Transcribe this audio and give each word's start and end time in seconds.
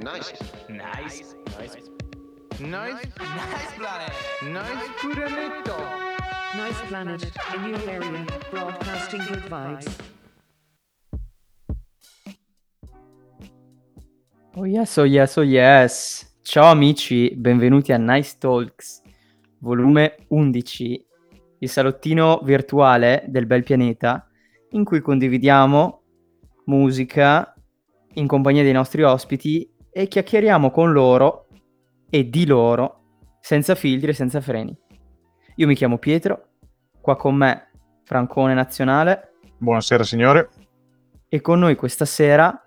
Nice. 0.00 0.34
Nice. 0.68 1.34
Nice. 1.58 1.76
Nice, 2.60 3.08
Nice 3.18 3.72
planet. 3.76 4.12
nice 4.42 4.88
Puranetto. 5.00 5.76
Nice 6.56 6.80
planet, 6.88 7.32
in 7.54 7.64
your 7.68 7.88
area, 7.88 8.24
broadcasting 8.50 9.22
good 9.26 9.42
vibes. 9.48 9.86
Oh 14.56 14.64
yes, 14.64 14.96
oh 14.98 15.04
yes, 15.04 15.36
oh 15.36 15.42
yes. 15.42 16.36
Ciao 16.42 16.70
amici, 16.70 17.34
benvenuti 17.34 17.92
a 17.92 17.98
Nice 17.98 18.36
Talks, 18.38 19.02
volume 19.58 20.16
11, 20.28 21.06
il 21.58 21.68
salottino 21.68 22.40
virtuale 22.44 23.24
del 23.26 23.46
bel 23.46 23.62
pianeta, 23.64 24.28
in 24.70 24.84
cui 24.84 25.00
condividiamo 25.00 26.02
musica 26.66 27.54
in 28.14 28.26
compagnia 28.26 28.62
dei 28.62 28.72
nostri 28.72 29.02
ospiti 29.02 29.68
e 29.96 30.08
chiacchieriamo 30.08 30.72
con 30.72 30.90
loro 30.92 31.46
e 32.10 32.28
di 32.28 32.46
loro, 32.46 33.02
senza 33.40 33.76
filtri 33.76 34.10
e 34.10 34.14
senza 34.14 34.40
freni. 34.40 34.76
Io 35.56 35.66
mi 35.68 35.76
chiamo 35.76 35.98
Pietro, 35.98 36.48
qua 37.00 37.14
con 37.16 37.36
me 37.36 37.70
Francone 38.02 38.54
Nazionale 38.54 39.34
Buonasera 39.58 40.02
signore. 40.02 40.48
e 41.28 41.40
con 41.40 41.60
noi 41.60 41.76
questa 41.76 42.04
sera 42.04 42.60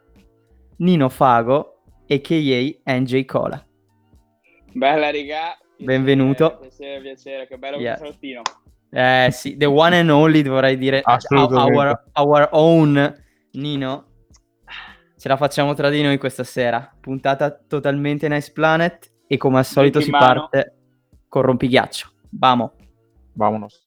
Nino 0.77 1.09
Fago 1.09 1.81
a.k.a. 2.07 2.93
NJ 2.93 3.25
Cola. 3.25 3.61
Bella 4.73 5.09
riga. 5.09 5.57
Benvenuto. 5.77 6.59
Piacere, 6.59 7.01
piacere, 7.01 7.47
che 7.47 7.57
bello 7.57 7.77
Yeah. 7.77 7.97
salottino. 7.97 8.41
Eh 8.89 9.27
sì, 9.31 9.57
the 9.57 9.65
one 9.65 9.99
and 9.99 10.09
only 10.09 10.41
dovrei 10.41 10.77
dire 10.77 11.01
Assolutamente. 11.03 11.77
our, 11.77 12.03
our 12.13 12.47
own 12.51 13.23
Nino. 13.51 14.05
Ce 15.17 15.27
la 15.27 15.35
facciamo 15.35 15.73
tra 15.73 15.89
di 15.89 16.01
noi 16.03 16.17
questa 16.19 16.43
sera. 16.43 16.95
Puntata 16.99 17.51
totalmente 17.51 18.27
Nice 18.29 18.51
Planet 18.51 19.11
e 19.25 19.37
come 19.37 19.57
al 19.57 19.65
solito 19.65 19.99
si 19.99 20.11
mano. 20.11 20.47
parte 20.49 20.75
con 21.27 21.41
rompighiaccio. 21.41 22.11
Vamo. 22.29 22.73
Vámonos. 23.33 23.86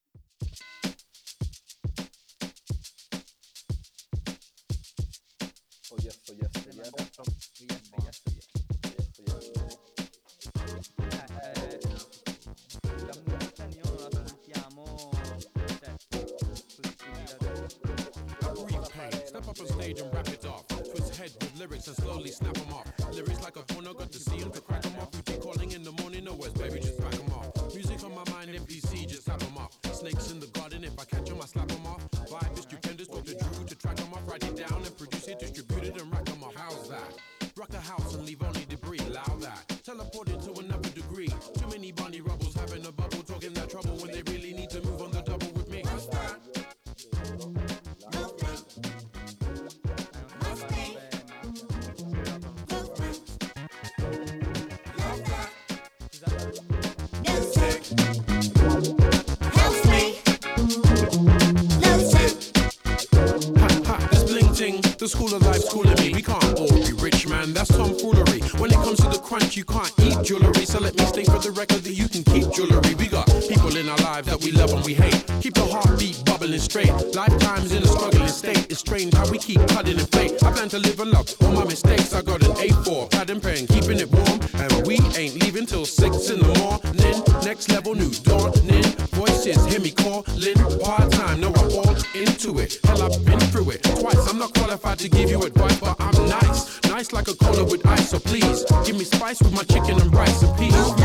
A4, 82.91 83.11
pad 83.11 83.31
and 83.31 83.43
pen, 83.43 83.67
keeping 83.67 83.99
it 84.01 84.11
warm. 84.11 84.41
And 84.55 84.87
we 84.87 84.99
ain't 85.17 85.41
leaving 85.43 85.67
till 85.67 85.85
six 85.85 86.31
in 86.31 86.41
the 86.41 86.53
morning. 86.59 87.45
Next 87.45 87.71
level, 87.71 87.95
new 87.95 88.11
dawning. 88.11 88.83
Voices 89.15 89.65
hear 89.67 89.81
me 89.81 89.91
calling. 89.91 90.55
Part 90.81 91.11
time, 91.13 91.41
no, 91.41 91.53
I'm 91.55 91.71
all 91.71 91.97
into 92.15 92.59
it. 92.59 92.79
Hell, 92.85 93.03
I've 93.03 93.25
been 93.25 93.41
through 93.41 93.71
it 93.71 93.83
twice. 93.83 94.29
I'm 94.29 94.39
not 94.39 94.53
qualified 94.55 94.99
to 95.01 95.09
give 95.09 95.31
you 95.31 95.43
advice, 95.43 95.79
but 95.79 95.97
I'm 96.01 96.29
nice. 96.29 96.81
Nice 96.85 97.13
like 97.13 97.29
a 97.29 97.35
cola 97.35 97.65
with 97.65 97.87
ice, 97.87 98.11
so 98.11 98.19
please 98.19 98.65
give 98.85 98.97
me 98.97 99.05
spice 99.05 99.41
with 99.41 99.53
my 99.53 99.63
chicken 99.63 100.01
and 100.01 100.13
rice 100.15 100.43
and 100.43 100.57
peas. 100.59 101.00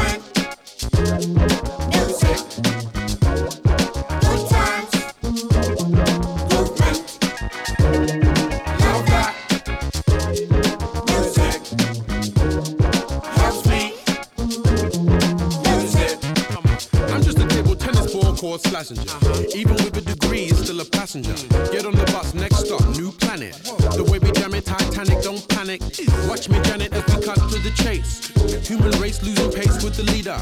Court 18.85 18.97
slassenger. 18.97 19.28
Uh-huh. 19.28 19.44
Even 19.56 19.75
with 19.75 19.97
a 19.97 20.01
degree, 20.01 20.50
still 20.50 20.79
a 20.79 20.85
passenger. 20.85 21.34
Get 21.72 21.85
on 21.85 21.94
the 21.94 22.06
bus, 22.12 22.34
next 22.34 22.66
stop, 22.66 22.81
new 22.97 23.12
planet. 23.12 23.53
The 23.96 24.03
way 24.03 24.19
we 24.19 24.31
jam 24.31 24.53
it, 24.53 24.66
Titanic, 24.66 25.22
don't 25.23 25.47
panic. 25.50 25.81
Watch 26.28 26.50
me, 26.50 26.59
Janet, 26.63 26.94
as 26.94 27.06
we 27.07 27.25
cut 27.25 27.35
to 27.35 27.59
the 27.59 27.72
chase. 27.84 28.31
Human 28.68 28.91
race 29.01 29.22
losing 29.23 29.51
pace 29.51 29.84
with 29.84 29.96
the 29.96 30.03
leader. 30.12 30.38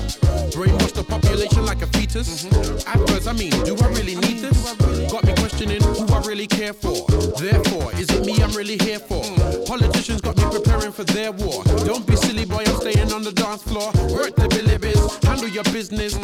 Brainwash 0.52 0.94
the 0.94 1.04
population 1.04 1.66
like 1.66 1.82
a 1.82 1.88
fetus. 1.88 2.46
Mm-hmm. 2.46 2.90
At 2.90 3.10
first, 3.10 3.28
I 3.28 3.34
mean, 3.34 3.52
do 3.64 3.76
I 3.78 3.88
really 3.90 4.16
need 4.16 4.40
this? 4.40 4.74
Got 5.12 5.26
me 5.26 5.34
questioning 5.36 5.82
who 5.82 6.06
I 6.14 6.20
really 6.22 6.48
care 6.48 6.74
for. 6.74 7.06
Therefore, 7.40 7.94
is 7.96 8.10
it 8.10 8.26
me 8.26 8.42
I'm 8.42 8.52
really 8.52 8.78
here 8.78 9.00
for? 9.00 9.22
Mm. 9.22 9.68
Politicians 9.68 10.22
got 10.22 10.38
me 10.38 10.44
preparing 10.50 10.92
for 10.92 11.04
their 11.04 11.32
war. 11.32 11.64
Don't 11.86 12.06
be 12.06 12.16
silly, 12.16 12.46
boy, 12.46 12.64
I'm 12.66 12.76
staying 12.78 13.12
on 13.14 13.24
the 13.24 13.32
dance 13.32 13.64
floor. 13.64 13.92
Work 14.10 14.36
the 14.36 14.48
Billy 14.50 14.78
Biz, 14.78 15.20
handle 15.24 15.50
your 15.50 15.64
business. 15.66 16.16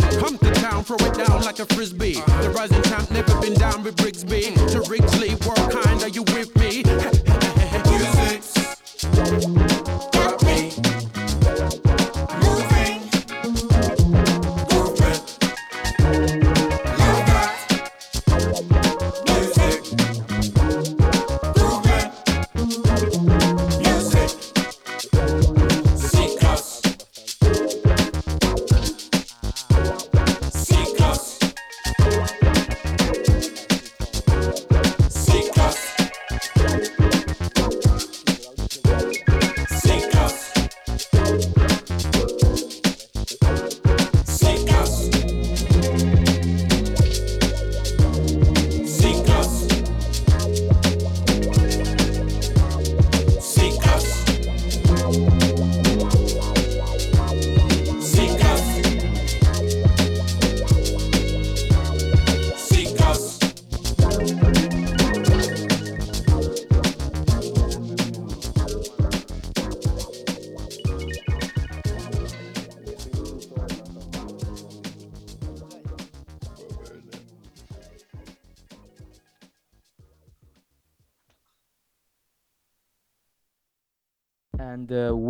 Throw 0.90 1.06
it 1.06 1.14
down 1.14 1.44
like 1.44 1.60
a 1.60 1.68
frisbee. 1.68 2.14
The 2.14 2.52
rising 2.58 2.82
champ 2.82 3.12
never 3.12 3.40
been 3.40 3.54
down 3.54 3.84
with 3.84 3.96
Brigsby. 3.96 4.56
To 4.72 4.82
Wrigsley, 4.90 5.36
work 5.48 5.72
kind, 5.72 6.02
are 6.02 6.10
you 6.10 6.24
with 6.24 6.50
me? 6.58 6.69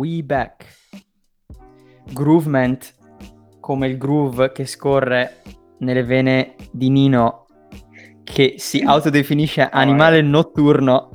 We 0.00 0.22
back. 0.22 0.64
Groovement, 2.12 2.94
come 3.60 3.86
il 3.86 3.98
groove 3.98 4.50
che 4.52 4.64
scorre 4.64 5.42
nelle 5.80 6.02
vene 6.04 6.54
di 6.72 6.88
Nino, 6.88 7.46
che 8.24 8.54
si 8.56 8.80
autodefinisce 8.80 9.68
animale 9.70 10.22
notturno. 10.22 11.10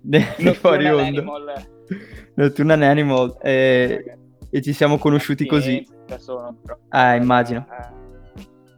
de- 0.00 0.20
fuori 0.54 0.84
Nocturnal 0.84 2.76
onda. 2.76 2.90
Animal. 2.90 3.38
E, 3.40 4.18
e 4.50 4.62
ci 4.62 4.72
siamo 4.72 4.98
conosciuti 4.98 5.46
così. 5.46 5.86
Sono. 6.18 6.58
Ah, 6.88 7.14
immagino. 7.14 7.66
Eh, 7.70 7.96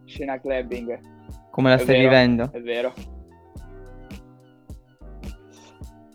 Scena 0.04 0.38
clubbing, 0.40 0.98
Come 1.50 1.70
la 1.70 1.76
È 1.76 1.78
stai 1.78 1.96
vero. 1.96 2.08
vivendo? 2.08 2.50
è 2.52 2.60
vero. 2.60 2.92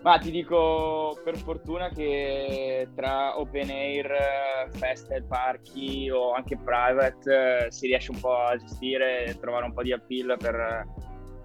Ma 0.05 0.19
ti 0.19 0.29
dico 0.29 1.19
per 1.23 1.35
fortuna 1.35 1.89
che 1.89 2.87
tra 2.93 3.39
open 3.39 3.71
air, 3.71 4.69
festival, 4.69 5.25
parchi 5.25 6.11
o 6.11 6.31
anche 6.33 6.59
private 6.63 7.65
eh, 7.65 7.71
si 7.71 7.87
riesce 7.87 8.11
un 8.11 8.19
po' 8.19 8.37
a 8.37 8.55
gestire 8.55 9.25
e 9.25 9.39
trovare 9.39 9.65
un 9.65 9.73
po' 9.73 9.81
di 9.81 9.91
appeal 9.91 10.35
per, 10.37 10.85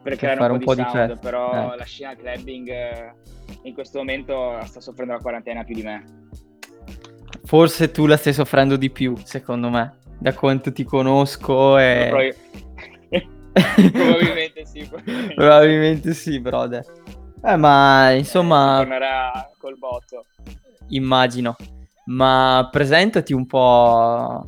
per 0.02 0.16
creare 0.16 0.40
un 0.42 0.46
po' 0.46 0.52
un 0.52 0.58
di, 0.58 0.64
po' 0.66 0.74
di 0.74 0.82
sound, 0.82 0.94
festa, 0.94 1.16
però 1.16 1.72
eh. 1.72 1.76
la 1.78 1.84
scena 1.84 2.14
clubbing 2.14 2.68
eh, 2.68 3.14
in 3.62 3.72
questo 3.72 3.96
momento 3.96 4.60
sta 4.64 4.78
soffrendo 4.82 5.14
la 5.14 5.20
quarantena 5.20 5.64
più 5.64 5.76
di 5.76 5.82
me. 5.82 6.04
Forse 7.44 7.90
tu 7.90 8.04
la 8.04 8.18
stai 8.18 8.34
soffrendo 8.34 8.76
di 8.76 8.90
più, 8.90 9.16
secondo 9.24 9.70
me, 9.70 10.00
da 10.18 10.34
quanto 10.34 10.70
ti 10.70 10.84
conosco 10.84 11.78
e... 11.78 12.08
Probabil- 12.10 13.28
probabilmente 13.90 14.66
sì. 14.66 14.86
probabilmente. 14.86 15.34
Probabilmente 15.34 16.12
sì, 16.12 16.40
brother. 16.40 16.84
Eh, 17.42 17.56
ma 17.56 18.10
insomma, 18.10 18.76
tornerà 18.78 19.50
col 19.58 19.78
botto. 19.78 20.26
immagino. 20.88 21.56
Ma 22.06 22.68
presentati 22.70 23.32
un 23.32 23.46
po'. 23.46 24.44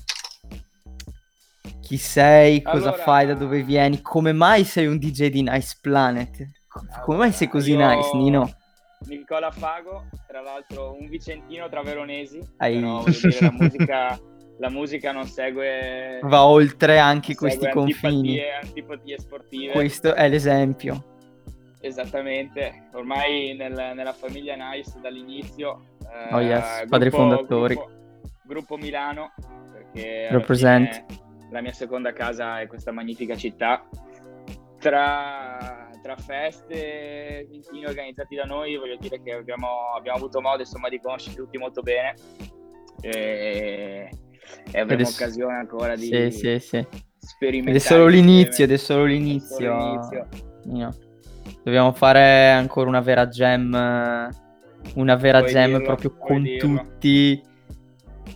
Chi 1.81 1.97
sei, 1.97 2.63
cosa 2.63 2.89
Allora- 2.89 3.03
fai, 3.03 3.27
da 3.27 3.35
dove 3.35 3.63
vieni, 3.63 4.01
come 4.01 4.33
mai 4.33 4.65
sei 4.65 4.87
un 4.87 4.99
DJ 4.99 5.29
di 5.29 5.43
Nice 5.43 5.77
Planet? 5.81 6.49
Come 7.05 7.19
mai 7.19 7.33
sei 7.33 7.49
così 7.49 7.73
Io- 7.73 7.87
nice, 7.87 8.17
Nino? 8.17 8.51
Nicola 9.09 9.51
Fago, 9.51 10.05
tra 10.27 10.41
l'altro 10.41 10.97
un 10.99 11.09
vicentino 11.09 11.69
tra 11.69 11.83
veronesi, 11.83 12.39
Ai. 12.59 12.79
però 12.81 13.03
dire, 13.05 13.37
la 13.41 13.51
musica, 13.53 14.21
la 14.59 14.71
musica 14.71 15.13
non 15.13 15.27
segue, 15.27 16.21
Va 16.23 16.45
oltre 16.47 16.99
anche 16.99 17.35
questi 17.35 17.69
confini. 17.69 18.39
antipatie, 18.41 18.53
antipatie 18.63 19.19
sportive. 19.19 19.73
Questo 19.73 20.15
è 20.15 20.29
l'esempio. 20.29 21.12
Esattamente, 21.85 22.89
ormai 22.93 23.55
nel- 23.57 23.93
nella 23.95 24.13
famiglia 24.13 24.55
Nice 24.55 24.93
dall'inizio. 25.01 25.97
eh, 26.31 26.35
Oh, 26.35 26.41
yes, 26.41 26.85
padri 26.89 27.11
fondatori. 27.11 27.75
Gruppo, 27.75 27.91
gruppo 28.45 28.77
Milano, 28.77 29.33
perché 29.73 30.29
Represent. 30.31 31.05
la 31.51 31.61
mia 31.61 31.73
seconda 31.73 32.13
casa 32.13 32.61
è 32.61 32.67
questa 32.69 32.93
magnifica 32.93 33.35
città. 33.35 33.85
Tra, 34.79 35.89
tra 36.03 36.17
feste, 36.17 37.47
meeting 37.51 37.87
organizzati 37.87 38.35
da 38.37 38.45
noi, 38.45 38.77
voglio 38.77 38.97
dire 38.97 39.23
che 39.23 39.33
abbiamo, 39.33 39.93
abbiamo 39.97 40.19
avuto 40.19 40.41
modo 40.41 40.61
insomma, 40.61 40.89
di 40.89 41.01
conoscere 41.01 41.37
tutti 41.37 41.57
molto 41.57 41.83
bene 41.83 42.15
e, 43.01 44.09
e 44.71 44.81
avremo 44.81 45.03
Adesso- 45.03 45.23
occasione 45.23 45.55
ancora 45.57 45.95
di 45.95 46.07
Sì, 46.07 46.31
sì, 46.31 46.59
sì. 46.59 46.87
sperimentare. 47.19 47.77
Ed 47.77 47.83
è 47.83 47.85
solo 47.85 48.07
l'inizio, 48.07 48.65
ed 48.65 48.73
è 48.73 48.77
solo 48.77 49.05
È 49.05 49.09
solo 49.09 49.19
l'inizio. 49.19 50.29
l'inizio. 50.65 51.11
Dobbiamo 51.63 51.93
fare 51.93 52.51
ancora 52.51 52.89
una 52.89 53.01
vera 53.01 53.29
eh, 53.75 54.29
Una 54.95 55.15
vera 55.17 55.39
Puoi 55.41 55.53
jam 55.53 55.71
dirlo, 55.71 55.85
proprio 55.85 56.17
con 56.17 56.43
dirlo. 56.43 56.81
tutti. 56.81 57.43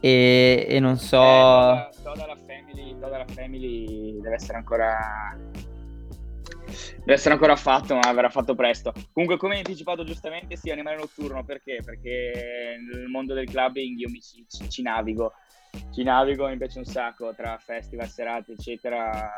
E, 0.01 0.67
e 0.69 0.81
non 0.81 0.97
so. 0.99 1.17
Eh, 1.23 1.89
Toda 2.03 2.27
la 2.27 2.37
family, 2.37 2.97
Toda 3.01 3.19
la 3.19 3.27
family 3.27 4.21
deve 4.21 4.35
essere 4.35 4.59
ancora 4.59 4.97
deve 6.99 7.13
essere 7.15 7.35
ancora 7.35 7.57
fatto, 7.57 7.95
ma 7.95 8.13
verrà 8.13 8.29
fatto 8.29 8.55
presto. 8.55 8.93
Comunque, 9.13 9.37
come 9.39 9.55
hai 9.55 9.59
anticipato 9.61 10.05
giustamente, 10.05 10.57
sì, 10.57 10.71
animale 10.71 10.97
notturno 10.97 11.45
perché? 11.45 11.81
Perché 11.85 12.77
nel 12.93 13.07
mondo 13.07 13.35
del 13.35 13.49
clubbing 13.49 13.99
io 13.99 14.09
mi 14.09 14.21
ci, 14.21 14.45
ci- 14.49 14.69
ci 14.69 14.83
navigo. 14.83 15.33
Ci 15.93 16.03
navigo, 16.03 16.49
mi 16.49 16.57
piace 16.57 16.79
un 16.79 16.85
sacco 16.85 17.35
tra 17.35 17.59
festival, 17.59 18.09
serate, 18.09 18.53
eccetera. 18.53 19.31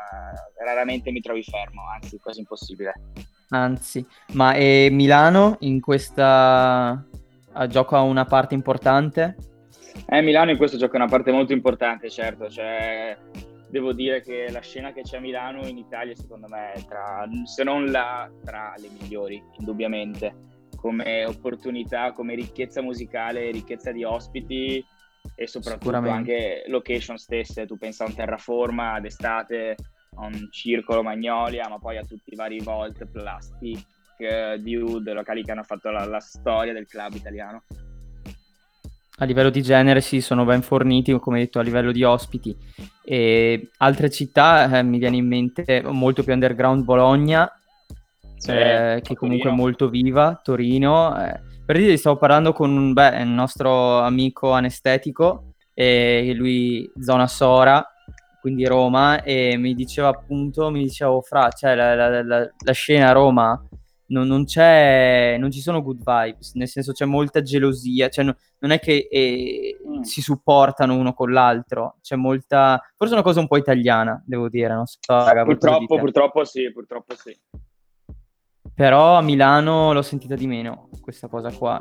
Raramente 0.63 1.11
mi 1.11 1.21
trovi 1.21 1.43
fermo, 1.43 1.83
anzi, 1.93 2.17
quasi 2.17 2.39
impossibile. 2.39 2.93
Anzi, 3.49 4.05
ma 4.33 4.53
e 4.53 4.89
Milano 4.91 5.57
in 5.61 5.81
questa 5.81 7.03
ah, 7.51 7.67
gioca 7.67 8.01
una 8.01 8.25
parte 8.25 8.53
importante? 8.53 9.35
Eh, 10.07 10.21
Milano 10.21 10.51
in 10.51 10.57
questo 10.57 10.77
gioca 10.77 10.97
una 10.97 11.07
parte 11.07 11.31
molto 11.31 11.53
importante, 11.53 12.09
certo, 12.09 12.49
cioè 12.49 13.17
devo 13.69 13.93
dire 13.93 14.21
che 14.21 14.49
la 14.51 14.61
scena 14.61 14.91
che 14.91 15.01
c'è 15.01 15.17
a 15.17 15.19
Milano 15.19 15.67
in 15.67 15.77
Italia 15.77 16.15
secondo 16.15 16.47
me 16.47 16.73
è 16.73 16.83
tra, 16.85 17.27
se 17.45 17.63
non 17.63 17.91
la, 17.91 18.29
tra 18.43 18.73
le 18.77 18.89
migliori, 18.89 19.41
indubbiamente, 19.57 20.33
come 20.75 21.25
opportunità, 21.25 22.11
come 22.13 22.35
ricchezza 22.35 22.81
musicale, 22.81 23.51
ricchezza 23.51 23.91
di 23.91 24.03
ospiti 24.03 24.83
e 25.35 25.47
soprattutto 25.47 25.97
anche 25.97 26.63
location 26.67 27.17
stesse, 27.17 27.65
tu 27.65 27.77
pensa 27.77 28.03
a 28.03 28.07
un 28.07 28.15
terraforma 28.15 28.99
d'estate, 28.99 29.75
a 30.19 30.25
un 30.25 30.49
circolo 30.51 31.01
Magnolia, 31.03 31.67
ma 31.69 31.79
poi 31.79 31.97
a 31.97 32.03
tutti 32.03 32.33
i 32.33 32.35
vari 32.35 32.59
Volt, 32.59 33.05
Plastic, 33.05 33.85
eh, 34.17 34.59
Dude, 34.59 35.13
locali 35.13 35.43
che 35.43 35.51
hanno 35.51 35.63
fatto 35.63 35.89
la- 35.89 36.05
la 36.05 36.19
storia 36.19 36.73
del 36.73 36.87
club 36.87 37.13
italiano. 37.13 37.63
A 39.21 39.25
livello 39.25 39.49
di 39.49 39.61
genere 39.61 39.99
sì, 39.99 40.21
sono 40.21 40.45
ben 40.45 40.61
forniti, 40.61 41.11
come 41.19 41.39
detto, 41.39 41.59
a 41.59 41.61
livello 41.61 41.91
di 41.91 42.03
ospiti. 42.03 42.55
E 43.03 43.69
altre 43.77 44.09
città, 44.09 44.77
eh, 44.77 44.83
mi 44.83 44.97
viene 44.97 45.17
in 45.17 45.27
mente 45.27 45.81
molto 45.81 46.23
più 46.23 46.31
underground 46.33 46.83
Bologna, 46.83 47.51
Sì, 48.37 48.51
eh, 48.51 49.01
che 49.03 49.15
comunque 49.15 49.49
è 49.49 49.53
molto 49.53 49.89
viva, 49.89 50.39
Torino. 50.41 51.21
eh. 51.21 51.47
Per 51.65 51.77
dire, 51.77 51.97
stavo 51.97 52.15
parlando 52.17 52.53
con 52.53 52.93
beh, 52.93 53.21
il 53.21 53.27
nostro 53.27 53.99
amico 53.99 54.51
anestetico, 54.51 55.53
e 55.73 56.33
lui 56.35 56.89
zona 56.99 57.27
Sora, 57.27 57.85
quindi 58.39 58.65
Roma, 58.65 59.21
e 59.23 59.57
mi 59.57 59.73
diceva 59.73 60.07
appunto, 60.09 60.69
mi 60.69 60.83
diceva, 60.83 61.11
"Oh, 61.11 61.21
fra, 61.21 61.49
cioè 61.49 61.75
la, 61.75 61.93
la- 61.95 62.23
la- 62.23 62.51
la 62.57 62.71
scena 62.73 63.09
a 63.09 63.11
Roma 63.11 63.61
non, 64.11 64.25
non 64.27 64.45
c'è, 64.45 65.35
non 65.37 65.51
ci 65.51 65.59
sono 65.59 65.83
good 65.83 66.01
vibes, 66.03 66.53
nel 66.55 66.67
senso 66.67 66.93
c'è 66.93 67.05
molta 67.05 67.41
gelosia, 67.43 68.09
cioè 68.09 68.25
no- 68.25 68.35
non 68.59 68.71
è 68.71 68.79
che 68.79 69.07
eh, 69.11 69.77
Mm. 69.87 70.01
si 70.01 70.21
supportano 70.21 70.95
uno 70.95 71.13
con 71.13 71.31
l'altro, 71.31 71.97
c'è 72.01 72.15
molta, 72.15 72.81
forse 72.97 73.13
è 73.13 73.15
una 73.17 73.23
cosa 73.25 73.39
un 73.39 73.47
po' 73.47 73.57
italiana, 73.57 74.21
devo 74.25 74.49
dire, 74.49 74.73
non 74.73 74.85
so, 74.87 74.97
raga, 75.07 75.43
Purtroppo, 75.43 75.97
purtroppo 75.97 76.43
sì, 76.45 76.71
purtroppo 76.71 77.15
sì. 77.15 77.37
Però 78.73 79.15
a 79.15 79.21
Milano 79.21 79.91
l'ho 79.93 80.01
sentita 80.01 80.35
di 80.35 80.47
meno, 80.47 80.89
questa 81.01 81.27
cosa 81.27 81.51
qua. 81.51 81.79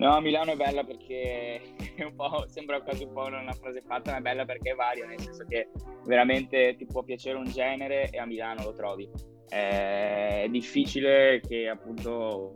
No, 0.00 0.18
Milano 0.22 0.52
è 0.52 0.56
bella 0.56 0.82
perché 0.82 1.60
è 1.94 2.04
un 2.04 2.14
po', 2.16 2.46
sembra 2.48 2.80
quasi 2.80 3.04
un 3.04 3.12
po' 3.12 3.24
una 3.24 3.52
frase 3.52 3.82
fatta, 3.86 4.12
ma 4.12 4.16
è 4.16 4.20
bella 4.22 4.46
perché 4.46 4.70
è 4.70 4.74
varia, 4.74 5.04
nel 5.06 5.20
senso 5.20 5.44
che 5.46 5.68
veramente 6.06 6.74
ti 6.78 6.86
può 6.86 7.02
piacere 7.02 7.36
un 7.36 7.44
genere 7.44 8.08
e 8.08 8.18
a 8.18 8.24
Milano 8.24 8.64
lo 8.64 8.72
trovi. 8.72 9.06
È 9.46 10.46
difficile 10.48 11.40
che 11.46 11.68
appunto 11.68 12.54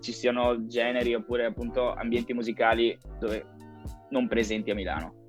ci 0.00 0.12
siano 0.12 0.66
generi 0.66 1.14
oppure 1.14 1.46
appunto 1.46 1.94
ambienti 1.94 2.34
musicali 2.34 2.98
dove 3.18 3.46
non 4.10 4.28
presenti 4.28 4.70
a 4.70 4.74
Milano. 4.74 5.24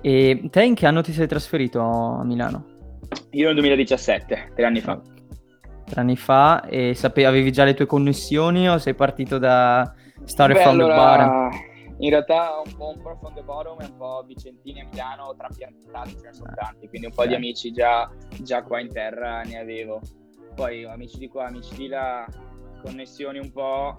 E 0.00 0.48
te 0.48 0.62
in 0.62 0.74
che 0.74 0.86
anno 0.86 1.02
ti 1.02 1.12
sei 1.12 1.26
trasferito 1.26 1.80
a 1.80 2.24
Milano? 2.24 2.66
Io 3.30 3.46
nel 3.46 3.54
2017, 3.54 4.52
tre 4.54 4.64
anni 4.64 4.80
fa. 4.80 5.00
Tre 5.86 6.00
anni 6.00 6.16
fa 6.16 6.62
e 6.66 6.94
sape- 6.94 7.26
avevi 7.26 7.50
già 7.50 7.64
le 7.64 7.74
tue 7.74 7.86
connessioni 7.86 8.68
o 8.68 8.78
sei 8.78 8.94
partito 8.94 9.36
da 9.38 9.92
Stare 10.30 10.54
Beh, 10.54 10.60
from 10.62 10.76
the 10.76 10.82
allora, 10.84 11.16
bottom? 11.16 11.68
In 11.98 12.08
realtà 12.10 12.62
un 12.64 12.72
po', 12.76 12.92
un 12.94 13.02
po' 13.02 13.16
from 13.18 13.34
the 13.34 13.42
bottom 13.42 13.80
e 13.80 13.84
un 13.84 13.96
po' 13.96 14.22
Vicentini 14.26 14.80
a 14.80 14.86
Milano, 14.88 15.34
trapiantati 15.36 16.16
ce 16.18 16.26
ne 16.28 16.32
sono 16.32 16.52
tanti, 16.54 16.88
quindi 16.88 17.08
un 17.08 17.12
po' 17.12 17.26
di 17.26 17.32
Eh. 17.32 17.36
amici 17.36 17.72
già, 17.72 18.08
già 18.40 18.62
qua 18.62 18.78
in 18.80 18.92
terra 18.92 19.42
ne 19.42 19.58
avevo. 19.58 20.00
Poi 20.54 20.84
amici 20.84 21.18
di 21.18 21.28
qua, 21.28 21.46
amici 21.46 21.74
di 21.74 21.88
là, 21.88 22.24
connessioni 22.80 23.38
un 23.40 23.50
po', 23.50 23.96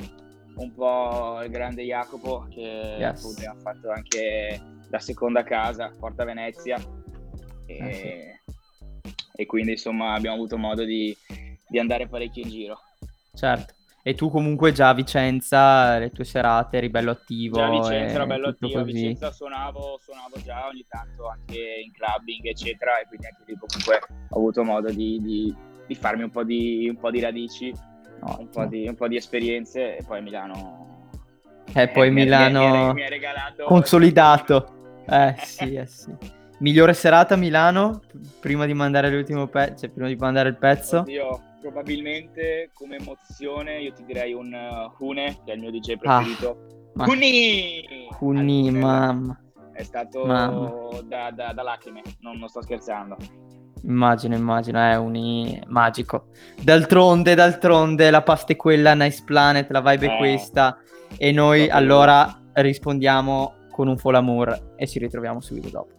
un 0.55 0.73
po' 0.73 1.41
il 1.43 1.51
grande 1.51 1.83
Jacopo 1.83 2.47
che 2.49 2.61
Yes. 2.97 3.19
appunto 3.19 3.37
abbiamo 3.41 3.59
fatto 3.59 3.91
anche 3.91 4.61
la 4.89 4.99
seconda 4.99 5.43
casa, 5.43 5.93
Porta 5.99 6.23
Venezia. 6.23 6.77
E, 7.65 7.75
Eh, 7.77 8.39
e 9.35 9.45
quindi 9.45 9.71
insomma 9.71 10.13
abbiamo 10.13 10.37
avuto 10.37 10.57
modo 10.57 10.83
di, 10.85 11.15
di 11.67 11.77
andare 11.77 12.07
parecchio 12.07 12.41
in 12.43 12.49
giro. 12.49 12.79
Certo. 13.33 13.73
E 14.03 14.15
tu 14.15 14.29
comunque 14.31 14.71
già 14.71 14.89
a 14.89 14.93
Vicenza, 14.93 15.97
le 15.99 16.09
tue 16.09 16.23
serate, 16.23 16.77
eri 16.77 16.89
bello 16.89 17.11
attivo. 17.11 17.57
Già 17.57 17.65
a 17.67 17.69
Vicenza 17.69 18.15
era 18.15 18.25
bello 18.25 18.47
attivo, 18.47 18.79
a. 18.79 18.83
Vicenza 18.83 19.31
suonavo, 19.31 19.99
suonavo 20.01 20.35
già 20.43 20.65
ogni 20.67 20.83
tanto 20.87 21.27
anche 21.27 21.57
in 21.85 21.91
clubbing 21.91 22.45
eccetera 22.45 22.99
e 22.99 23.05
quindi 23.07 23.27
anche 23.27 23.43
lì 23.45 23.55
comunque 23.57 23.99
ho 24.29 24.37
avuto 24.37 24.63
modo 24.63 24.89
di, 24.91 25.19
di- 25.21 25.55
di 25.85 25.95
farmi 25.95 26.23
un 26.23 26.29
po' 26.31 26.43
di, 26.43 26.87
un 26.89 26.97
po' 26.97 27.11
di 27.11 27.19
radici, 27.19 27.71
un 28.37 28.47
po' 28.49 28.65
di, 28.65 28.87
un 28.87 28.95
po' 28.95 29.07
di 29.07 29.17
esperienze 29.17 29.97
e 29.97 30.03
poi 30.03 30.19
a 30.19 30.21
Milano 30.21 31.09
E 31.73 31.87
poi 31.89 32.09
mi- 32.09 32.13
mi- 32.15 32.19
mi- 32.21 32.25
Milano 32.25 32.93
mi 32.93 33.03
ha 33.03 33.09
regalato- 33.09 33.65
consolidato. 33.65 35.03
Eh 35.07 35.35
sì, 35.43 35.73
eh 35.75 35.85
sì. 35.85 36.11
Migliore 36.59 36.93
serata 36.93 37.33
a 37.33 37.37
Milano, 37.37 38.01
prima 38.39 38.65
di 38.65 38.73
mandare 38.73 39.09
l'ultimo 39.09 39.47
pezzo, 39.47 39.79
cioè 39.81 39.89
prima 39.89 40.07
di 40.07 40.15
mandare 40.15 40.49
il 40.49 40.57
pezzo. 40.57 40.99
Oddio, 40.99 41.41
probabilmente 41.61 42.71
come 42.73 42.97
emozione 42.97 43.79
io 43.79 43.93
ti 43.93 44.03
direi 44.03 44.33
un 44.33 44.51
uh, 44.51 45.03
Hune, 45.03 45.39
che 45.45 45.51
è 45.51 45.55
il 45.55 45.61
mio 45.61 45.71
DJ 45.71 45.93
Ah, 45.93 45.97
preferito. 45.97 46.89
ma- 46.95 47.05
Huni! 47.05 48.07
Cuni, 48.17 48.67
Al- 48.67 48.73
mamma. 48.75 49.39
È 49.73 49.83
stato 49.83 50.25
Mamma. 50.25 50.69
da, 51.05 51.31
da- 51.31 51.53
da 51.53 51.63
lacrime, 51.63 52.01
non, 52.19 52.37
non 52.37 52.49
sto 52.49 52.61
scherzando. 52.61 53.15
Immagino, 53.83 54.35
immagino, 54.35 54.79
è 54.79 54.95
un 54.97 55.59
magico. 55.67 56.25
D'altronde, 56.61 57.33
d'altronde, 57.35 58.11
la 58.11 58.21
pasta 58.21 58.53
è 58.53 58.55
quella, 58.55 58.93
Nice 58.93 59.23
Planet, 59.23 59.71
la 59.71 59.81
vibe 59.81 60.07
è 60.07 60.13
Eh. 60.13 60.17
questa. 60.17 60.77
E 61.17 61.31
noi 61.31 61.67
allora 61.69 62.41
rispondiamo 62.53 63.53
con 63.71 63.87
un 63.87 63.97
full 63.97 64.15
amour 64.15 64.73
e 64.75 64.85
ci 64.87 64.99
ritroviamo 64.99 65.39
subito 65.41 65.69
dopo. 65.69 65.93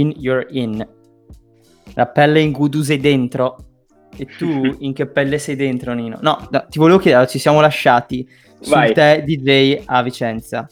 Skin 0.00 0.14
you're 0.16 0.46
in. 0.50 0.86
La 1.94 2.06
pelle 2.06 2.40
in 2.40 2.52
cui 2.52 2.70
tu 2.70 2.82
sei 2.82 2.98
dentro. 2.98 3.56
E 4.16 4.26
tu 4.26 4.76
in 4.80 4.92
che 4.92 5.06
pelle 5.06 5.38
sei 5.38 5.56
dentro, 5.56 5.92
Nino? 5.92 6.18
No, 6.22 6.48
no, 6.50 6.66
ti 6.68 6.78
volevo 6.78 6.98
chiedere, 6.98 7.26
ci 7.26 7.38
siamo 7.38 7.60
lasciati 7.60 8.26
Vai. 8.68 8.92
te 8.92 9.22
DJ 9.24 9.82
a 9.84 10.02
Vicenza. 10.02 10.68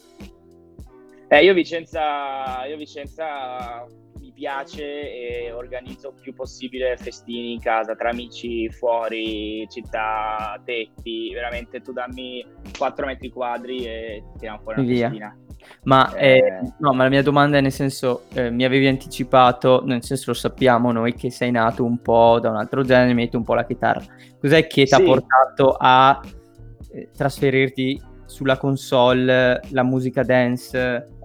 Eh, 1.29 1.45
io 1.45 1.53
Vicenza, 1.53 2.65
io 2.67 2.77
Vicenza 2.79 3.87
mi 4.19 4.33
piace 4.33 4.83
e 4.83 5.53
organizzo 5.53 6.09
il 6.09 6.23
più 6.23 6.33
possibile 6.33 6.97
festini 6.97 7.53
in 7.53 7.61
casa, 7.61 7.95
tra 7.95 8.09
amici, 8.09 8.71
fuori, 8.71 9.67
città, 9.69 10.61
tetti, 10.65 11.33
veramente 11.35 11.83
tu 11.83 11.93
dammi 11.93 12.45
4 12.77 13.07
metri 13.07 13.29
quadri 13.29 13.85
e 13.85 14.25
tiriamo 14.35 14.61
fuori 14.63 14.81
una 14.81 14.89
Via. 14.89 15.09
festina. 15.09 15.39
Ma, 15.85 16.12
Eh. 16.15 16.37
eh, 16.37 16.43
no, 16.79 16.93
ma 16.93 17.05
la 17.05 17.09
mia 17.09 17.23
domanda 17.23 17.59
è 17.59 17.61
nel 17.61 17.73
senso, 17.73 18.25
eh, 18.35 18.50
mi 18.50 18.65
avevi 18.65 18.87
anticipato, 18.87 19.83
nel 19.85 20.03
senso 20.03 20.25
lo 20.29 20.35
sappiamo 20.35 20.93
noi 20.93 21.15
che 21.15 21.31
sei 21.31 21.50
nato 21.50 21.85
un 21.85 22.00
po' 22.03 22.38
da 22.41 22.50
un 22.50 22.57
altro 22.57 22.83
genere, 22.83 23.15
detto 23.15 23.37
un 23.37 23.45
po' 23.45 23.55
la 23.55 23.65
chitarra. 23.65 24.03
Cos'è 24.41 24.67
che 24.67 24.85
ti 24.85 24.95
ha 24.95 24.99
Sì. 24.99 25.05
portato 25.05 25.77
a 25.79 26.21
eh, 26.93 27.11
trasferirti 27.17 28.00
sulla 28.25 28.57
console, 28.57 29.61
la 29.71 29.83
musica 29.83 30.23
dance? 30.23 30.79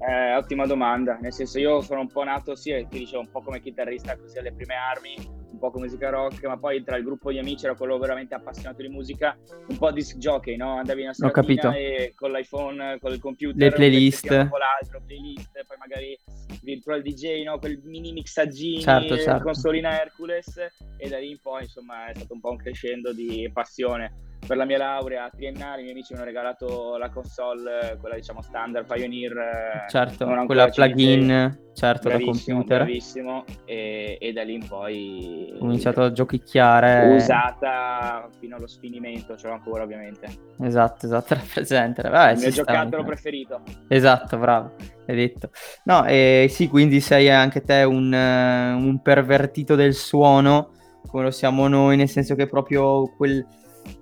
Eh, 0.08 0.36
ottima 0.36 0.66
domanda, 0.66 1.18
nel 1.22 1.32
senso 1.34 1.60
io 1.60 1.82
sono 1.82 2.02
un 2.02 2.08
po' 2.10 2.24
nato, 2.24 2.56
sì, 2.56 2.86
ti 2.90 3.00
dicevo, 3.00 3.22
un 3.22 3.30
po' 3.32 3.42
come 3.42 3.60
chitarrista 3.62 4.18
così 4.18 4.38
alle 4.38 4.52
prime 4.54 4.75
armi, 4.75 5.16
po' 5.63 5.72
come 5.72 5.86
musica 5.86 6.10
rock, 6.10 6.43
ma 6.43 6.58
poi 6.58 6.84
tra 6.84 6.98
il 6.98 7.05
gruppo 7.05 7.32
di 7.32 7.39
amici 7.39 7.63
ero 7.63 7.75
quello 7.75 7.98
veramente 7.98 8.34
appassionato 8.36 8.82
di 8.82 8.89
musica, 8.89 9.38
un 9.67 9.77
po' 9.77 9.91
disc 9.91 10.17
jockey, 10.17 10.58
no? 10.58 10.75
Andavi 10.75 11.03
in 11.03 11.12
una 11.17 11.75
e 11.77 12.12
con 12.15 12.32
l'iPhone, 12.32 12.97
con 12.99 13.13
il 13.13 13.19
computer, 13.19 13.56
Le 13.58 13.71
playlist. 13.71 14.28
dopo 14.28 14.58
l'altro, 14.58 15.02
playlist, 15.06 15.63
poi 15.65 15.78
magari 15.78 16.19
virtual 16.63 17.02
DJ, 17.02 17.43
no? 17.43 17.60
Quel 17.60 17.80
mini 17.84 18.12
mixaggini, 18.12 18.82
Certo, 18.82 19.17
certo. 19.17 19.43
consolina 19.43 20.02
Hercules 20.02 20.58
e 20.97 21.08
da 21.10 21.17
lì 21.17 21.30
in 21.32 21.39
poi 21.39 21.63
insomma 21.63 22.08
è 22.08 22.15
stato 22.15 22.34
un 22.34 22.41
po' 22.41 22.49
un 22.49 22.58
crescendo 22.58 23.13
di 23.13 23.49
passione. 23.54 24.32
Per 24.45 24.58
la 24.58 24.65
mia 24.65 24.77
laurea 24.77 25.29
triennale 25.34 25.79
i 25.79 25.84
miei 25.84 25.91
amici 25.93 26.12
mi 26.13 26.19
hanno 26.19 26.27
regalato 26.27 26.97
la 26.97 27.10
console, 27.10 27.97
quella 27.99 28.15
diciamo 28.15 28.41
standard 28.41 28.86
Pioneer. 28.86 29.32
eh, 29.38 29.89
Certo, 29.89 30.25
quella 30.45 30.67
plugin, 30.69 31.60
certo, 31.73 32.10
da 32.10 32.19
computer. 32.19 32.84
bravissimo. 32.84 33.45
E, 33.65 34.17
e 34.19 34.34
da 34.34 34.43
lì 34.43 34.56
in 34.56 34.67
poi 34.67 35.53
Ho 35.60 35.65
iniziato 35.65 36.01
a 36.01 36.12
giochicchiare. 36.12 37.15
usata 37.15 38.27
fino 38.39 38.58
allo 38.58 38.67
sfinimento, 38.67 39.38
ce 39.38 39.47
l'ho 39.47 39.53
ancora 39.53 39.84
ovviamente. 39.84 40.27
Esatto, 40.62 41.06
esatto, 41.06 41.34
rappresenta. 41.36 42.10
Vabbè, 42.10 42.34
Il 42.34 42.39
mio 42.39 42.49
giocattolo 42.49 42.97
mica. 42.97 43.03
preferito. 43.03 43.62
Esatto, 43.88 44.38
bravo, 44.38 44.75
hai 45.08 45.15
detto. 45.15 45.49
No, 45.86 46.06
eh, 46.06 46.47
sì, 46.49 46.67
quindi 46.67 46.99
sei 46.99 47.29
anche 47.29 47.62
te 47.62 47.84
un, 47.84 48.13
eh, 48.13 48.73
un 48.73 49.01
pervertito 49.01 49.75
del 49.75 49.93
suono, 49.93 50.71
come 51.08 51.23
lo 51.23 51.32
siamo 51.32 51.67
noi, 51.69 51.95
nel 51.95 52.10
senso 52.10 52.36
che 52.36 52.45
proprio 52.47 53.10
quel... 53.15 53.45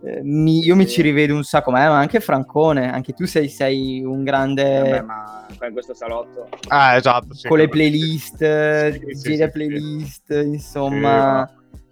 eh, 0.03 0.21
mi- 0.23 0.63
io 0.63 0.75
mi 0.75 0.87
ci 0.87 1.01
rivedo 1.01 1.35
un 1.35 1.43
sacco, 1.43 1.71
ma, 1.71 1.87
ma 1.87 1.97
anche 1.99 2.19
Francone, 2.19 2.91
anche 2.91 3.13
tu 3.13 3.25
sei, 3.25 3.49
sei 3.49 4.03
un 4.03 4.23
grande... 4.23 4.79
Vabbè, 4.79 5.01
ma 5.01 5.45
qua 5.57 5.67
in 5.67 5.73
questo 5.73 5.93
salotto 5.93 6.47
Ah, 6.69 6.95
esatto. 6.95 7.33
sì, 7.33 7.47
con 7.47 7.57
le 7.57 7.67
playlist, 7.67 8.91
Sì, 8.91 8.99
DJ 8.99 9.13
sì, 9.13 9.29
le 9.29 9.35
sì, 9.35 9.43
sì. 9.43 9.49
playlist, 9.51 10.29
insomma, 10.43 11.49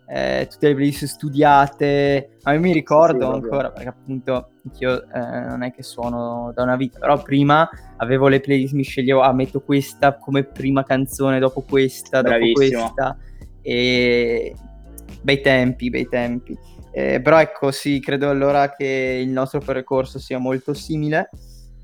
eh, 0.08 0.48
tutte 0.50 0.68
le 0.70 0.76
playlist 0.76 1.06
studiate. 1.06 2.38
A 2.44 2.52
me 2.52 2.58
mi 2.60 2.74
ricordo 2.74 3.32
ancora, 3.32 3.70
perché 3.72 3.90
appunto 3.90 4.52
io 4.80 5.04
eh, 5.08 5.20
non 5.20 5.64
è 5.64 5.72
che 5.72 5.84
suono 5.84 6.52
da 6.54 6.64
una 6.64 6.76
vita, 6.76 6.98
però 7.00 7.22
prima 7.22 7.68
avevo 7.98 8.28
le 8.28 8.40
playlist, 8.40 8.74
mi 8.74 8.84
sceglievo, 8.84 9.22
ah, 9.22 9.34
metto 9.34 9.62
questa 9.62 10.18
come 10.18 10.44
prima 10.44 10.84
canzone, 10.84 11.38
dopo 11.40 11.62
questa, 11.62 12.22
dopo 12.22 12.30
Bravissimo. 12.38 12.82
questa, 12.94 13.18
e 13.62 14.56
bei 15.22 15.42
tempi, 15.42 15.90
bei 15.90 16.08
tempi. 16.08 16.58
Eh, 16.92 17.22
però 17.22 17.40
ecco, 17.40 17.72
sì, 17.72 18.00
credo 18.00 18.30
allora 18.30 18.72
che 18.72 19.20
il 19.22 19.30
nostro 19.30 19.60
percorso 19.60 20.20
sia 20.20 20.38
molto 20.40 20.74
simile 20.74 21.30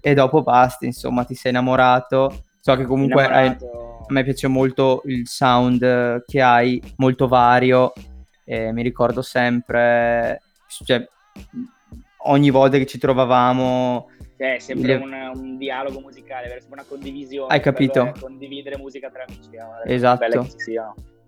e 0.01 0.13
dopo 0.13 0.41
basta, 0.43 0.85
insomma, 0.85 1.23
ti 1.23 1.35
sei 1.35 1.51
innamorato. 1.51 2.43
So 2.59 2.75
che 2.75 2.85
comunque 2.85 3.25
hai- 3.25 3.47
a 3.47 4.13
me 4.13 4.23
piace 4.23 4.47
molto 4.47 5.01
il 5.05 5.27
sound 5.27 5.81
eh, 5.81 6.23
che 6.25 6.41
hai, 6.41 6.81
molto 6.97 7.27
vario. 7.27 7.93
e 8.47 8.71
mi 8.71 8.83
ricordo 8.83 9.23
sempre, 9.23 10.39
cioè, 10.83 11.03
ogni 12.25 12.51
volta 12.51 12.77
che 12.77 12.85
ci 12.85 12.99
trovavamo, 12.99 14.09
Cioè, 14.37 14.55
è 14.55 14.59
sempre 14.59 14.97
le- 14.97 15.03
un, 15.03 15.31
un 15.33 15.57
dialogo 15.57 15.99
musicale, 15.99 16.45
è 16.45 16.49
sempre 16.59 16.73
una 16.73 16.85
condivisione. 16.87 17.51
Hai 17.51 17.59
capito? 17.59 18.03
bello 18.03 18.15
è 18.15 18.19
Condividere 18.19 18.77
musica 18.77 19.09
tra 19.09 19.23
amici, 19.27 19.49
cose 19.49 19.93
Esatto. 19.93 20.47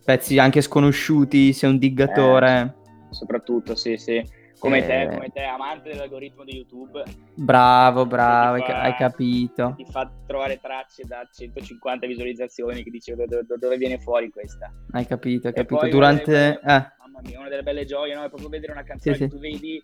pezzi 0.06 0.38
anche 0.38 0.62
sconosciuti, 0.62 1.54
sei 1.54 1.70
un 1.72 1.78
diggatore. 1.80 2.76
Soprattutto, 3.10 3.76
sì, 3.76 3.98
sì. 3.98 4.22
Come 4.60 4.80
Eh. 4.80 4.88
te, 4.88 5.13
come 5.13 5.30
te, 5.30 5.43
amante 5.43 5.89
dell'algoritmo 5.89 6.43
di 6.43 6.56
YouTube, 6.56 7.04
Bravo, 7.36 8.08
bravo, 8.08 8.58
fa- 8.63 8.82
hai 8.82 8.96
capito. 8.96 9.74
ti 9.78 9.86
fa 9.86 10.12
trovare 10.26 10.60
tracce 10.60 11.04
da 11.04 11.28
150 11.32 12.08
visualizzazioni 12.08 12.82
che 12.84 12.89
dici 12.89 13.13
dove, 13.13 13.28
dove- 13.46 13.78
viene 13.78 14.00
fuori 14.00 14.32
questa. 14.32 14.72
Hai 14.91 15.06
capito, 15.06 15.48
hai 15.48 15.54
capito. 15.54 15.88
Durante... 15.88 16.32
delle- 16.32 16.60
Eh, 16.63 16.96
Mamma 16.98 17.20
mia, 17.22 17.39
una 17.39 17.50
delle 17.50 17.62
belle 17.62 17.86
gioie, 17.86 18.15
no? 18.15 18.24
È 18.24 18.30
proprio 18.30 18.50
vedere 18.50 18.72
una 18.72 18.84
canzone 18.84 19.15
Sì, 19.15 19.22
che 19.22 19.30
sì. 19.30 19.36
tu 19.36 19.39
vedi, 19.41 19.84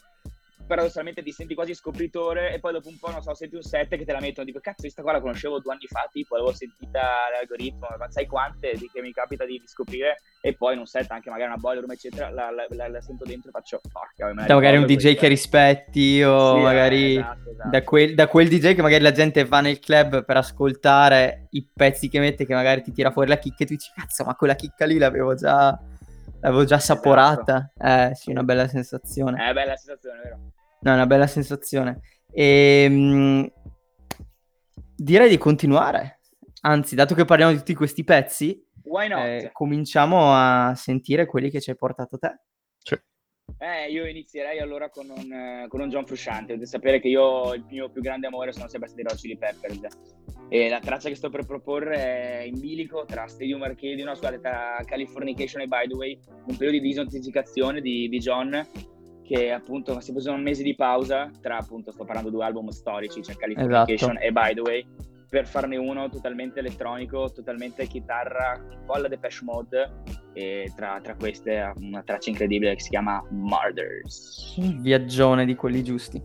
paradossalmente 0.65 1.21
ti 1.23 1.31
senti 1.31 1.53
quasi 1.53 1.73
scopritore 1.73 2.53
e 2.53 2.59
poi 2.59 2.73
dopo 2.73 2.89
un 2.89 2.97
po', 2.97 3.11
non 3.11 3.21
so, 3.21 3.33
senti 3.33 3.55
un 3.55 3.61
set 3.61 3.89
che 3.95 4.05
te 4.05 4.11
la 4.11 4.19
mettono, 4.19 4.45
dico, 4.45 4.59
cazzo, 4.59 4.81
questa 4.81 5.01
qua 5.01 5.11
la 5.13 5.21
conoscevo 5.21 5.59
due 5.59 5.73
anni 5.73 5.87
fa, 5.87 6.07
tipo, 6.11 6.35
l'avevo 6.35 6.53
sentita 6.53 7.01
l'algoritmo, 7.31 7.87
ma 7.97 8.09
sai 8.09 8.25
quante 8.27 8.73
di 8.77 8.89
che 8.91 9.01
mi 9.01 9.11
capita 9.11 9.45
di, 9.45 9.59
di 9.59 9.67
scoprire 9.67 10.21
e 10.41 10.53
poi 10.55 10.73
in 10.73 10.79
un 10.79 10.85
set, 10.85 11.09
anche 11.11 11.29
magari 11.29 11.49
una 11.49 11.57
boiler 11.59 11.81
room, 11.81 11.91
eccetera, 11.91 12.29
la, 12.29 12.49
la- 12.51 12.67
la- 12.69 12.87
la 12.87 13.01
sento 13.01 13.23
dentro 13.25 13.49
e 13.49 13.51
faccio, 13.51 13.81
porca, 13.91 14.31
da 14.33 14.53
magari 14.53 14.77
un 14.77 14.85
DJ 14.85 14.97
che 14.97 15.01
questa." 15.15 15.27
rispetti 15.27 16.21
o 16.23 16.53
Sì, 16.53 16.59
eh, 16.59 16.63
magari 16.63 17.15
esatto, 17.17 17.49
esatto. 17.51 17.69
da, 17.69 17.83
quel, 17.83 18.15
da 18.15 18.27
quel 18.27 18.47
DJ 18.49 18.73
che 18.75 18.81
magari 18.81 19.03
la 19.03 19.11
gente 19.11 19.45
va 19.45 19.61
nel 19.61 19.79
club 19.79 20.25
per 20.25 20.37
ascoltare 20.37 21.47
i 21.51 21.65
pezzi 21.73 22.09
che 22.09 22.19
mette, 22.19 22.45
che 22.45 22.53
magari 22.53 22.81
ti 22.81 22.91
tira 22.91 23.11
fuori 23.11 23.29
la 23.29 23.37
chicca 23.37 23.63
e 23.63 23.65
tu 23.67 23.73
dici, 23.73 23.91
cazzo, 23.93 24.23
ma 24.23 24.35
quella 24.35 24.55
chicca 24.55 24.85
lì 24.85 24.97
l'avevo 24.97 25.35
già, 25.35 25.77
l'avevo 26.43 26.65
già 26.65 26.75
assaporata. 26.75 27.71
Eh, 27.77 28.11
sì, 28.13 28.31
una 28.31 28.43
bella 28.43 28.67
sensazione. 28.67 29.49
È 29.49 29.53
bella 29.53 29.75
sensazione, 29.75 30.19
vero? 30.21 30.37
No, 30.81 30.91
è 30.91 30.93
una 30.93 31.05
bella 31.05 31.27
sensazione. 31.27 32.01
E, 32.31 33.51
direi 34.95 35.29
di 35.29 35.37
continuare. 35.37 36.19
Anzi, 36.61 36.95
dato 36.95 37.15
che 37.15 37.25
parliamo 37.25 37.51
di 37.51 37.57
tutti 37.57 37.73
questi 37.73 38.03
pezzi, 38.03 38.61
Why 38.83 39.07
not? 39.07 39.19
eh, 39.19 39.49
cominciamo 39.53 40.33
a 40.33 40.73
sentire 40.75 41.25
quelli 41.25 41.49
che 41.49 41.61
ci 41.61 41.69
hai 41.69 41.75
portato 41.77 42.17
te. 42.17 42.39
Eh, 43.57 43.91
io 43.91 44.05
inizierei 44.05 44.59
allora 44.59 44.89
con 44.89 45.09
un, 45.09 45.31
eh, 45.31 45.65
con 45.67 45.81
un 45.81 45.89
John 45.89 46.05
Frusciante. 46.05 46.53
Dovete 46.53 46.65
sapere 46.65 46.99
che 46.99 47.07
io 47.07 47.53
il 47.53 47.65
mio 47.69 47.89
più 47.89 48.01
grande 48.01 48.27
amore 48.27 48.51
sono 48.51 48.67
sempre 48.67 48.89
stati 48.89 49.03
i 49.03 49.07
Red 49.07 49.17
Chili 49.17 49.37
Peppers. 49.37 49.87
E 50.49 50.69
la 50.69 50.79
traccia 50.79 51.09
che 51.09 51.15
sto 51.15 51.29
per 51.29 51.45
proporre 51.45 51.95
è 51.95 52.41
in 52.41 52.59
bilico 52.59 53.05
tra 53.05 53.25
Stadium 53.27 53.63
Arcade, 53.63 54.03
no, 54.03 54.13
scusate, 54.13 54.39
tra 54.39 54.81
Californication 54.85 55.61
e 55.61 55.67
By 55.67 55.87
the 55.87 55.95
Way, 55.95 56.19
un 56.47 56.57
periodo 56.57 56.77
di 56.77 56.81
disintossicazione 56.81 57.81
di, 57.81 58.09
di 58.09 58.19
John 58.19 58.67
che 59.23 59.51
appunto 59.51 59.99
si 60.01 60.09
è 60.09 60.13
preso 60.13 60.31
un 60.31 60.41
mese 60.41 60.63
di 60.63 60.75
pausa 60.75 61.31
tra 61.41 61.57
appunto 61.57 61.91
sto 61.91 62.03
parlando 62.03 62.29
di 62.29 62.35
due 62.35 62.45
album 62.45 62.67
storici, 62.69 63.23
cioè 63.23 63.35
Californication 63.35 64.17
Esatto. 64.17 64.25
e 64.25 64.31
By 64.31 64.53
the 64.53 64.61
Way, 64.61 64.85
per 65.33 65.47
farne 65.47 65.77
uno 65.77 66.09
totalmente 66.09 66.59
elettronico, 66.59 67.31
totalmente 67.31 67.87
chitarra, 67.87 68.55
un 68.55 68.83
po' 68.85 68.93
alla 68.93 69.07
Depeche 69.07 69.39
Mode 69.41 69.91
e 70.33 70.71
tra, 70.75 70.99
tra 71.01 71.15
queste 71.15 71.73
una 71.77 72.03
traccia 72.03 72.29
incredibile 72.29 72.75
che 72.75 72.81
si 72.81 72.89
chiama 72.89 73.19
Murders. 73.31 74.53
Un 74.57 74.79
viaggione 74.83 75.45
di 75.45 75.55
quelli 75.55 75.83
giusti. 75.83 76.21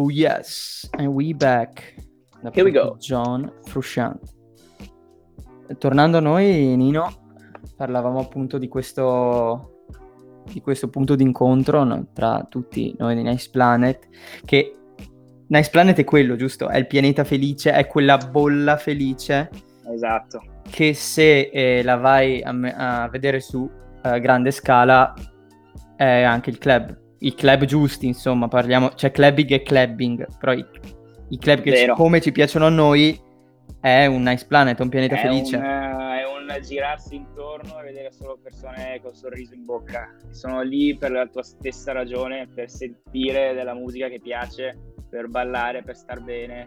Oh 0.00 0.08
yes, 0.08 0.88
and 0.92 1.08
we 1.08 1.34
back. 1.34 1.94
Da 2.40 2.50
Here 2.54 2.64
we 2.64 2.70
go. 2.70 2.96
John 2.98 3.52
Frusciante. 3.64 4.32
Tornando 5.76 6.16
a 6.16 6.20
noi, 6.20 6.74
Nino, 6.74 7.12
parlavamo 7.76 8.18
appunto 8.18 8.56
di 8.56 8.66
questo, 8.66 9.84
di 10.50 10.62
questo 10.62 10.88
punto 10.88 11.16
d'incontro 11.16 11.84
no, 11.84 12.06
tra 12.14 12.46
tutti 12.48 12.94
noi 12.98 13.14
di 13.14 13.22
Nice 13.22 13.50
Planet, 13.50 14.08
che 14.46 14.74
Nice 15.48 15.68
Planet 15.68 15.98
è 15.98 16.04
quello, 16.04 16.34
giusto? 16.34 16.68
È 16.70 16.78
il 16.78 16.86
pianeta 16.86 17.22
felice, 17.22 17.72
è 17.72 17.86
quella 17.86 18.16
bolla 18.16 18.78
felice 18.78 19.50
Esatto. 19.92 20.62
che 20.70 20.94
se 20.94 21.50
eh, 21.52 21.82
la 21.82 21.96
vai 21.96 22.40
a, 22.40 22.52
me- 22.52 22.74
a 22.74 23.06
vedere 23.10 23.40
su 23.40 23.70
eh, 24.02 24.18
grande 24.18 24.50
scala 24.50 25.12
è 25.94 26.22
anche 26.22 26.48
il 26.48 26.56
club. 26.56 26.98
I 27.22 27.34
club 27.34 27.64
giusti, 27.64 28.06
insomma, 28.06 28.48
parliamo, 28.48 28.88
c'è 28.90 29.10
clubbing 29.10 29.50
e 29.50 29.62
clubbing, 29.62 30.26
però 30.38 30.52
i, 30.52 30.64
i 31.28 31.38
club 31.38 31.60
che 31.60 31.70
Vero. 31.70 31.94
come 31.94 32.20
ci 32.20 32.32
piacciono 32.32 32.66
a 32.66 32.70
noi 32.70 33.18
è 33.80 34.06
un 34.06 34.22
nice 34.22 34.46
planet, 34.46 34.80
un 34.80 34.88
pianeta 34.88 35.16
È 35.16 35.20
felice. 35.20 35.56
un, 35.56 35.64
eh, 35.64 36.20
è 36.20 36.24
un 36.26 36.60
girarsi 36.62 37.14
intorno 37.16 37.78
e 37.80 37.84
vedere 37.84 38.10
solo 38.10 38.38
persone 38.42 39.00
col 39.02 39.14
sorriso 39.14 39.54
in 39.54 39.64
bocca. 39.64 40.14
Sono 40.30 40.62
lì 40.62 40.96
per 40.96 41.10
la 41.10 41.26
tua 41.26 41.42
stessa 41.42 41.92
ragione, 41.92 42.48
per 42.52 42.70
sentire 42.70 43.54
della 43.54 43.74
musica 43.74 44.08
che 44.08 44.20
piace, 44.20 44.76
per 45.08 45.28
ballare, 45.28 45.82
per 45.82 45.96
star 45.96 46.22
bene. 46.22 46.66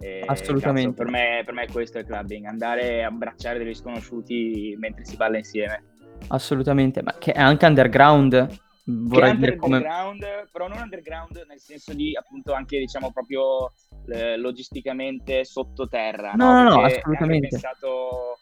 E, 0.00 0.22
Assolutamente. 0.26 0.90
cazzo, 0.90 1.02
per, 1.04 1.12
me, 1.12 1.42
per 1.44 1.54
me 1.54 1.66
questo 1.70 1.98
è 1.98 2.00
il 2.00 2.06
clubbing, 2.06 2.46
andare 2.46 3.04
a 3.04 3.08
abbracciare 3.08 3.58
degli 3.58 3.74
sconosciuti 3.74 4.76
mentre 4.78 5.04
si 5.04 5.16
balla 5.16 5.38
insieme. 5.38 5.82
Assolutamente, 6.28 7.02
ma 7.02 7.14
che 7.18 7.32
è 7.32 7.40
anche 7.40 7.64
underground, 7.66 8.46
vorrei 8.84 9.36
dire 9.36 9.56
come... 9.56 9.76
underground, 9.76 10.48
però 10.50 10.68
non 10.68 10.78
underground 10.78 11.44
nel 11.48 11.60
senso 11.60 11.94
di 11.94 12.16
appunto 12.16 12.52
anche 12.52 12.78
diciamo 12.78 13.10
proprio 13.12 13.72
eh, 14.08 14.36
logisticamente 14.36 15.44
sottoterra. 15.44 16.32
No, 16.34 16.52
no, 16.52 16.62
no, 16.64 16.86
è 16.86 16.98
assolutamente. 16.98 17.48
pensato, 17.48 18.38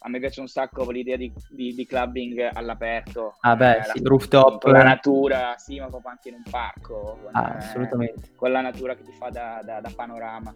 a 0.00 0.08
me 0.08 0.18
piace 0.18 0.40
un 0.40 0.48
sacco 0.48 0.90
l'idea 0.90 1.16
di, 1.16 1.32
di- 1.50 1.74
di 1.74 1.86
clubbing 1.86 2.50
all'aperto. 2.52 3.36
Ah 3.40 3.56
beh, 3.56 3.76
eh, 3.78 3.82
sì, 3.84 4.02
la- 4.02 4.08
rooftop. 4.08 4.62
Con 4.62 4.72
la 4.72 4.82
natura, 4.82 5.54
sì, 5.58 5.78
ma 5.78 5.88
proprio 5.88 6.10
anche 6.10 6.28
in 6.28 6.34
un 6.36 6.42
parco. 6.50 7.18
Con, 7.22 7.30
Ah, 7.34 7.52
eh, 7.52 7.56
assolutamente. 7.58 8.30
con 8.36 8.50
la 8.52 8.60
natura 8.60 8.94
che 8.94 9.02
ti 9.02 9.12
fa 9.12 9.28
da, 9.30 9.60
da- 9.64 9.80
da 9.80 9.90
panorama. 9.94 10.54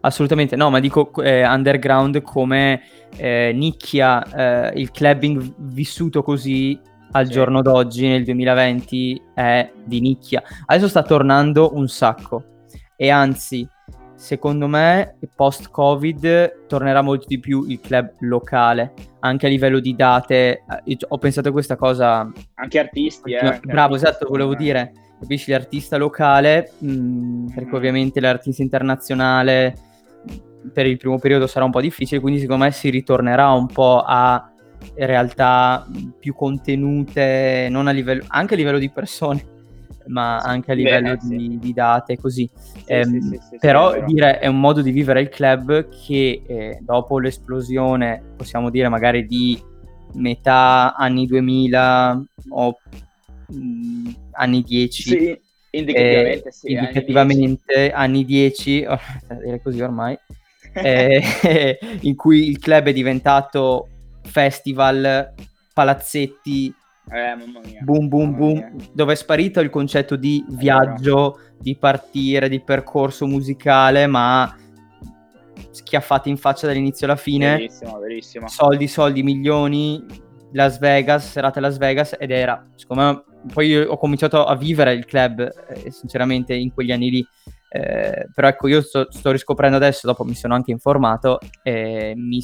Assolutamente, 0.00 0.54
no, 0.54 0.70
ma 0.70 0.78
dico 0.78 1.10
eh, 1.22 1.44
underground 1.44 2.22
come 2.22 2.82
eh, 3.16 3.52
nicchia, 3.52 4.70
eh, 4.70 4.80
il 4.80 4.92
clubbing 4.92 5.54
vissuto 5.56 6.22
così 6.22 6.78
al 7.12 7.26
Sì. 7.26 7.32
giorno 7.32 7.62
d'oggi, 7.62 8.06
nel 8.08 8.24
2020, 8.24 9.22
è 9.34 9.70
di 9.84 10.00
nicchia. 10.00 10.42
Adesso 10.66 10.88
sta 10.88 11.02
tornando 11.02 11.74
un 11.74 11.88
sacco 11.88 12.44
e 12.96 13.10
anzi, 13.10 13.66
secondo 14.14 14.66
me, 14.66 15.16
post-Covid 15.34 16.66
tornerà 16.66 17.02
molto 17.02 17.26
di 17.28 17.38
più 17.38 17.64
il 17.68 17.80
club 17.80 18.12
locale, 18.20 18.92
anche 19.20 19.46
a 19.46 19.48
livello 19.48 19.78
di 19.80 19.94
date. 19.94 20.64
Eh, 20.84 20.96
ho 21.08 21.18
pensato 21.18 21.48
a 21.48 21.52
questa 21.52 21.76
cosa 21.76 22.30
Anche 22.54 22.78
artisti, 22.78 23.32
eh. 23.32 23.38
Anche 23.38 23.60
bravo, 23.66 23.94
artisti, 23.94 24.08
esatto, 24.08 24.28
volevo 24.28 24.50
me. 24.50 24.56
dire, 24.56 24.92
capisci 25.20 25.50
l'artista 25.50 25.96
locale, 25.96 26.72
mh, 26.78 27.46
perché 27.54 27.68
Mhm. 27.70 27.74
ovviamente 27.74 28.20
l'artista 28.20 28.62
internazionale 28.62 29.74
per 30.72 30.86
il 30.86 30.96
primo 30.96 31.18
periodo 31.18 31.46
sarà 31.46 31.64
un 31.64 31.70
po' 31.70 31.80
difficile, 31.80 32.20
quindi 32.20 32.40
secondo 32.40 32.64
me 32.64 32.70
si 32.72 32.90
ritornerà 32.90 33.50
un 33.52 33.66
po' 33.66 34.02
a 34.04 34.52
realtà 34.94 35.86
più 36.18 36.34
contenute, 36.34 37.68
non 37.70 37.86
a 37.86 37.90
livello, 37.90 38.24
anche 38.28 38.54
a 38.54 38.56
livello 38.56 38.78
di 38.78 38.90
persone, 38.90 39.44
ma 40.08 40.38
anche 40.38 40.72
a 40.72 40.74
livello 40.74 41.16
sì. 41.20 41.36
di, 41.36 41.58
di 41.58 41.72
date, 41.72 42.18
così. 42.18 42.48
Sì, 42.54 42.78
Ehm, 42.88 43.04
sì, 43.04 43.20
sì, 43.20 43.28
sì, 43.28 43.46
sì, 43.50 43.58
però 43.58 44.04
dire 44.04 44.38
è 44.38 44.46
un 44.46 44.60
modo 44.60 44.80
di 44.80 44.90
vivere 44.90 45.20
il 45.20 45.28
club 45.28 45.88
che 46.06 46.42
eh, 46.46 46.78
dopo 46.80 47.18
l'esplosione, 47.18 48.22
possiamo 48.36 48.70
dire 48.70 48.88
magari 48.88 49.26
di 49.26 49.60
metà 50.14 50.94
anni 50.94 51.26
2000 51.26 52.22
o 52.50 52.78
mh, 53.48 54.10
anni 54.32 54.62
10, 54.62 55.02
Sì, 55.02 55.40
indicativamente 55.70 56.48
eh, 56.48 56.52
sì. 56.52 56.66
anni 56.74 56.86
indicativamente 56.86 57.92
anni 57.92 58.24
10, 58.24 58.84
oh, 58.88 58.98
dire 59.44 59.60
così 59.62 59.80
ormai, 59.82 60.18
eh, 60.72 61.78
in 62.00 62.16
cui 62.16 62.48
il 62.48 62.58
club 62.58 62.86
è 62.86 62.92
diventato 62.92 63.88
festival, 64.28 65.32
palazzetti, 65.72 66.72
10. 66.72 66.74
Eh, 67.10 67.36
mia. 67.36 67.80
boom 67.82 68.08
boom 68.08 68.36
boom, 68.36 68.76
dove 68.92 69.12
è 69.12 69.16
sparito 69.16 69.60
il 69.60 69.70
concetto 69.70 70.16
di 70.16 70.44
viaggio, 70.50 71.38
di 71.58 71.76
partire, 71.76 72.48
di 72.48 72.60
percorso 72.60 73.26
musicale, 73.26 74.06
ma 74.06 74.54
schiaffati 75.70 76.28
in 76.28 76.36
faccia 76.36 76.66
dall'inizio 76.66 77.06
alla 77.06 77.16
fine, 77.16 77.56
Verissimo, 77.56 77.98
verissimo. 77.98 78.48
soldi, 78.48 78.86
soldi, 78.88 79.22
milioni, 79.22 80.04
Las 80.52 80.78
Vegas, 80.78 81.30
serate 81.30 81.60
Las 81.60 81.78
Vegas, 81.78 82.16
ed 82.18 82.30
era, 82.30 82.66
secondo 82.74 83.02
me, 83.02 83.52
poi 83.52 83.76
ho 83.76 83.96
cominciato 83.96 84.44
a 84.44 84.54
vivere 84.56 84.92
il 84.92 85.04
club, 85.04 85.40
eh, 85.40 85.90
sinceramente, 85.90 86.54
in 86.54 86.72
quegli 86.72 86.92
anni 86.92 87.10
lì. 87.10 87.26
Eh, 87.70 88.28
però 88.34 88.48
ecco, 88.48 88.66
io 88.68 88.80
sto, 88.80 89.06
sto 89.10 89.30
riscoprendo 89.30 89.76
adesso, 89.76 90.06
dopo 90.06 90.24
mi 90.24 90.34
sono 90.34 90.54
anche 90.54 90.70
informato, 90.70 91.38
eh, 91.62 92.14
mi- 92.16 92.42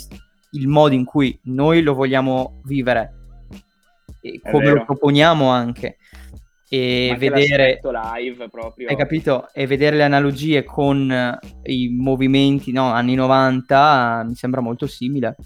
il 0.55 0.69
modo 0.69 0.95
in 0.95 1.05
cui 1.05 1.39
noi 1.45 1.83
lo 1.83 1.95
vogliamo 1.95 2.61
vivere 2.65 3.13
e 4.21 4.41
È 4.43 4.51
come 4.51 4.65
vero. 4.65 4.75
lo 4.77 4.85
proponiamo 4.85 5.49
anche 5.49 5.99
e 6.69 7.11
anche 7.11 7.29
vedere 7.31 7.81
live 7.83 8.49
proprio. 8.49 8.89
hai 8.89 8.97
capito 8.97 9.49
e 9.53 9.67
vedere 9.67 9.97
le 9.97 10.03
analogie 10.05 10.65
con 10.65 11.11
eh, 11.11 11.39
i 11.73 11.89
movimenti 11.91 12.73
no, 12.73 12.91
anni 12.91 13.15
90 13.15 14.25
mi 14.27 14.35
sembra 14.35 14.61
molto 14.61 14.87
simile 14.87 15.37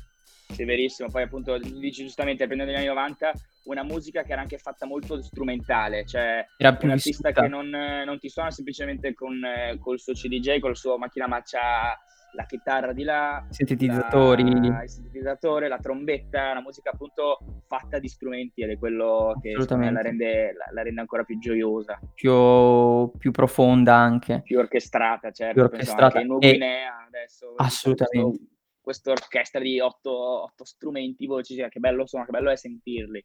Sì, 0.51 0.65
verissimo. 0.65 1.11
Poi 1.11 1.23
appunto 1.23 1.59
dici 1.59 2.03
giustamente, 2.05 2.47
prendendo 2.47 2.73
gli 2.73 2.77
anni 2.77 2.87
90, 2.87 3.33
una 3.65 3.83
musica 3.83 4.23
che 4.23 4.33
era 4.33 4.41
anche 4.41 4.57
fatta 4.59 4.87
molto 4.87 5.21
strumentale, 5.23 6.07
cioè 6.07 6.47
era 6.57 6.75
più 6.75 6.87
un 6.89 6.95
artista 6.95 7.29
vissuta 7.29 7.43
che 7.43 7.49
non, 7.49 7.69
non 7.69 8.19
ti 8.19 8.31
suona 8.31 8.51
semplicemente 8.51 9.13
con 9.13 9.45
eh, 9.45 9.79
col 9.79 9.99
suo 10.01 10.15
CDJ, 10.15 10.59
col 10.61 10.77
suo 10.77 10.97
macchina 10.97 11.27
ma 11.27 11.43
c'ha 11.45 11.99
la 12.33 12.45
chitarra 12.45 12.93
di 12.93 13.05
là, 13.05 13.45
sintetizzatori 13.49 14.69
la- 14.69 14.83
il 14.83 14.89
sintetizzatore, 14.91 15.69
la 15.69 15.79
trombetta, 15.79 16.51
una 16.51 16.61
musica 16.61 16.91
appunto 16.91 17.39
fatta 17.67 17.99
di 17.99 18.09
strumenti 18.09 18.63
ed 18.63 18.71
è 18.71 18.79
quello 18.79 19.39
che 19.41 19.55
me 19.77 19.91
la 19.91 20.01
rende, 20.01 20.53
la, 20.53 20.67
la 20.73 20.83
rende 20.83 21.01
ancora 21.01 21.25
più 21.25 21.39
gioiosa, 21.39 21.99
più, 22.15 23.11
più 23.19 23.31
profonda 23.31 23.95
anche 23.95 24.43
più 24.43 24.59
orchestrata, 24.59 25.31
certo. 25.31 25.61
Più 25.61 25.71
penso 25.71 25.93
orchestrata 25.93 26.19
Anche 26.19 26.21
in 26.21 26.27
Nuguinea 26.27 27.05
adesso. 27.07 27.55
Assolutamente. 27.57 28.57
Questa 28.89 29.11
orchestra 29.11 29.61
di 29.61 29.79
otto, 29.81 30.45
otto 30.45 30.65
strumenti 30.65 31.27
voci, 31.27 31.55
cioè, 31.55 31.69
che 31.69 31.79
bello 31.79 32.07
sono, 32.07 32.25
che 32.25 32.31
bello 32.31 32.49
è 32.49 32.57
sentirli. 32.57 33.23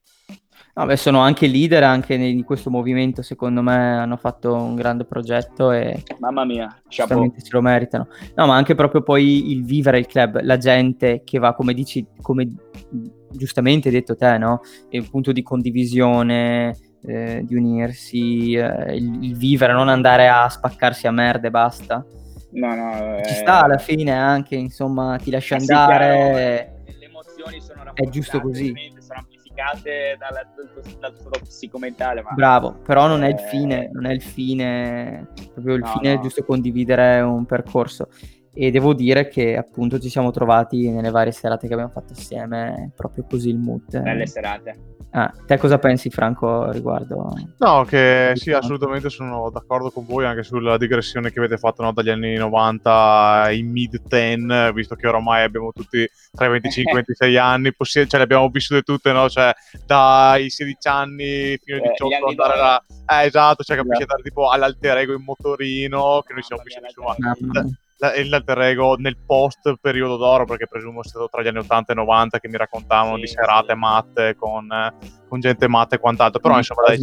No, 0.74 0.86
beh, 0.86 0.98
sono 0.98 1.20
anche 1.20 1.48
leader 1.48 1.84
anche 1.84 2.18
di 2.18 2.44
questo 2.44 2.70
movimento 2.70 3.22
secondo 3.22 3.62
me 3.62 3.74
hanno 3.74 4.18
fatto 4.18 4.54
un 4.54 4.76
grande 4.76 5.06
progetto 5.06 5.72
e 5.72 6.04
Mamma 6.20 6.44
mia. 6.44 6.82
Giustamente 6.86 7.40
se 7.40 7.48
lo 7.52 7.62
meritano. 7.62 8.10
No, 8.36 8.46
ma 8.46 8.58
anche 8.58 8.76
proprio 8.76 9.04
poi 9.04 9.52
il 9.52 9.64
vivere 9.64 10.00
il 10.00 10.06
club, 10.06 10.42
la 10.42 10.58
gente 10.58 11.22
che 11.24 11.40
va, 11.40 11.54
come 11.54 11.74
dici, 11.74 12.06
come 12.22 12.46
giustamente 13.30 13.88
hai 13.88 13.94
detto 13.94 14.18
te, 14.18 14.38
no? 14.38 14.60
È 14.90 14.98
un 14.98 15.10
punto 15.10 15.32
di 15.32 15.44
condivisione, 15.44 16.78
eh, 17.04 17.42
di 17.46 17.56
unirsi, 17.56 18.52
eh, 18.52 18.98
il, 18.98 19.24
il 19.24 19.38
vivere, 19.38 19.72
non 19.72 19.88
andare 19.88 20.28
a 20.28 20.50
spaccarsi 20.50 21.08
a 21.08 21.12
merda 21.12 21.48
e 21.48 21.52
basta. 21.52 22.06
No, 22.54 22.76
no, 22.76 23.22
Ci 23.24 23.32
eh, 23.32 23.36
sta 23.36 23.64
alla 23.64 23.78
fine 23.78 24.12
anche, 24.12 24.56
insomma, 24.56 25.18
ti 25.18 25.32
lascia 25.32 25.56
eh 25.56 25.60
sì, 25.60 25.72
andare. 25.72 26.06
chiaro, 26.06 27.00
le 27.00 27.06
emozioni 27.06 27.62
sono 27.62 27.92
è 27.94 28.08
giusto 28.10 28.42
così. 28.42 28.74
Sono 29.00 29.20
amplificate 29.20 30.18
dal, 30.20 30.34
dal, 30.56 31.00
dal 31.00 31.18
tuo 31.20 31.30
psicomentale, 31.42 32.22
ma 32.22 32.32
Bravo, 32.32 32.74
però 32.84 33.08
non 33.08 33.24
è 33.24 33.30
il 33.30 33.40
Eh, 33.40 33.48
fine, 33.48 33.90
non 33.92 34.06
è 34.06 34.12
il 34.12 34.22
fine, 34.22 35.28
proprio 35.54 35.76
il 35.76 35.82
No, 35.82 35.88
fine 35.88 36.14
è 36.14 36.20
giusto 36.20 36.44
condividere 36.44 37.22
un 37.22 37.46
percorso. 37.46 38.10
E 38.56 38.70
devo 38.72 38.94
dire 38.94 39.28
che 39.30 39.58
appunto 39.58 40.00
ci 40.00 40.10
siamo 40.10 40.30
trovati 40.32 40.90
nelle 40.90 41.10
varie 41.10 41.32
serate 41.32 41.68
che 41.68 41.74
abbiamo 41.74 41.92
fatto 41.92 42.14
assieme, 42.14 42.92
proprio 42.96 43.26
così 43.28 43.50
il 43.50 43.58
mood. 43.58 44.00
belle 44.00 44.28
serate. 44.28 44.78
Ah, 45.16 45.32
te 45.46 45.58
cosa 45.60 45.78
pensi 45.78 46.10
Franco 46.10 46.72
riguardo? 46.72 47.36
No, 47.60 47.84
che 47.84 48.32
sì, 48.34 48.52
assolutamente 48.52 49.10
sono 49.10 49.52
d'accordo 49.52 49.92
con 49.92 50.06
voi 50.08 50.26
anche 50.26 50.42
sulla 50.42 50.76
digressione 50.78 51.32
che 51.32 51.38
avete 51.38 51.58
fatto 51.58 51.84
no, 51.84 51.92
dagli 51.92 52.10
anni 52.10 52.34
90 52.36 53.50
in 53.52 53.70
mid 53.72 54.02
10, 54.08 54.74
visto 54.74 54.96
che 54.96 55.08
oramai 55.08 55.44
abbiamo 55.44 55.72
tutti 55.72 56.08
tra 56.32 56.48
i 56.48 56.50
25 56.50 56.92
e 56.92 56.94
i 56.94 56.96
26 57.06 57.38
anni, 57.38 57.74
possi- 57.76 58.08
cioè 58.08 58.18
le 58.18 58.24
abbiamo 58.24 58.50
vissute 58.50 58.82
tutte, 58.82 59.12
no? 59.12 59.30
Cioè 59.30 59.54
dai 59.86 60.50
16 60.50 60.88
anni 60.88 61.58
fino 61.62 61.78
ai 61.78 61.84
Eh, 61.84 61.90
18 61.92 62.08
gli 62.08 62.14
anni 62.14 62.30
andare 62.30 62.54
d'oro. 62.56 62.62
là. 62.66 62.84
Eh, 63.22 63.26
esatto, 63.28 63.64
cioè 63.64 63.76
capisci 63.78 63.98
Esatto. 64.02 64.14
andare 64.16 64.30
tipo 64.30 64.50
all'alter 64.50 64.98
ego 64.98 65.14
in 65.14 65.24
motorino, 65.24 66.24
che 66.26 66.34
noi 66.34 66.42
siamo 66.42 66.64
vissuti 66.64 66.92
Mamma 67.00 67.36
mia. 67.62 67.78
La- 68.04 68.12
l'alter 68.26 68.60
ego 68.60 68.96
nel 68.98 69.18
post 69.26 69.76
periodo 69.80 70.18
d'oro, 70.18 70.44
perché 70.46 70.68
presumo 70.68 71.02
sia 71.04 71.12
stato 71.12 71.30
tra 71.30 71.42
gli 71.42 71.48
anni 71.48 71.60
80 71.60 71.94
e 71.94 71.96
90 71.96 72.40
che 72.40 72.50
mi 72.50 72.58
raccontavano 72.58 73.16
Sì, 73.16 73.22
di 73.22 73.28
serate 73.28 73.74
sì. 73.74 73.80
matte 73.80 74.36
con, 74.36 74.68
con 75.30 75.40
gente 75.40 75.68
matta 75.70 75.96
e 75.96 76.00
quant'altro. 76.00 76.42
Però 76.42 76.58
insomma, 76.58 76.84
dai, 76.88 76.98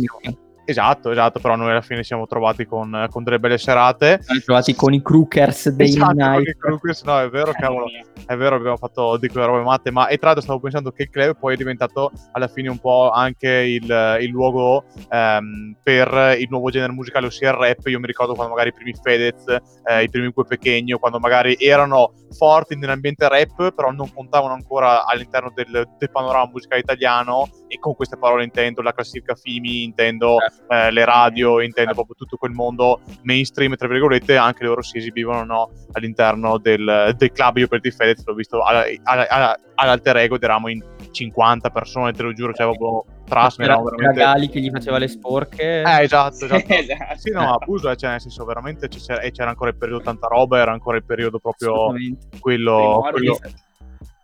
Esatto, 0.64 1.10
esatto, 1.10 1.40
però 1.40 1.56
noi 1.56 1.70
alla 1.70 1.80
fine 1.80 1.98
ci 2.00 2.06
siamo 2.06 2.26
trovati 2.26 2.64
con, 2.64 3.06
con 3.10 3.24
delle 3.24 3.40
belle 3.40 3.58
serate. 3.58 4.20
Siamo 4.22 4.40
trovati 4.40 4.74
con 4.74 4.92
i 4.92 5.02
Crookers 5.02 5.70
dei 5.70 5.88
Esatto, 5.88 6.06
con 6.06 6.16
Night. 6.16 6.48
i 6.48 6.56
Crookers, 6.56 7.02
no, 7.02 7.20
è 7.20 7.28
vero, 7.28 7.52
cavolo, 7.52 7.86
è 8.26 8.36
vero, 8.36 8.56
abbiamo 8.56 8.76
fatto 8.76 9.16
di 9.16 9.28
quelle 9.28 9.46
robe 9.46 9.64
matte, 9.64 9.90
ma 9.90 10.06
e 10.06 10.16
tra 10.16 10.26
l'altro 10.26 10.44
stavo 10.44 10.60
pensando 10.60 10.92
che 10.92 11.02
il 11.02 11.10
club 11.10 11.36
poi 11.38 11.54
è 11.54 11.56
diventato 11.56 12.12
alla 12.32 12.46
fine 12.46 12.68
un 12.68 12.78
po' 12.78 13.10
anche 13.10 13.48
il, 13.48 14.18
il 14.20 14.28
luogo 14.28 14.84
ehm, 15.10 15.76
per 15.82 16.36
il 16.38 16.46
nuovo 16.50 16.70
genere 16.70 16.92
musicale, 16.92 17.26
ossia 17.26 17.50
il 17.50 17.56
rap. 17.56 17.86
Io 17.86 17.98
mi 17.98 18.06
ricordo 18.06 18.34
quando 18.34 18.52
magari 18.54 18.70
i 18.70 18.74
primi 18.74 18.94
Fedez, 18.94 19.46
eh, 19.84 20.02
i 20.04 20.08
primi 20.08 20.28
Gue 20.28 20.44
Pechegno, 20.44 20.98
quando 20.98 21.18
magari 21.18 21.56
erano 21.58 22.12
forti 22.30 22.76
nell'ambiente 22.76 23.28
rap, 23.28 23.72
però 23.72 23.90
non 23.90 24.12
contavano 24.12 24.54
ancora 24.54 25.04
all'interno 25.04 25.50
del, 25.54 25.88
del 25.98 26.10
panorama 26.10 26.50
musicale 26.50 26.80
italiano, 26.80 27.48
e 27.68 27.78
con 27.78 27.94
queste 27.94 28.16
parole 28.16 28.44
intendo 28.44 28.82
la 28.82 28.92
classifica 28.92 29.34
FIMI, 29.34 29.82
intendo 29.84 30.36
eh, 30.68 30.90
le 30.90 31.04
radio, 31.04 31.60
intendo 31.60 31.94
proprio 31.94 32.14
tutto 32.14 32.36
quel 32.36 32.52
mondo 32.52 33.00
mainstream, 33.22 33.74
tra 33.76 33.88
virgolette, 33.88 34.36
anche 34.36 34.64
loro 34.64 34.82
si 34.82 34.98
esibivano 34.98 35.44
no, 35.44 35.70
all'interno 35.92 36.58
del, 36.58 37.14
del 37.16 37.32
club. 37.32 37.58
Io 37.58 37.68
per 37.68 37.80
di 37.80 37.90
Fedez 37.90 38.24
l'ho 38.24 38.34
visto 38.34 38.62
alla- 38.62 38.84
alla- 39.04 39.28
alla- 39.28 39.58
all'alter 39.74 40.16
ego 40.18 40.36
eravamo 40.40 40.68
in 40.68 40.82
50 41.10 41.70
persone, 41.70 42.12
te 42.12 42.22
lo 42.22 42.32
giuro, 42.32 42.52
cioè 42.52 42.66
proprio 42.66 43.04
no, 43.26 43.48
c'era 43.48 43.80
veramente... 43.80 44.20
Gali 44.20 44.48
che 44.48 44.60
gli 44.60 44.70
faceva 44.70 44.98
le 44.98 45.08
sporche. 45.08 45.82
Eh, 45.82 46.02
esatto, 46.02 46.44
esatto. 46.44 46.64
Esatto. 46.72 47.18
Sì, 47.18 47.30
no, 47.30 47.54
abuso, 47.54 47.90
eh, 47.90 47.96
cioè, 47.96 48.10
nel 48.10 48.20
senso, 48.20 48.44
veramente 48.44 48.88
c'era, 48.88 49.20
c'era 49.30 49.50
ancora 49.50 49.70
il 49.70 49.76
periodo 49.76 50.02
tanta 50.02 50.26
roba, 50.26 50.58
era 50.58 50.72
ancora 50.72 50.96
il 50.96 51.04
periodo 51.04 51.38
proprio 51.38 51.92
quello... 52.40 53.06
Quello- 53.10 53.40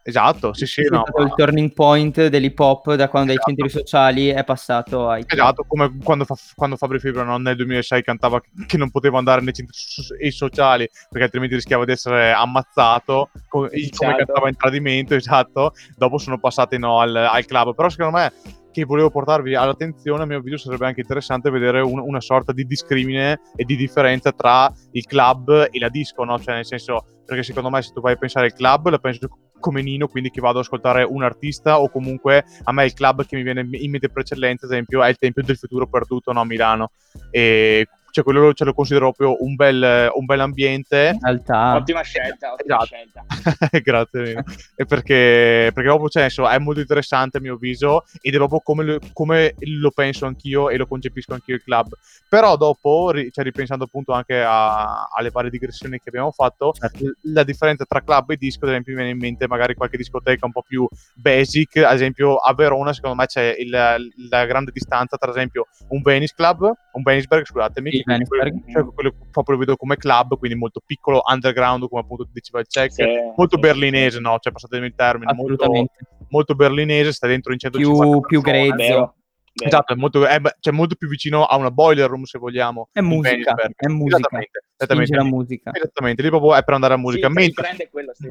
Esatto, 0.08 0.52
sì, 0.52 0.66
sì, 0.66 0.82
no. 0.88 1.02
stato 1.04 1.22
il 1.22 1.32
turning 1.34 1.72
point 1.72 2.28
dell'hip 2.28 2.56
hop 2.60 2.94
da 2.94 3.08
quando 3.08 3.32
dai 3.32 3.38
Esatto. 3.38 3.50
centri 3.56 3.68
sociali 3.68 4.28
è 4.28 4.44
passato 4.44 5.08
ai. 5.08 5.24
Esatto, 5.26 5.64
come 5.66 5.96
quando, 6.00 6.24
fa- 6.24 6.36
quando 6.54 6.76
Fabri 6.76 7.00
Fibra 7.00 7.24
no, 7.24 7.38
nel 7.38 7.56
2006 7.56 8.04
cantava 8.04 8.40
che 8.66 8.76
non 8.76 8.92
poteva 8.92 9.18
andare 9.18 9.40
nei 9.40 9.52
centri 9.52 9.74
so- 9.76 10.14
sociali 10.30 10.88
perché 11.10 11.24
altrimenti 11.24 11.56
rischiava 11.56 11.84
di 11.84 11.90
essere 11.90 12.30
ammazzato, 12.30 13.30
co- 13.48 13.66
come 13.66 13.70
Esatto. 13.72 14.14
cantava 14.16 14.48
in 14.48 14.56
tradimento, 14.56 15.14
esatto. 15.16 15.72
Dopo 15.96 16.18
sono 16.18 16.38
passati 16.38 16.78
no, 16.78 17.00
al, 17.00 17.16
al 17.16 17.44
club, 17.44 17.74
però 17.74 17.88
secondo 17.88 18.16
me 18.16 18.32
che 18.70 18.84
volevo 18.84 19.10
portarvi 19.10 19.56
all'attenzione, 19.56 20.22
a 20.22 20.26
mio 20.26 20.36
avviso 20.38 20.58
sarebbe 20.58 20.86
anche 20.86 21.00
interessante 21.00 21.50
vedere 21.50 21.80
un- 21.80 21.98
una 21.98 22.20
sorta 22.20 22.52
di 22.52 22.64
discrimine 22.64 23.40
e 23.56 23.64
di 23.64 23.74
differenza 23.74 24.30
tra 24.30 24.72
il 24.92 25.04
club 25.04 25.66
e 25.68 25.78
la 25.80 25.88
disco, 25.88 26.22
no? 26.22 26.38
Cioè 26.38 26.54
nel 26.54 26.66
senso, 26.66 27.22
perché 27.24 27.42
secondo 27.42 27.70
me 27.70 27.82
se 27.82 27.90
tu 27.92 28.00
vai 28.00 28.12
a 28.12 28.16
pensare 28.16 28.46
al 28.46 28.52
club, 28.52 28.88
la 28.90 28.98
penso 28.98 29.26
come 29.58 29.82
Nino, 29.82 30.08
quindi 30.08 30.30
che 30.30 30.40
vado 30.40 30.58
ad 30.58 30.64
ascoltare 30.64 31.02
un 31.02 31.22
artista 31.22 31.80
o 31.80 31.88
comunque 31.88 32.44
a 32.64 32.72
me 32.72 32.84
il 32.84 32.94
club 32.94 33.24
che 33.24 33.36
mi 33.36 33.42
viene 33.42 33.66
in 33.70 33.90
mente 33.90 34.08
per 34.08 34.22
eccellenza, 34.22 34.66
ad 34.66 34.72
esempio, 34.72 35.02
è 35.02 35.08
il 35.08 35.16
Tempio 35.16 35.42
del 35.42 35.56
Futuro 35.56 35.86
Perduto 35.86 36.32
no, 36.32 36.40
a 36.40 36.44
Milano. 36.44 36.90
E 37.30 37.86
cioè 38.16 38.24
quello 38.24 38.54
ce 38.54 38.64
lo 38.64 38.72
considero 38.72 39.12
proprio 39.12 39.44
un 39.44 39.56
bel, 39.56 40.10
un 40.14 40.24
bel 40.24 40.40
ambiente. 40.40 41.10
In 41.12 41.18
realtà, 41.20 41.74
Ottima 41.74 42.00
scelta, 42.00 42.52
ottima 42.54 42.78
Esatto. 42.82 42.86
scelta. 42.86 43.24
Grazie. 43.84 44.44
E 44.74 44.86
perché, 44.86 45.70
perché 45.74 45.82
proprio 45.90 46.08
cioè, 46.08 46.22
insomma, 46.24 46.52
è 46.52 46.58
molto 46.58 46.80
interessante 46.80 47.36
a 47.36 47.40
mio 47.42 47.54
avviso 47.56 48.04
ed 48.22 48.32
è 48.32 48.36
proprio 48.38 48.60
come 48.60 48.84
lo, 48.84 48.98
come 49.12 49.54
lo 49.58 49.90
penso 49.90 50.24
anch'io 50.24 50.70
e 50.70 50.78
lo 50.78 50.86
concepisco 50.86 51.34
anch'io 51.34 51.56
il 51.56 51.62
club. 51.62 51.88
Però 52.26 52.56
dopo, 52.56 53.10
ri- 53.10 53.30
cioè, 53.30 53.44
ripensando 53.44 53.84
appunto 53.84 54.12
anche 54.12 54.40
a- 54.42 55.08
alle 55.14 55.28
varie 55.30 55.50
digressioni 55.50 55.98
che 55.98 56.08
abbiamo 56.08 56.30
fatto, 56.30 56.72
Certo. 56.72 57.04
la 57.24 57.44
differenza 57.44 57.84
tra 57.84 58.00
club 58.02 58.30
e 58.30 58.36
disco, 58.36 58.64
ad 58.64 58.70
esempio, 58.70 58.92
mi 58.94 58.98
viene 59.00 59.12
in 59.14 59.18
mente 59.20 59.46
magari 59.46 59.74
qualche 59.74 59.98
discoteca 59.98 60.46
un 60.46 60.52
po' 60.52 60.62
più 60.66 60.88
basic. 61.14 61.76
Ad 61.78 61.94
esempio, 61.94 62.36
a 62.36 62.54
Verona, 62.54 62.94
secondo 62.94 63.16
me, 63.16 63.26
c'è 63.26 63.54
il- 63.58 63.68
la 64.30 64.44
grande 64.46 64.70
distanza 64.72 65.18
tra, 65.18 65.30
ad 65.30 65.36
esempio, 65.36 65.66
un 65.88 66.00
Venice 66.00 66.32
Club, 66.34 66.62
un 66.92 67.02
Venisberg, 67.02 67.44
scusatemi, 67.44 67.90
Sì, 67.90 68.02
quello- 68.26 68.62
cioè, 68.70 68.84
quello 68.94 69.14
proprio 69.30 69.54
lo 69.54 69.60
vedo 69.60 69.76
come 69.76 69.96
club, 69.96 70.38
quindi 70.38 70.56
molto 70.56 70.80
piccolo, 70.84 71.22
underground, 71.30 71.88
come 71.88 72.00
appunto 72.00 72.26
diceva 72.32 72.60
il 72.60 72.66
Check, 72.66 72.92
Sì, 72.92 73.04
molto 73.36 73.56
sì, 73.56 73.60
berlinese, 73.60 74.20
no? 74.20 74.38
Cioè, 74.38 74.52
passatemi 74.52 74.86
il 74.86 74.94
termine, 74.94 75.32
molto, 75.34 75.70
molto 76.28 76.54
berlinese, 76.54 77.12
sta 77.12 77.26
dentro 77.26 77.52
in 77.52 77.58
150 77.58 78.10
Più, 78.10 78.20
più 78.26 78.40
grezzo. 78.40 78.74
Vero, 78.76 78.94
vero. 78.94 79.14
Esatto, 79.58 79.94
è 79.94 79.96
molto, 79.96 80.26
è, 80.26 80.38
cioè, 80.60 80.72
molto 80.72 80.96
più 80.96 81.08
vicino 81.08 81.44
a 81.46 81.56
una 81.56 81.70
boiler 81.70 82.10
room, 82.10 82.24
se 82.24 82.38
vogliamo. 82.38 82.88
È 82.92 83.00
musica, 83.00 83.54
è 83.54 83.88
musica. 83.88 84.18
Esattamente, 84.18 84.62
esattamente. 84.76 85.16
la 85.16 85.24
musica. 85.24 85.70
Esattamente, 85.72 86.22
lì 86.22 86.28
proprio 86.28 86.54
è 86.54 86.62
per 86.62 86.74
andare 86.74 86.94
a 86.94 86.98
musica. 86.98 87.28
Sì, 87.28 87.32
mentre, 87.32 87.46
il 87.46 87.54
trend 87.54 87.80
è 87.80 87.90
quello, 87.90 88.12
sì. 88.14 88.30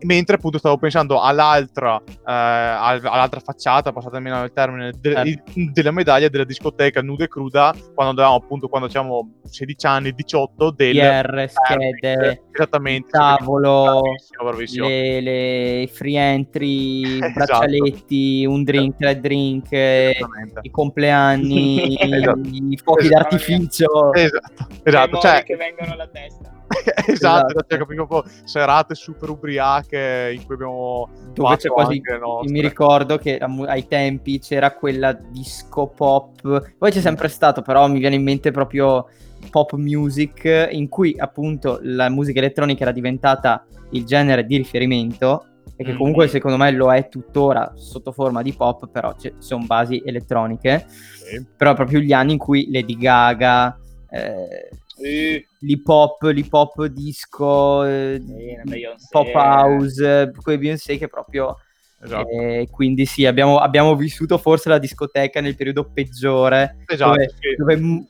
Mentre 0.00 0.36
appunto 0.36 0.58
stavo 0.58 0.76
pensando 0.78 1.20
all'altra, 1.20 2.00
eh, 2.06 2.12
al- 2.24 3.00
all'altra 3.04 3.40
facciata, 3.40 3.92
passatemi 3.92 4.28
il 4.30 4.50
termine, 4.54 4.92
de- 4.98 5.40
i- 5.54 5.70
della 5.72 5.90
medaglia 5.90 6.28
della 6.28 6.44
discoteca 6.44 7.00
nuda 7.02 7.24
e 7.24 7.28
cruda, 7.28 7.72
quando 7.94 8.10
andavamo 8.10 8.36
appunto, 8.36 8.68
quando 8.68 8.86
avevamo 8.88 9.32
16 9.44 9.86
anni, 9.86 10.12
18, 10.12 10.70
del... 10.70 10.96
PR, 10.96 11.46
schede, 11.48 12.42
Esattamente. 12.52 13.08
tavolo, 13.10 14.00
Bravissimo, 14.02 14.44
bravissimo. 14.44 14.86
le, 14.88 15.20
le 15.20 15.88
free 15.92 16.16
entry, 16.18 17.02
Esatto. 17.22 17.32
braccialetti, 17.34 18.44
un 18.46 18.62
drink, 18.64 18.96
tre 18.96 19.20
drink, 19.20 19.66
eh, 19.72 20.16
i 20.62 20.70
compleanni, 20.70 21.96
Esatto. 22.00 22.40
i 22.44 22.78
fuochi 22.82 23.06
Esatto. 23.06 23.18
d'artificio. 23.20 24.12
Esatto, 24.14 24.66
Le 24.68 24.78
esatto, 24.82 25.10
mode 25.12 25.20
cioè, 25.28 25.42
che 25.44 25.56
vengono 25.56 25.92
alla 25.92 26.06
testa. 26.08 26.50
esatto, 27.06 27.12
Esatto. 27.12 27.64
cioè, 27.68 27.78
proprio 27.84 28.24
serate 28.44 28.94
super 28.94 29.28
ubriache 29.30 30.32
in 30.34 30.44
cui 30.44 30.54
abbiamo 30.54 31.08
dove 31.32 31.56
c'è 31.56 31.68
quasi 31.68 32.00
mi 32.44 32.60
ricordo 32.60 33.18
che 33.18 33.38
ai 33.38 33.86
tempi 33.86 34.38
c'era 34.38 34.72
quella 34.72 35.12
disco 35.12 35.86
pop 35.88 36.72
poi 36.78 36.90
c'è 36.90 37.00
sempre 37.00 37.28
stato 37.28 37.62
però 37.62 37.88
mi 37.88 37.98
viene 37.98 38.16
in 38.16 38.22
mente 38.22 38.50
proprio 38.50 39.08
pop 39.50 39.72
music 39.74 40.68
in 40.70 40.88
cui 40.88 41.14
appunto 41.18 41.78
la 41.82 42.08
musica 42.08 42.38
elettronica 42.38 42.82
era 42.82 42.92
diventata 42.92 43.64
il 43.90 44.04
genere 44.04 44.44
di 44.46 44.56
riferimento 44.56 45.46
e 45.76 45.84
che 45.84 45.92
Mm. 45.92 45.96
comunque 45.96 46.28
secondo 46.28 46.56
me 46.58 46.70
lo 46.70 46.92
è 46.92 47.08
tuttora 47.08 47.72
sotto 47.76 48.12
forma 48.12 48.42
di 48.42 48.52
pop 48.52 48.88
però 48.90 49.14
ci 49.18 49.32
sono 49.38 49.64
basi 49.66 50.02
elettroniche 50.04 50.84
Sì. 50.88 51.44
però 51.56 51.74
proprio 51.74 52.00
gli 52.00 52.12
anni 52.12 52.32
in 52.32 52.38
cui 52.38 52.70
Lady 52.70 52.96
Gaga 52.96 53.76
eh, 54.10 54.68
Sì, 54.94 55.44
l'hip 55.60 55.88
hop 55.88 56.22
l'hip 56.24 56.52
hop 56.52 56.84
disco 56.86 57.84
eh, 57.84 58.20
sì, 58.22 58.86
pop 59.10 59.34
house 59.34 60.32
quei 60.42 60.58
Beyoncé 60.58 60.98
che 60.98 61.08
proprio 61.08 61.56
Esatto. 62.04 62.28
eh, 62.28 62.66
quindi 62.70 63.06
sì, 63.06 63.26
abbiamo, 63.26 63.58
abbiamo 63.58 63.94
vissuto 63.94 64.36
forse 64.36 64.68
la 64.68 64.78
discoteca 64.78 65.40
nel 65.40 65.54
periodo 65.54 65.88
peggiore, 65.88 66.78
Esatto, 66.86 67.10
dove, 67.12 67.28
sì. 67.28 67.54
dove 67.56 67.76
m- 67.76 68.06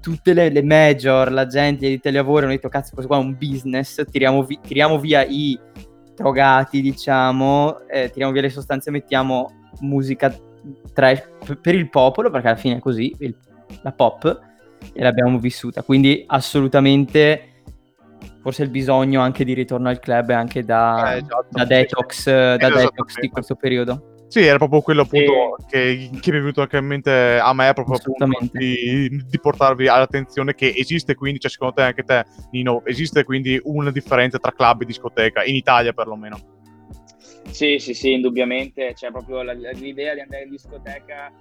tutte 0.00 0.32
le, 0.32 0.48
le 0.48 0.62
major, 0.62 1.32
la 1.32 1.46
gente 1.46 1.88
di 1.88 1.98
telelavoro 1.98 2.44
hanno 2.44 2.54
detto 2.54 2.68
cazzo 2.68 2.92
questo 2.94 3.08
qua 3.12 3.20
è 3.20 3.24
un 3.24 3.36
business, 3.36 4.04
tiriamo, 4.08 4.44
vi- 4.44 4.60
tiriamo 4.62 5.00
via 5.00 5.24
i 5.24 5.58
drogati 6.14 6.80
diciamo, 6.80 7.80
eh, 7.88 8.10
tiriamo 8.10 8.32
via 8.32 8.42
le 8.42 8.50
sostanze, 8.50 8.92
mettiamo 8.92 9.70
musica 9.80 10.32
trash 10.92 11.28
per 11.60 11.74
il 11.74 11.90
popolo, 11.90 12.30
perché 12.30 12.46
alla 12.46 12.56
fine 12.56 12.76
è 12.76 12.80
così, 12.80 13.12
il- 13.18 13.36
la 13.82 13.90
pop, 13.90 14.40
e 14.92 15.02
l'abbiamo 15.02 15.38
vissuta, 15.38 15.82
quindi 15.82 16.24
assolutamente 16.26 17.50
forse 18.42 18.62
il 18.62 18.70
bisogno 18.70 19.20
anche 19.20 19.44
di 19.44 19.54
ritorno 19.54 19.88
al 19.88 19.98
club 19.98 20.30
è 20.30 20.34
anche 20.34 20.64
da, 20.64 21.14
Eh, 21.14 21.16
esatto. 21.16 21.46
da 21.50 21.64
detox, 21.64 22.26
eh, 22.28 22.56
da 22.58 22.70
detox 22.70 23.18
di 23.18 23.28
questo 23.28 23.56
periodo. 23.56 24.14
Sì, 24.28 24.44
era 24.44 24.58
proprio 24.58 24.80
quello 24.80 25.02
appunto 25.02 25.56
che, 25.68 26.10
che 26.20 26.30
mi 26.32 26.38
è 26.38 26.40
venuto 26.40 26.60
anche 26.60 26.76
in 26.78 26.84
mente 26.84 27.38
a 27.38 27.52
me, 27.54 27.72
proprio 27.74 27.96
appunto 27.96 28.28
di, 28.52 29.08
di 29.24 29.40
portarvi 29.40 29.86
all'attenzione 29.86 30.54
che 30.54 30.74
esiste 30.76 31.14
quindi, 31.14 31.38
cioè 31.38 31.50
secondo 31.50 31.74
te 31.74 31.82
anche 31.82 32.02
te 32.02 32.24
Nino, 32.50 32.84
esiste 32.84 33.22
quindi 33.24 33.58
una 33.64 33.92
differenza 33.92 34.38
tra 34.38 34.52
club 34.52 34.82
e 34.82 34.84
discoteca, 34.84 35.44
in 35.44 35.54
Italia 35.54 35.92
perlomeno. 35.92 36.38
Sì, 37.50 37.78
sì, 37.78 37.94
sì, 37.94 38.12
indubbiamente. 38.12 38.92
C'è 38.94 39.10
proprio 39.10 39.42
la- 39.42 39.54
la- 39.54 39.70
l'idea 39.70 40.14
di 40.14 40.20
andare 40.20 40.42
in 40.42 40.50
discoteca 40.50 41.32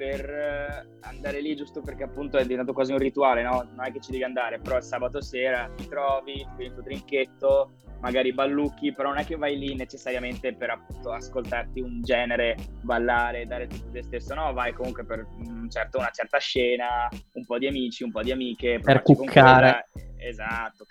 per 0.00 0.30
eh, 0.30 0.88
andare 1.02 1.42
lì 1.42 1.54
giusto 1.54 1.82
perché 1.82 2.04
appunto 2.04 2.38
è 2.38 2.42
diventato 2.42 2.72
quasi 2.72 2.92
un 2.92 2.98
rituale, 2.98 3.42
no? 3.42 3.68
Non 3.74 3.84
è 3.84 3.92
che 3.92 4.00
ci 4.00 4.12
devi 4.12 4.24
andare, 4.24 4.58
però 4.58 4.78
il 4.78 4.82
sabato 4.82 5.20
sera 5.20 5.70
ti 5.76 5.86
trovi, 5.86 6.32
ti 6.36 6.44
prendi 6.44 6.64
il 6.64 6.72
tuo 6.72 6.82
drinketto, 6.82 7.70
magari 8.00 8.32
ballucchi, 8.32 8.94
però 8.94 9.10
non 9.10 9.18
è 9.18 9.26
che 9.26 9.36
vai 9.36 9.58
lì 9.58 9.74
necessariamente 9.74 10.54
per 10.54 10.70
appunto 10.70 11.12
ascoltarti 11.12 11.82
un 11.82 12.00
genere, 12.00 12.56
ballare, 12.80 13.46
dare 13.46 13.66
tutto 13.66 13.90
te 13.90 14.02
stesso, 14.02 14.32
no? 14.32 14.54
Vai 14.54 14.72
comunque 14.72 15.04
per 15.04 15.26
un 15.36 15.68
certo- 15.68 15.98
una 15.98 16.10
certa 16.10 16.38
scena, 16.38 17.06
un 17.34 17.44
po' 17.44 17.58
di 17.58 17.66
amici, 17.66 18.02
un 18.02 18.10
po' 18.10 18.22
di 18.22 18.32
amiche, 18.32 18.80
Per 18.82 19.02
cuccare. 19.02 19.84
Esatto, 20.16 20.84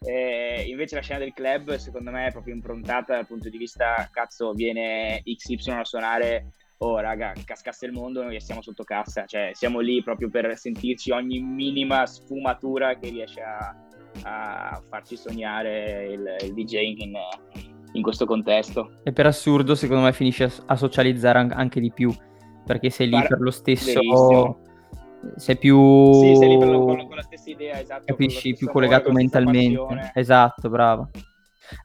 Eh, 0.00 0.64
invece 0.68 0.96
la 0.96 1.02
scena 1.02 1.18
del 1.18 1.32
club, 1.32 1.76
secondo 1.76 2.10
me, 2.10 2.26
è 2.26 2.30
proprio 2.32 2.54
improntata 2.54 3.14
dal 3.14 3.26
punto 3.26 3.48
di 3.48 3.58
vista, 3.58 4.08
cazzo, 4.10 4.52
viene 4.52 5.22
XY 5.22 5.70
a 5.72 5.84
suonare, 5.84 6.46
oh 6.82 6.98
raga, 6.98 7.32
cascasse 7.44 7.86
il 7.86 7.92
mondo, 7.92 8.22
noi 8.22 8.40
siamo 8.40 8.62
sotto 8.62 8.84
cassa, 8.84 9.24
cioè 9.26 9.50
siamo 9.52 9.80
lì 9.80 10.02
proprio 10.02 10.30
per 10.30 10.56
sentirci 10.56 11.10
ogni 11.10 11.38
minima 11.40 12.06
sfumatura 12.06 12.96
che 12.98 13.10
riesce 13.10 13.42
a, 13.42 13.74
a 14.22 14.82
farci 14.88 15.16
sognare 15.16 16.06
il, 16.06 16.36
il 16.42 16.54
DJ 16.54 16.74
in, 16.96 17.12
in 17.92 18.02
questo 18.02 18.24
contesto. 18.24 18.92
E 19.02 19.12
per 19.12 19.26
assurdo, 19.26 19.74
secondo 19.74 20.04
me, 20.04 20.12
finisce 20.12 20.44
a, 20.44 20.50
a 20.66 20.76
socializzare 20.76 21.38
an- 21.38 21.52
anche 21.54 21.80
di 21.80 21.92
più. 21.92 22.12
perché 22.64 22.88
sei 22.88 23.06
lì 23.06 23.12
Guarda, 23.12 23.28
per 23.28 23.40
lo 23.40 23.50
stesso, 23.50 24.00
verissimo. 24.00 24.62
sei 25.36 25.58
più... 25.58 26.12
Sì, 26.14 26.36
sei 26.36 26.48
lì 26.48 26.58
per 26.58 26.68
lo- 26.68 26.84
con, 26.84 27.14
la 27.14 27.22
stessa 27.22 27.50
idea, 27.50 27.78
esatto. 27.78 28.04
capisci, 28.06 28.54
più 28.54 28.68
amore, 28.68 28.86
collegato 28.86 29.10
stessa 29.10 29.40
mentalmente. 29.40 30.12
Esatto, 30.14 30.70
bravo. 30.70 31.10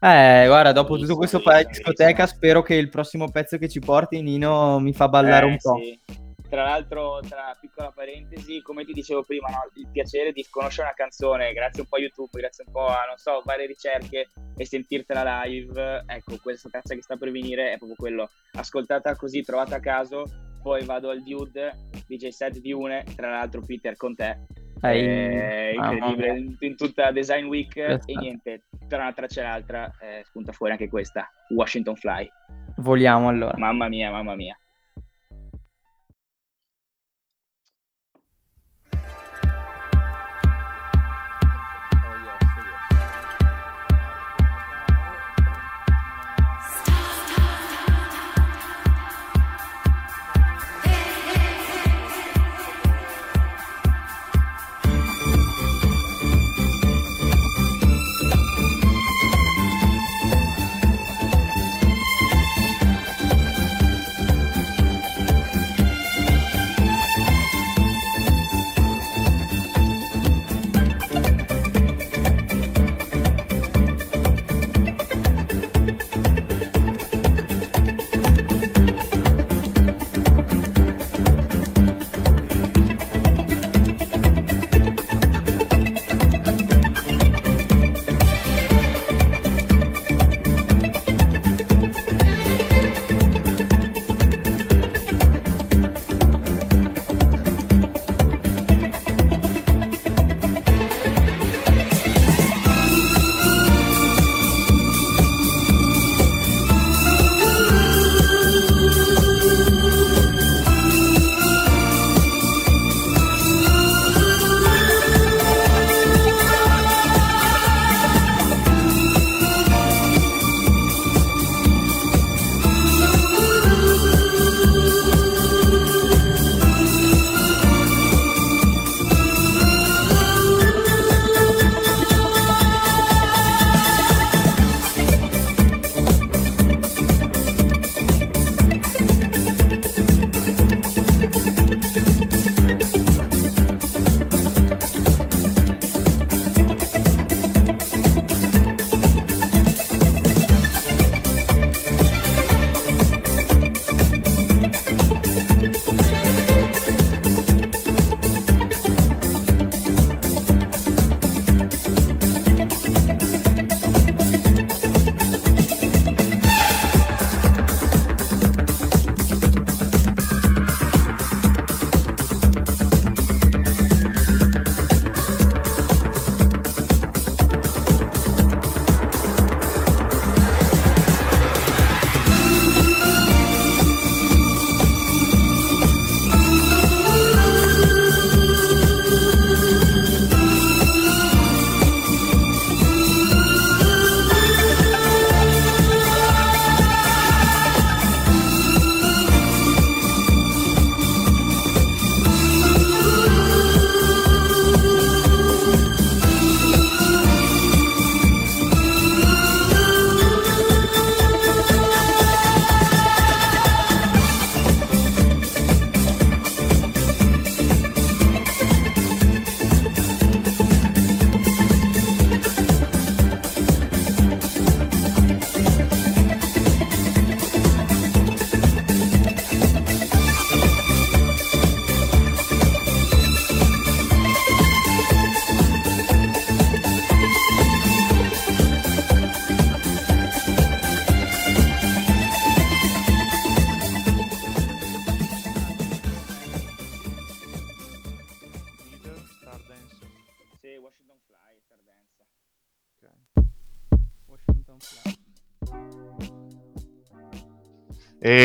Eh, 0.00 0.44
guarda, 0.46 0.72
dopo 0.72 0.96
tutto 0.96 1.16
questo 1.16 1.40
paio 1.40 1.64
di 1.64 1.72
discoteca, 1.72 2.26
spero 2.26 2.62
che 2.62 2.74
il 2.74 2.88
prossimo 2.88 3.30
pezzo 3.30 3.58
che 3.58 3.68
ci 3.68 3.80
porti, 3.80 4.22
Nino, 4.22 4.78
mi 4.80 4.92
fa 4.92 5.08
ballare 5.08 5.46
Eh, 5.46 5.50
un 5.50 5.56
po'. 5.58 5.78
sì. 5.78 6.00
Tra 6.48 6.62
l'altro, 6.62 7.18
tra 7.28 7.56
piccola 7.60 7.90
parentesi, 7.92 8.62
come 8.62 8.84
ti 8.84 8.92
dicevo 8.92 9.24
prima, 9.24 9.48
no, 9.48 9.68
il 9.74 9.88
piacere 9.90 10.30
di 10.30 10.46
conoscere 10.48 10.84
una 10.86 10.94
canzone 10.94 11.52
grazie 11.52 11.82
un 11.82 11.88
po' 11.88 11.96
a 11.96 11.98
YouTube, 11.98 12.38
grazie 12.38 12.62
un 12.66 12.72
po' 12.72 12.86
a, 12.86 13.04
non 13.08 13.16
so, 13.16 13.42
varie 13.44 13.66
ricerche 13.66 14.28
e 14.56 14.64
sentirtela 14.64 15.42
live, 15.44 16.04
ecco, 16.06 16.36
questa 16.40 16.68
pezza 16.70 16.94
che 16.94 17.02
sta 17.02 17.16
per 17.16 17.32
venire 17.32 17.72
è 17.72 17.76
proprio 17.78 17.96
quello, 17.96 18.30
ascoltata 18.52 19.16
così, 19.16 19.42
trovata 19.42 19.76
a 19.76 19.80
caso, 19.80 20.24
poi 20.62 20.84
vado 20.84 21.10
al 21.10 21.22
Dude, 21.24 21.72
DJ 22.06 22.28
set 22.28 22.58
di 22.60 22.72
Une, 22.72 23.04
tra 23.16 23.28
l'altro 23.28 23.60
Peter 23.66 23.96
con 23.96 24.14
te, 24.14 24.38
è 24.80 25.72
mamma 25.76 25.92
incredibile, 25.92 26.38
in, 26.38 26.56
in 26.58 26.76
tutta 26.76 27.10
Design 27.10 27.46
Week 27.46 27.76
e 27.76 28.00
niente, 28.06 28.64
tra 28.88 29.02
una 29.02 29.12
traccia 29.12 29.40
e 29.40 29.44
l'altra 29.44 29.90
eh, 30.00 30.22
spunta 30.24 30.52
fuori 30.52 30.72
anche 30.72 30.88
questa, 30.88 31.28
Washington 31.48 31.96
Fly, 31.96 32.28
Voliamo 32.76 33.28
allora. 33.28 33.56
mamma 33.56 33.88
mia, 33.88 34.10
mamma 34.10 34.34
mia. 34.34 34.56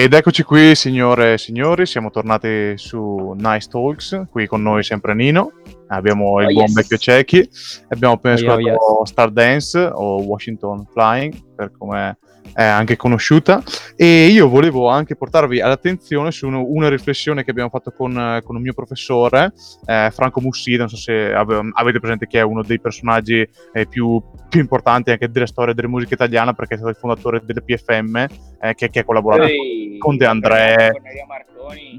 Ed 0.02 0.14
eccoci 0.14 0.42
qui, 0.42 0.74
signore 0.74 1.34
e 1.34 1.38
signori, 1.38 1.86
siamo 1.86 2.10
tornati 2.10 2.74
su 2.76 3.36
Nice 3.38 3.68
Talks, 3.70 4.24
qui 4.32 4.48
con 4.48 4.64
noi 4.64 4.82
sempre 4.82 5.14
Nino. 5.14 5.52
abbiamo 5.90 6.40
il 6.42 6.48
Oh, 6.48 6.54
buon 6.54 6.66
yes. 6.66 6.74
vecchio 6.74 6.98
Cecchi, 6.98 7.48
abbiamo 7.90 8.16
appena 8.16 8.34
Oh, 8.34 8.60
yeah, 8.60 8.74
ascoltato 8.74 9.06
Stardance 9.06 9.78
o 9.94 10.24
Washington 10.24 10.88
Flying, 10.92 11.36
per 11.56 11.72
come 11.78 12.18
è 12.52 12.64
anche 12.64 12.96
conosciuta, 12.96 13.62
e 14.02 14.30
io 14.30 14.50
volevo 14.50 14.88
anche 14.88 15.16
portarvi 15.16 15.62
all'attenzione 15.62 16.32
su 16.32 16.48
uno- 16.48 16.66
una 16.66 16.90
riflessione 16.90 17.44
che 17.44 17.52
abbiamo 17.52 17.70
fatto 17.70 17.92
con, 17.92 18.18
eh, 18.18 18.42
con 18.44 18.56
un 18.56 18.62
mio 18.64 18.74
professore, 18.74 19.54
eh, 19.86 20.10
Franco 20.12 20.42
Mussida, 20.42 20.80
non 20.80 20.90
so 20.90 20.96
se 20.96 21.32
ave- 21.32 21.70
avete 21.72 22.00
presente 22.00 22.26
che 22.26 22.40
è 22.40 22.42
uno 22.42 22.64
dei 22.64 22.80
personaggi 22.80 23.48
eh, 23.72 23.86
più, 23.86 24.20
più 24.50 24.60
importanti 24.60 25.12
anche 25.12 25.30
della 25.30 25.46
storia 25.46 25.76
della 25.76 25.88
musica 25.88 26.16
italiana, 26.16 26.54
perché 26.54 26.74
è 26.74 26.78
stato 26.78 26.90
il 26.90 26.98
fondatore 26.98 27.44
delle 27.46 27.62
PFM, 27.62 28.16
eh, 28.60 28.74
che, 28.74 28.90
che 28.90 29.00
ha 29.02 29.04
collaborato 29.04 29.44
Ehi, 29.44 30.00
con 30.00 30.18
De 30.18 30.26
André. 30.26 30.94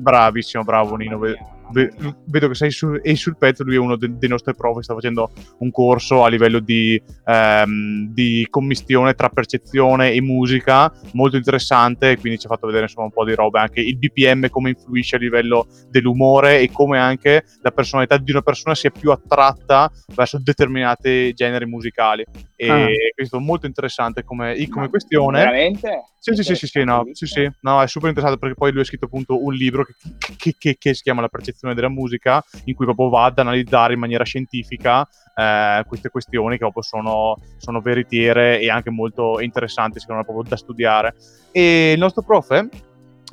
Bravissimo, 0.00 0.64
bravo 0.64 0.96
Nino. 0.96 1.18
Mamma 1.18 1.61
Vedo 1.72 2.48
che 2.48 2.54
sei 2.54 2.70
su- 2.70 2.98
e 3.02 3.14
sul 3.16 3.36
pezzo. 3.36 3.64
Lui 3.64 3.74
è 3.74 3.78
uno 3.78 3.96
de- 3.96 4.16
dei 4.18 4.28
nostri 4.28 4.54
prof. 4.54 4.78
Sta 4.80 4.94
facendo 4.94 5.30
un 5.58 5.70
corso 5.70 6.22
a 6.24 6.28
livello 6.28 6.58
di, 6.60 7.00
ehm, 7.24 8.08
di 8.12 8.46
commistione 8.50 9.14
tra 9.14 9.28
percezione 9.28 10.12
e 10.12 10.20
musica, 10.20 10.92
molto 11.12 11.36
interessante. 11.36 12.16
Quindi 12.18 12.38
ci 12.38 12.46
ha 12.46 12.50
fatto 12.50 12.66
vedere 12.66 12.84
insomma 12.84 13.06
un 13.06 13.12
po' 13.12 13.24
di 13.24 13.34
robe. 13.34 13.58
Anche 13.60 13.80
il 13.80 13.96
BPM, 13.96 14.48
come 14.50 14.70
influisce 14.70 15.16
a 15.16 15.18
livello 15.18 15.66
dell'umore 15.90 16.60
e 16.60 16.70
come 16.70 16.98
anche 16.98 17.44
la 17.62 17.70
personalità 17.70 18.16
di 18.16 18.30
una 18.30 18.42
persona 18.42 18.74
sia 18.74 18.90
più 18.90 19.10
attratta 19.10 19.90
verso 20.14 20.38
determinati 20.42 21.32
generi 21.34 21.66
musicali. 21.66 22.24
E 22.56 22.68
Ah. 22.70 22.86
questo 23.14 23.38
è 23.38 23.40
molto 23.40 23.66
interessante 23.66 24.22
come, 24.22 24.54
come 24.68 24.88
questione. 24.88 25.38
Veramente? 25.40 26.04
Sì, 26.22 26.34
sì, 26.36 26.44
sì, 26.44 26.54
sì, 26.54 26.66
sì, 26.68 26.84
no, 26.84 27.04
sì, 27.10 27.26
sì, 27.26 27.50
no, 27.62 27.82
è 27.82 27.88
super 27.88 28.08
interessante 28.08 28.38
perché 28.38 28.54
poi 28.54 28.70
lui 28.70 28.82
ha 28.82 28.84
scritto 28.84 29.06
appunto 29.06 29.42
un 29.44 29.52
libro 29.54 29.84
che, 29.84 29.94
che- 30.36 30.54
che- 30.56 30.76
che 30.78 30.94
si 30.94 31.02
chiama 31.02 31.20
La 31.20 31.26
percezione 31.28 31.61
della 31.62 31.88
musica, 31.88 32.42
in 32.64 32.74
cui 32.74 32.84
proprio 32.84 33.08
va 33.08 33.24
ad 33.24 33.38
analizzare 33.38 33.94
in 33.94 34.00
maniera 34.00 34.24
scientifica 34.24 35.06
eh, 35.34 35.84
queste 35.86 36.10
questioni 36.10 36.52
che 36.52 36.58
proprio 36.58 36.82
sono, 36.82 37.36
sono 37.56 37.80
veritiere 37.80 38.60
e 38.60 38.68
anche 38.70 38.90
molto 38.90 39.40
interessanti, 39.40 40.00
secondo 40.00 40.20
me, 40.20 40.26
proprio 40.26 40.48
da 40.48 40.56
studiare. 40.56 41.14
E 41.50 41.92
il 41.92 41.98
nostro 41.98 42.22
prof, 42.22 42.68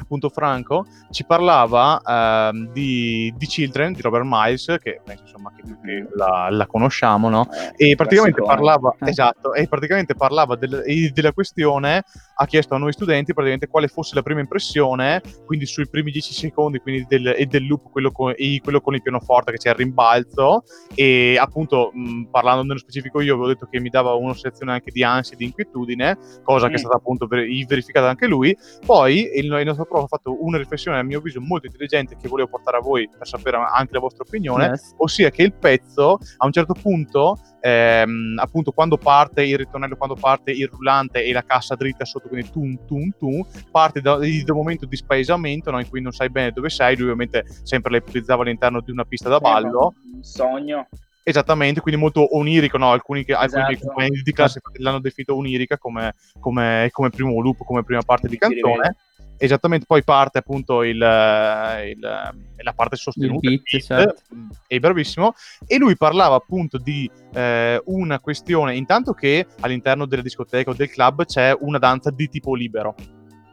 appunto 0.02 0.30
Franco, 0.30 0.86
ci 1.12 1.26
parlava 1.26 2.00
ehm, 2.06 2.72
di, 2.72 3.34
di 3.38 3.46
Children 3.46 3.94
di 3.94 4.02
Robert 4.02 4.26
Miles, 4.26 4.76
che 4.82 5.02
penso 5.04 5.24
insomma 5.24 5.52
che 5.56 5.62
tutti 5.64 6.06
la, 6.16 6.48
la 6.52 6.66
conosciamo, 6.68 7.30
no? 7.30 7.48
Eh, 7.76 7.92
e 7.92 7.96
praticamente 7.96 8.42
classicone. 8.42 8.48
parlava, 8.48 8.96
Eh. 9.00 9.10
esatto, 9.10 9.54
e 9.54 9.68
praticamente 9.68 10.16
parlava 10.16 10.56
del- 10.56 10.84
della 11.14 11.34
questione, 11.34 12.04
ha 12.42 12.46
chiesto 12.46 12.76
a 12.76 12.78
noi 12.78 12.94
studenti 12.94 13.34
praticamente 13.34 13.68
quale 13.68 13.88
fosse 13.88 14.16
la 14.16 14.22
prima 14.22 14.40
impressione, 14.40 15.22
quindi 15.46 15.66
sui 15.66 15.88
primi 15.90 16.12
10 16.12 16.34
secondi, 16.34 16.80
quindi 16.80 17.06
del, 17.08 17.34
e 17.38 17.46
del 17.46 17.66
loop, 17.68 17.90
quello 17.92 18.12
con, 18.12 18.34
e 18.36 18.60
quello 18.64 18.82
con 18.82 18.96
il 18.96 19.02
pianoforte 19.02 19.52
che 19.52 19.58
c'è 19.58 19.70
il 19.70 19.76
rimbalzo, 19.76 20.64
e 20.96 21.38
appunto 21.40 21.92
mh, 21.94 22.30
parlando 22.32 22.64
nello 22.64 22.80
specifico 22.80 23.22
io 23.22 23.34
avevo 23.34 23.48
detto 23.48 23.68
che 23.70 23.80
mi 23.80 23.90
dava 23.90 24.14
una 24.14 24.34
sensazione 24.34 24.72
anche 24.74 24.92
di 24.92 25.04
ansia 25.04 25.34
e 25.34 25.38
di 25.38 25.46
inquietudine, 25.46 26.18
cosa 26.44 26.68
che 26.68 26.74
è 26.74 26.78
Mm. 26.78 26.82
stata 26.82 26.96
appunto 26.96 27.28
ver- 27.28 27.48
verificata 27.68 28.08
anche 28.10 28.26
lui, 28.28 28.56
poi 28.86 29.30
il, 29.36 29.46
il 29.52 29.66
nostro 29.66 29.86
prof 29.90 30.04
ha 30.04 30.08
fatto 30.08 30.44
una 30.46 30.58
riflessione 30.58 30.98
a 31.00 31.04
mio 31.04 31.18
avviso 31.20 31.42
molto 31.42 31.66
intelligente 31.66 32.16
che 32.16 32.28
volevo 32.28 32.50
portare 32.50 32.78
a 32.78 32.82
voi 32.82 33.10
per 33.10 33.28
sapere 33.28 33.58
anche 33.58 33.94
la 33.94 34.00
vostra 34.00 34.24
opinione, 34.26 34.66
Yes. 34.68 34.94
ossia 34.98 35.30
che 35.32 35.44
il 35.44 35.54
pezzo 35.54 36.18
a 36.38 36.46
un 36.46 36.52
certo 36.52 36.74
punto, 36.74 37.38
ehm, 37.62 38.36
appunto 38.40 38.72
quando 38.72 38.98
parte 38.98 39.44
il 39.44 39.58
ritornello, 39.58 39.96
quando 39.98 40.16
parte 40.16 40.52
il 40.52 40.68
rullante 40.68 41.24
e 41.24 41.34
la 41.34 41.44
cassa 41.44 41.76
dritta 41.76 42.06
sotto, 42.06 42.28
quindi 42.30 42.50
tum 42.50 42.86
tum 42.86 43.12
tum, 43.18 43.46
parte 43.72 44.00
da, 44.02 44.16
da 44.18 44.24
un 44.24 44.58
momento 44.58 44.86
di 44.86 44.96
spaesamento 44.96 45.72
no, 45.72 45.80
in 45.80 45.90
cui 45.90 46.02
non 46.02 46.12
sai 46.12 46.30
bene 46.30 46.52
dove 46.52 46.70
sei, 46.70 46.94
lui 46.96 47.04
ovviamente 47.10 47.44
sempre 47.64 47.92
la 47.92 47.98
ipotizzava 47.98 48.44
all'interno 48.44 48.80
di 48.82 48.92
una 48.92 49.04
pista 49.04 49.28
da 49.30 49.40
ballo, 49.40 49.96
Un 50.14 50.24
sogno. 50.24 50.88
esattamente, 51.24 51.80
quindi 51.82 52.00
molto 52.00 52.36
onirico, 52.38 52.78
no? 52.78 52.92
alcuni, 52.92 53.24
che, 53.24 53.34
alcuni 53.34 53.74
Esatto. 53.74 53.86
compagni 53.88 54.22
di 54.24 54.32
classe 54.32 54.62
l'hanno 54.80 55.00
definito 55.00 55.36
onirica 55.36 55.78
come, 55.78 56.14
come, 56.40 56.90
come 56.92 57.10
primo 57.10 57.40
loop, 57.42 57.64
come 57.66 57.84
prima 57.84 58.02
parte 58.02 58.28
di 58.28 58.38
canzone. 58.38 58.96
Esattamente, 59.42 59.86
poi 59.88 60.04
parte 60.04 60.38
appunto 60.40 60.84
il, 60.84 61.02
eh, 61.02 61.92
il, 61.92 62.04
eh, 62.04 62.64
la 62.64 62.74
parte 62.74 62.98
sostenuta, 62.98 63.50
Il 63.50 63.62
beat, 63.64 63.84
certo. 63.84 64.22
mm, 64.36 64.50
è 64.68 64.80
bravissimo, 64.80 65.34
e 65.66 65.78
lui 65.78 65.96
parlava 65.96 66.36
appunto 66.36 66.78
di 66.78 67.10
eh, 67.34 67.82
una 67.86 68.20
questione, 68.20 68.76
intanto 68.76 69.14
che 69.14 69.48
all'interno 69.62 70.06
della 70.06 70.22
discoteca 70.22 70.72
o 70.72 70.74
del 70.74 70.90
club 70.90 71.24
c'è 71.24 71.56
una 71.58 71.78
danza 71.78 72.12
di 72.12 72.28
tipo 72.28 72.54
libero. 72.54 72.96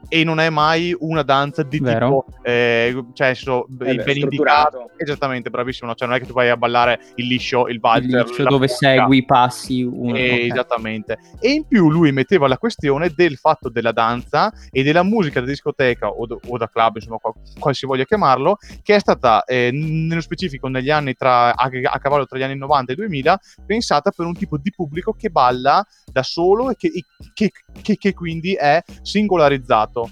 E 0.09 0.23
non 0.25 0.39
è 0.41 0.51
mai 0.51 0.95
una 1.01 1.23
danza 1.23 1.63
di 1.63 1.79
Vero. 1.81 2.25
tipo, 2.27 2.39
eh, 2.43 3.05
cioè, 3.13 3.35
so, 3.35 3.65
Eh 3.65 3.95
beh, 3.97 4.05
ben 4.05 4.17
indicato. 4.19 4.91
Esattamente, 4.97 5.51
bravissimo. 5.51 5.89
no? 5.91 5.97
Cioè, 5.97 6.07
non 6.07 6.17
è 6.17 6.21
che 6.21 6.27
tu 6.27 6.33
vai 6.33 6.49
a 6.49 6.57
ballare 6.57 7.01
il 7.17 7.27
liscio, 7.27 7.67
il 7.69 7.81
valzer, 7.81 8.09
Il 8.21 8.27
liscio 8.29 8.43
la 8.45 8.51
dove 8.51 8.67
polka. 8.69 8.87
segui 8.87 9.17
i 9.19 9.25
passi 9.25 9.83
uno. 9.83 10.15
Eh, 10.17 10.31
ok. 10.47 10.53
Esattamente. 10.53 11.19
E 11.41 11.51
in 11.51 11.67
più 11.67 11.91
lui 11.91 12.13
metteva 12.13 12.47
la 12.49 12.57
questione 12.59 13.11
del 13.15 13.37
fatto 13.37 13.69
della 13.69 13.93
danza 13.93 14.53
e 14.71 14.83
della 14.83 15.03
musica 15.03 15.41
da 15.41 15.47
discoteca 15.47 16.09
o, 16.09 16.25
d- 16.27 16.39
o 16.47 16.57
da 16.57 16.69
club, 16.69 16.97
insomma, 16.97 17.19
qual, 17.19 17.35
qual 17.59 17.75
si 17.75 17.85
voglia 17.87 18.05
chiamarlo, 18.05 18.59
che 18.83 18.95
è 18.95 18.99
stata 19.01 19.45
eh, 19.45 19.71
nello 19.73 20.21
specifico 20.21 20.69
negli 20.69 20.91
anni 20.91 21.15
tra, 21.15 21.55
a, 21.57 21.69
a 21.83 21.99
cavallo 21.99 22.27
tra 22.27 22.39
gli 22.39 22.43
anni 22.43 22.57
90 22.57 22.93
e 22.93 22.95
2000 22.95 23.39
pensata 23.67 24.11
per 24.13 24.25
un 24.27 24.35
tipo 24.35 24.57
di 24.57 24.71
pubblico 24.71 25.13
che 25.13 25.31
balla 25.31 25.85
da 26.11 26.23
solo 26.23 26.71
e 26.71 26.77
che, 26.77 26.87
e 26.95 27.05
che- 27.35 27.51
che- 27.83 27.97
che 27.97 28.15
quindi 28.15 28.55
è 28.55 28.83
singolarizzato. 29.03 30.06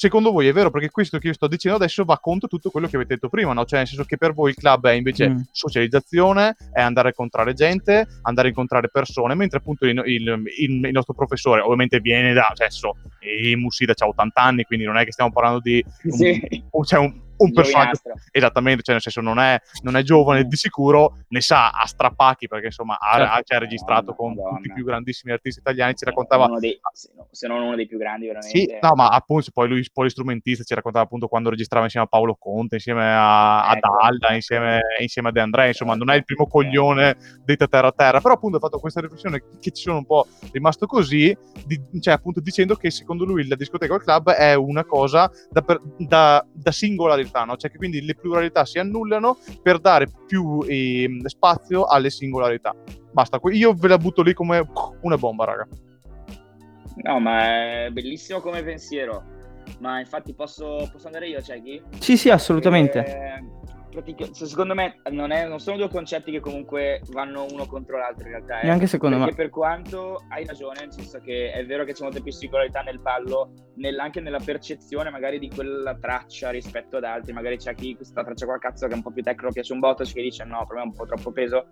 Secondo 0.00 0.32
voi 0.32 0.48
è 0.48 0.52
vero? 0.54 0.70
Perché 0.70 0.88
questo 0.88 1.18
che 1.18 1.26
io 1.26 1.34
sto 1.34 1.46
dicendo 1.46 1.76
adesso 1.76 2.04
va 2.06 2.18
contro 2.18 2.48
tutto 2.48 2.70
quello 2.70 2.86
che 2.88 2.96
avete 2.96 3.12
detto 3.16 3.28
prima, 3.28 3.52
no? 3.52 3.66
Cioè, 3.66 3.80
nel 3.80 3.86
senso 3.86 4.04
che 4.04 4.16
per 4.16 4.32
voi 4.32 4.48
il 4.48 4.56
club 4.56 4.86
è 4.88 4.92
invece 4.92 5.28
Mm. 5.28 5.40
socializzazione, 5.52 6.56
è 6.72 6.80
andare 6.80 7.08
a 7.08 7.10
incontrare 7.10 7.52
gente, 7.52 8.06
andare 8.22 8.46
a 8.46 8.50
incontrare 8.50 8.88
persone, 8.88 9.34
mentre 9.34 9.58
appunto 9.58 9.84
il, 9.84 10.00
il- 10.06 10.42
il- 10.58 10.84
il 10.86 10.90
nostro 10.90 11.12
professore 11.12 11.60
ovviamente 11.60 12.00
viene 12.00 12.32
da, 12.32 12.50
cioè, 12.54 12.70
so, 12.70 12.96
e 13.18 13.54
Musida 13.56 13.92
ha 13.94 14.06
80 14.06 14.40
anni, 14.40 14.64
quindi 14.64 14.86
non 14.86 14.96
è 14.96 15.04
che 15.04 15.12
stiamo 15.12 15.32
parlando 15.32 15.60
di 15.60 15.84
un, 16.04 16.12
Sì. 16.12 16.62
un- 16.70 16.84
cioè, 16.84 16.98
un- 16.98 17.20
un 17.44 17.52
personaggio 17.52 18.00
esattamente, 18.30 18.82
cioè 18.82 18.94
nel 18.94 19.02
senso 19.02 19.20
non 19.20 19.38
è, 19.38 19.58
non 19.82 19.96
è 19.96 20.02
giovane 20.02 20.44
di 20.44 20.56
sicuro, 20.56 21.18
ne 21.28 21.40
sa 21.40 21.70
a 21.70 21.86
strapacchi 21.86 22.48
perché 22.48 22.66
insomma 22.66 22.98
ha, 22.98 23.16
Certo. 23.16 23.32
ha- 23.32 23.42
ci 23.42 23.52
ha 23.54 23.58
registrato 23.58 24.14
con 24.14 24.34
Madonna. 24.34 24.56
tutti 24.56 24.68
i 24.68 24.72
più 24.72 24.84
grandissimi 24.84 25.32
artisti 25.32 25.60
italiani, 25.60 25.94
ci 25.94 26.04
raccontava 26.04 26.58
dei- 26.58 26.78
se, 26.92 27.10
no- 27.16 27.28
se 27.30 27.46
non 27.48 27.62
uno 27.62 27.76
dei 27.76 27.86
più 27.86 27.98
grandi, 27.98 28.26
veramente. 28.26 28.58
sì, 28.58 28.68
no, 28.80 28.94
ma 28.94 29.08
appunto 29.08 29.50
poi 29.52 29.68
lui 29.68 29.86
polistrumentista 29.92 30.64
ci 30.64 30.74
raccontava 30.74 31.04
appunto 31.04 31.26
quando 31.28 31.50
registrava 31.50 31.84
insieme 31.84 32.06
a 32.06 32.08
Paolo 32.08 32.36
Conte, 32.38 32.76
insieme 32.76 33.04
a, 33.04 33.66
a 33.66 33.76
Ecco, 33.76 33.96
Dalda, 34.00 34.26
ecco. 34.26 34.34
insieme, 34.34 34.80
insieme 35.00 35.28
a 35.28 35.32
De 35.32 35.40
André, 35.40 35.66
insomma, 35.68 35.94
non 35.94 36.10
è 36.10 36.16
il 36.16 36.24
primo 36.24 36.44
Certo, 36.44 36.58
coglione 36.58 37.16
detta 37.44 37.66
terra 37.66 37.88
a 37.88 37.92
terra, 37.92 38.20
però 38.20 38.34
appunto 38.34 38.56
ha 38.56 38.60
fatto 38.60 38.78
questa 38.78 39.00
riflessione 39.00 39.42
che 39.60 39.70
ci 39.70 39.82
sono 39.82 39.98
un 39.98 40.06
po' 40.06 40.26
rimasto 40.52 40.86
così, 40.86 41.36
di- 41.66 41.80
cioè 42.00 42.14
appunto 42.14 42.40
dicendo 42.40 42.74
che 42.74 42.90
secondo 42.90 43.24
lui 43.24 43.46
la 43.46 43.54
discoteca 43.56 43.92
o 43.92 43.96
il 43.96 44.02
club 44.02 44.30
è 44.30 44.54
una 44.54 44.84
cosa 44.84 45.30
da, 45.50 45.62
per- 45.62 45.80
da- 45.98 46.44
da 46.52 46.72
singolarità, 47.30 47.44
no? 47.44 47.56
cioè 47.56 47.70
che 47.70 47.78
quindi 47.78 48.04
le 48.04 48.14
pluralità 48.14 48.64
si 48.64 48.78
annullano 48.78 49.38
per 49.62 49.78
dare 49.78 50.08
più 50.26 50.62
ehm, 50.66 51.24
spazio 51.26 51.84
alle 51.86 52.10
singolarità. 52.10 52.74
Basta, 53.12 53.40
io 53.50 53.72
ve 53.72 53.88
la 53.88 53.98
butto 53.98 54.22
lì 54.22 54.34
come 54.34 54.68
una 55.02 55.16
bomba, 55.16 55.44
raga. 55.44 55.68
No, 57.02 57.18
ma 57.20 57.84
è 57.84 57.90
bellissimo 57.90 58.40
come 58.40 58.62
pensiero. 58.62 59.38
Ma 59.78 60.00
infatti 60.00 60.34
posso, 60.34 60.88
posso 60.92 61.06
andare 61.06 61.28
io, 61.28 61.40
Cecchi? 61.40 61.80
Sì, 61.98 62.16
sì, 62.16 62.28
assolutamente. 62.30 62.98
Eh, 62.98 63.04
se- 63.06 63.78
secondo 64.32 64.74
me 64.74 65.00
non, 65.10 65.30
è- 65.32 65.46
non 65.46 65.58
sono 65.58 65.76
due 65.76 65.88
concetti 65.88 66.30
che 66.30 66.40
comunque 66.40 67.00
vanno 67.10 67.46
uno 67.50 67.66
contro 67.66 67.98
l'altro 67.98 68.24
in 68.26 68.30
realtà. 68.34 68.60
eh. 68.60 68.66
Neanche 68.66 68.86
secondo 68.86 69.16
Perché 69.16 69.30
me. 69.32 69.36
per 69.36 69.48
quanto 69.50 70.24
hai 70.28 70.44
ragione, 70.44 70.80
nel 70.80 70.92
senso 70.92 71.18
che 71.20 71.50
è 71.52 71.64
vero 71.66 71.84
che 71.84 71.92
c'è 71.92 72.02
molta 72.02 72.20
più 72.20 72.32
singolarità 72.32 72.80
nel 72.82 73.00
ballo, 73.00 73.52
nel- 73.76 73.98
anche 73.98 74.20
nella 74.20 74.40
percezione 74.44 75.10
magari 75.10 75.38
di 75.38 75.48
quella 75.48 75.96
traccia 75.96 76.50
rispetto 76.50 76.96
ad 76.98 77.04
altri. 77.04 77.32
Magari 77.32 77.56
c'è 77.56 77.74
chi 77.74 77.94
questa 77.96 78.22
traccia 78.22 78.46
qua 78.46 78.58
cazzo 78.58 78.86
che 78.86 78.92
è 78.92 78.96
un 78.96 79.02
po' 79.02 79.10
più 79.12 79.22
tecno 79.22 79.50
piace 79.50 79.72
un 79.72 79.80
botto, 79.80 80.04
c'è 80.04 80.12
chi 80.12 80.22
dice 80.22 80.44
no, 80.44 80.64
per 80.66 80.76
me 80.76 80.82
è 80.82 80.84
un 80.86 80.92
po' 80.94 81.06
troppo 81.06 81.32
peso. 81.32 81.66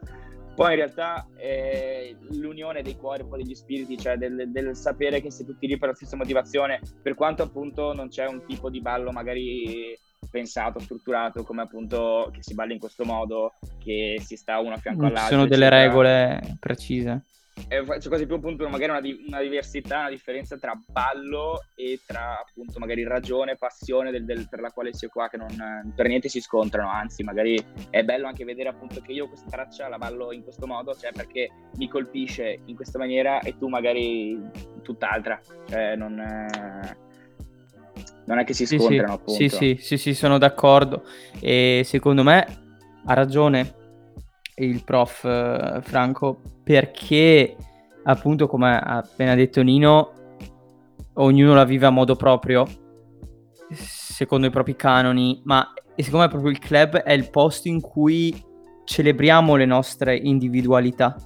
Poi 0.55 0.71
in 0.71 0.77
realtà 0.77 1.29
è 1.37 2.13
l'unione 2.31 2.83
dei 2.83 2.97
cuori, 2.97 3.23
un 3.23 3.29
po' 3.29 3.37
degli 3.37 3.55
spiriti, 3.55 3.97
cioè 3.97 4.17
del, 4.17 4.51
del 4.51 4.75
sapere 4.75 5.21
che 5.21 5.31
si 5.31 5.45
tutti 5.45 5.69
lì 5.69 5.79
per 5.79 5.91
la 5.91 5.95
stessa 5.95 6.17
motivazione, 6.17 6.81
per 7.01 7.15
quanto 7.15 7.45
appunto 7.45 7.93
non 7.93 8.09
c'è 8.09 8.27
un 8.27 8.45
tipo 8.45 8.69
di 8.69 8.81
ballo 8.81 9.13
magari 9.13 9.97
pensato, 10.31 10.79
strutturato, 10.79 11.43
come 11.45 11.63
appunto 11.63 12.31
che 12.33 12.43
si 12.43 12.55
balla 12.55 12.73
in 12.73 12.79
questo 12.79 13.05
modo, 13.05 13.55
che 13.79 14.21
si 14.25 14.37
sta 14.37 14.59
uno 14.59 14.75
a 14.75 14.79
fianco 14.79 15.03
ci 15.03 15.07
all'altro. 15.09 15.37
sono 15.37 15.47
delle 15.49 15.67
eccetera. 15.67 15.87
regole 15.87 16.57
precise. 16.61 17.23
C'è 17.59 17.83
quasi 18.07 18.25
più 18.25 18.37
appunto 18.37 18.69
magari 18.69 18.91
una, 18.93 19.01
di- 19.01 19.25
una 19.27 19.41
diversità, 19.41 19.99
una 19.99 20.11
differenza 20.11 20.57
tra 20.59 20.81
ballo 20.87 21.65
e 21.75 21.99
tra 22.07 22.39
appunto 22.47 22.79
magari 22.79 23.03
ragione, 23.03 23.57
passione 23.57 24.13
del- 24.13 24.25
del- 24.25 24.49
per 24.49 24.61
la 24.61 24.71
quale 24.71 24.93
si 24.95 25.07
è 25.07 25.09
qua, 25.09 25.29
che 25.29 25.39
non 25.39 25.93
per 25.93 26.07
niente 26.07 26.29
si 26.29 26.41
scontrano, 26.41 26.89
anzi 26.89 27.25
magari 27.25 27.61
è 27.91 28.05
bello 28.05 28.29
anche 28.29 28.45
vedere 28.45 28.69
appunto 28.69 29.01
che 29.01 29.11
io 29.11 29.27
questa 29.27 29.51
traccia 29.51 29.89
la 29.89 29.99
ballo 29.99 30.31
in 30.31 30.45
questo 30.45 30.69
modo, 30.69 30.95
cioè 30.95 31.11
perché 31.11 31.51
mi 31.79 31.89
colpisce 31.89 32.61
in 32.67 32.77
questa 32.77 32.97
maniera 32.99 33.41
e 33.41 33.59
tu 33.59 33.67
magari 33.67 34.41
tutt'altra, 34.85 35.41
cioè 35.69 35.97
non, 35.97 36.17
eh, 36.21 36.97
non 38.29 38.39
è 38.41 38.45
che 38.45 38.53
si 38.53 38.67
Sì, 38.67 38.79
sì, 38.79 38.85
scontrano 38.85 39.13
appunto. 39.15 39.33
sì, 39.33 39.49
sì, 39.49 39.79
sì, 39.81 39.97
sì, 39.97 40.15
sono 40.15 40.37
d'accordo. 40.37 41.05
E 41.41 41.83
secondo 41.85 42.23
me 42.23 42.47
ha 43.07 43.15
ragione 43.15 43.75
il 44.57 44.85
prof 44.85 45.25
eh, 45.25 45.81
Franco 45.83 46.41
perché 46.63 47.57
appunto 48.05 48.47
come 48.47 48.77
ha 48.77 48.99
appena 48.99 49.35
detto 49.35 49.63
Nino 49.63 50.13
ognuno 51.15 51.55
la 51.55 51.65
vive 51.65 51.87
a 51.87 51.91
modo 51.91 52.17
proprio 52.17 52.67
secondo 53.71 54.47
i 54.47 54.51
propri 54.51 54.75
canoni 54.75 55.41
ma 55.45 55.73
secondo 55.95 56.25
me 56.25 56.29
proprio 56.29 56.51
il 56.51 56.59
club 56.59 56.97
è 56.97 57.13
il 57.13 57.31
posto 57.31 57.69
in 57.69 57.81
cui 57.81 58.35
celebriamo 58.85 59.55
le 59.55 59.65
nostre 59.65 60.17
individualità 60.17 61.17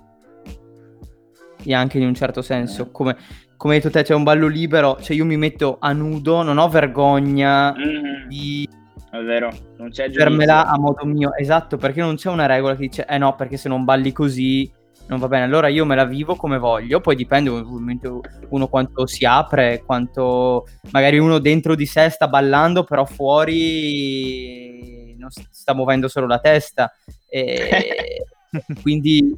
e 1.65 1.75
anche 1.75 1.99
in 1.99 2.07
un 2.07 2.15
certo 2.15 2.43
senso 2.43 2.91
come, 2.91 3.17
come 3.63 3.77
hai 3.77 3.81
detto 3.81 3.93
te 3.97 4.03
c'è 4.03 4.13
un 4.13 4.25
ballo 4.25 4.49
libero 4.49 4.99
cioè 5.01 5.15
io 5.15 5.25
mi 5.25 5.37
metto 5.37 5.77
a 5.79 5.93
nudo 5.93 6.43
non 6.43 6.59
ho 6.59 6.69
vergogna 6.69 7.73
Mhm, 7.73 8.27
di 8.27 8.69
È 9.09 9.19
vero, 9.19 9.53
non 9.77 9.91
c'è 9.91 10.11
Fermela 10.11 10.63
giudizio. 10.63 10.75
a 10.75 10.79
modo 10.81 11.05
mio, 11.05 11.37
esatto, 11.37 11.77
perché 11.77 12.01
non 12.01 12.17
c'è 12.17 12.29
una 12.31 12.47
regola 12.47 12.75
che 12.75 12.87
dice, 12.89 13.05
eh 13.07 13.19
no, 13.19 13.37
perché 13.37 13.57
se 13.59 13.69
non 13.69 13.85
balli 13.85 14.11
così 14.11 14.69
non 15.09 15.19
va 15.21 15.29
bene. 15.29 15.45
Allora 15.45 15.69
io 15.69 15.85
me 15.85 15.95
la 15.95 16.07
vivo 16.07 16.35
come 16.35 16.57
voglio, 16.59 17.01
poi 17.01 17.15
dipende 17.15 17.51
ovviamente 17.51 18.11
uno 18.49 18.69
quanto 18.69 19.07
si 19.07 19.25
apre, 19.27 19.83
quanto 19.85 20.67
magari 20.93 21.19
uno 21.19 21.39
dentro 21.41 21.75
di 21.75 21.85
sé 21.87 22.09
sta 22.09 22.27
ballando, 22.27 22.85
però 22.85 23.05
fuori 23.05 25.15
non 25.19 25.29
sta 25.31 25.75
muovendo 25.75 26.09
solo 26.09 26.27
la 26.27 26.39
testa. 26.39 26.91
E 27.29 28.25
quindi 28.81 29.37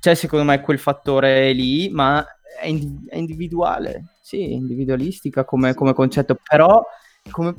c'è 0.00 0.14
secondo 0.14 0.46
me 0.46 0.60
quel 0.60 0.78
fattore 0.78 1.52
lì, 1.52 1.90
ma 1.90 2.24
è, 2.58 2.66
indi- 2.66 3.06
è 3.08 3.16
individuale, 3.16 4.14
sì, 4.20 4.52
individualistica 4.52 5.44
come, 5.44 5.74
come 5.74 5.92
concetto, 5.92 6.36
però 6.42 6.82
come- 7.30 7.56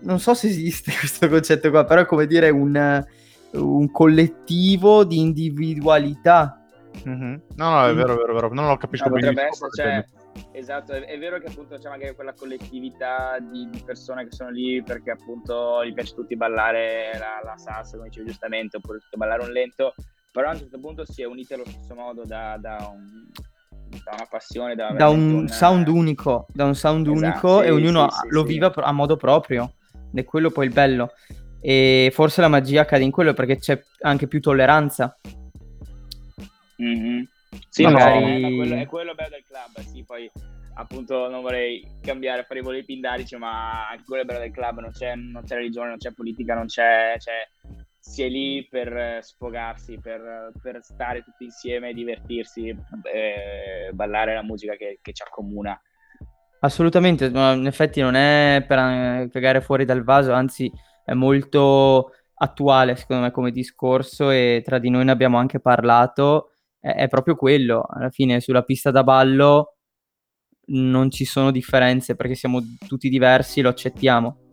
non 0.00 0.18
so 0.18 0.34
se 0.34 0.48
esiste 0.48 0.92
questo 0.98 1.28
concetto 1.28 1.70
qua, 1.70 1.84
però 1.84 2.02
è 2.02 2.06
come 2.06 2.26
dire 2.26 2.50
un, 2.50 3.04
un 3.52 3.90
collettivo 3.90 5.04
di 5.04 5.18
individualità. 5.20 6.56
Mhm. 7.04 7.42
No, 7.56 7.70
no, 7.70 7.86
è 7.86 7.94
vero, 7.94 8.12
è 8.12 8.16
vero, 8.16 8.30
è 8.30 8.34
vero. 8.34 8.52
Non 8.52 8.66
lo 8.66 8.76
capisco 8.76 9.08
No, 9.08 9.14
benissimo. 9.14 9.46
essere, 9.46 9.70
cioè, 9.74 10.04
esatto, 10.52 10.92
è, 10.92 11.04
è 11.04 11.18
vero 11.18 11.38
che 11.38 11.46
appunto 11.46 11.78
c'è 11.78 11.88
magari 11.88 12.14
quella 12.14 12.34
collettività 12.34 13.38
di, 13.40 13.68
di 13.70 13.82
persone 13.84 14.24
che 14.28 14.32
sono 14.34 14.50
lì 14.50 14.82
perché 14.82 15.10
appunto 15.10 15.84
gli 15.84 15.94
piace 15.94 16.14
tutti 16.14 16.36
ballare 16.36 17.10
la, 17.18 17.40
la 17.42 17.56
salsa, 17.56 17.96
come 17.96 18.08
dicevi 18.08 18.28
giustamente, 18.28 18.76
oppure 18.76 18.98
ballare 19.16 19.42
un 19.42 19.50
lento, 19.52 19.94
però 20.30 20.48
a 20.48 20.52
un 20.52 20.58
certo 20.58 20.78
punto 20.78 21.04
si 21.10 21.22
è 21.22 21.26
uniti 21.26 21.54
allo 21.54 21.64
stesso 21.66 21.94
modo 21.94 22.24
da, 22.24 22.56
da 22.60 22.90
un- 22.92 23.26
da 24.04 24.12
una 24.14 24.26
passione, 24.28 24.74
da, 24.74 24.88
Da 24.88 24.92
veramente 25.08 25.34
un 25.34 25.48
sound 25.48 25.88
unico, 25.88 26.46
da 26.52 26.64
un 26.64 26.74
sound 26.74 27.06
Esatto, 27.06 27.18
unico 27.18 27.60
sì, 27.60 27.66
e 27.66 27.70
ognuno 27.70 28.10
sì, 28.10 28.28
lo 28.30 28.42
vive 28.44 28.72
a, 28.74 28.92
modo 28.92 29.16
proprio. 29.16 29.74
Ed 30.12 30.18
è 30.18 30.24
quello 30.24 30.50
poi 30.50 30.66
il 30.66 30.72
bello. 30.72 31.12
E 31.60 32.10
forse 32.12 32.40
la 32.40 32.48
magia 32.48 32.84
cade 32.84 33.04
in 33.04 33.10
quello 33.10 33.34
perché 33.34 33.58
c'è 33.58 33.80
anche 34.00 34.26
più 34.26 34.40
tolleranza. 34.40 35.16
Mhm. 36.76 37.26
Sì, 37.68 37.82
Magari- 37.82 38.20
no, 38.20 38.26
eh, 38.26 38.38
ma 38.38 38.48
quello, 38.48 38.74
è 38.76 38.86
quello 38.86 39.14
bello 39.14 39.28
del 39.30 39.44
club, 39.46 39.86
sì, 39.86 40.02
poi 40.04 40.30
appunto 40.74 41.28
non 41.28 41.42
vorrei 41.42 41.86
cambiare, 42.00 42.44
fare 42.44 42.60
i 42.60 42.62
voli 42.62 42.84
pindarici, 42.84 43.36
ma 43.36 43.88
anche 43.88 44.04
quello 44.06 44.22
è 44.22 44.24
bello 44.24 44.38
del 44.38 44.50
club, 44.52 44.80
non 44.80 44.90
c'è, 44.90 45.14
non 45.14 45.42
c'è 45.44 45.56
religione, 45.56 45.88
non 45.88 45.98
c'è 45.98 46.12
politica, 46.12 46.54
non 46.54 46.66
c'è, 46.66 47.14
cioè, 47.18 47.46
si 48.02 48.24
è 48.24 48.28
lì 48.28 48.66
per 48.68 48.94
eh, 48.94 49.18
sfogarsi, 49.22 49.98
per, 50.00 50.50
per 50.60 50.82
stare 50.82 51.22
tutti 51.22 51.44
insieme, 51.44 51.94
divertirsi, 51.94 52.68
eh, 52.68 53.92
ballare 53.92 54.34
la 54.34 54.42
musica 54.42 54.74
che, 54.74 54.98
che 55.00 55.12
ci 55.12 55.22
accomuna. 55.22 55.80
Assolutamente, 56.60 57.26
in 57.26 57.66
effetti 57.66 58.00
non 58.00 58.16
è 58.16 58.64
per 58.66 58.78
eh, 58.78 59.28
cagare 59.30 59.60
fuori 59.60 59.84
dal 59.84 60.02
vaso, 60.02 60.32
anzi 60.32 60.70
è 61.04 61.12
molto 61.12 62.10
attuale 62.34 62.96
secondo 62.96 63.22
me 63.22 63.30
come 63.30 63.52
discorso 63.52 64.30
e 64.30 64.62
tra 64.64 64.78
di 64.80 64.90
noi 64.90 65.04
ne 65.04 65.12
abbiamo 65.12 65.38
anche 65.38 65.60
parlato, 65.60 66.50
è, 66.80 66.88
è 66.88 67.08
proprio 67.08 67.36
quello, 67.36 67.84
alla 67.88 68.10
fine 68.10 68.40
sulla 68.40 68.62
pista 68.62 68.90
da 68.90 69.04
ballo 69.04 69.76
non 70.64 71.10
ci 71.10 71.24
sono 71.24 71.52
differenze 71.52 72.16
perché 72.16 72.34
siamo 72.34 72.60
tutti 72.86 73.08
diversi, 73.08 73.60
lo 73.60 73.68
accettiamo. 73.68 74.48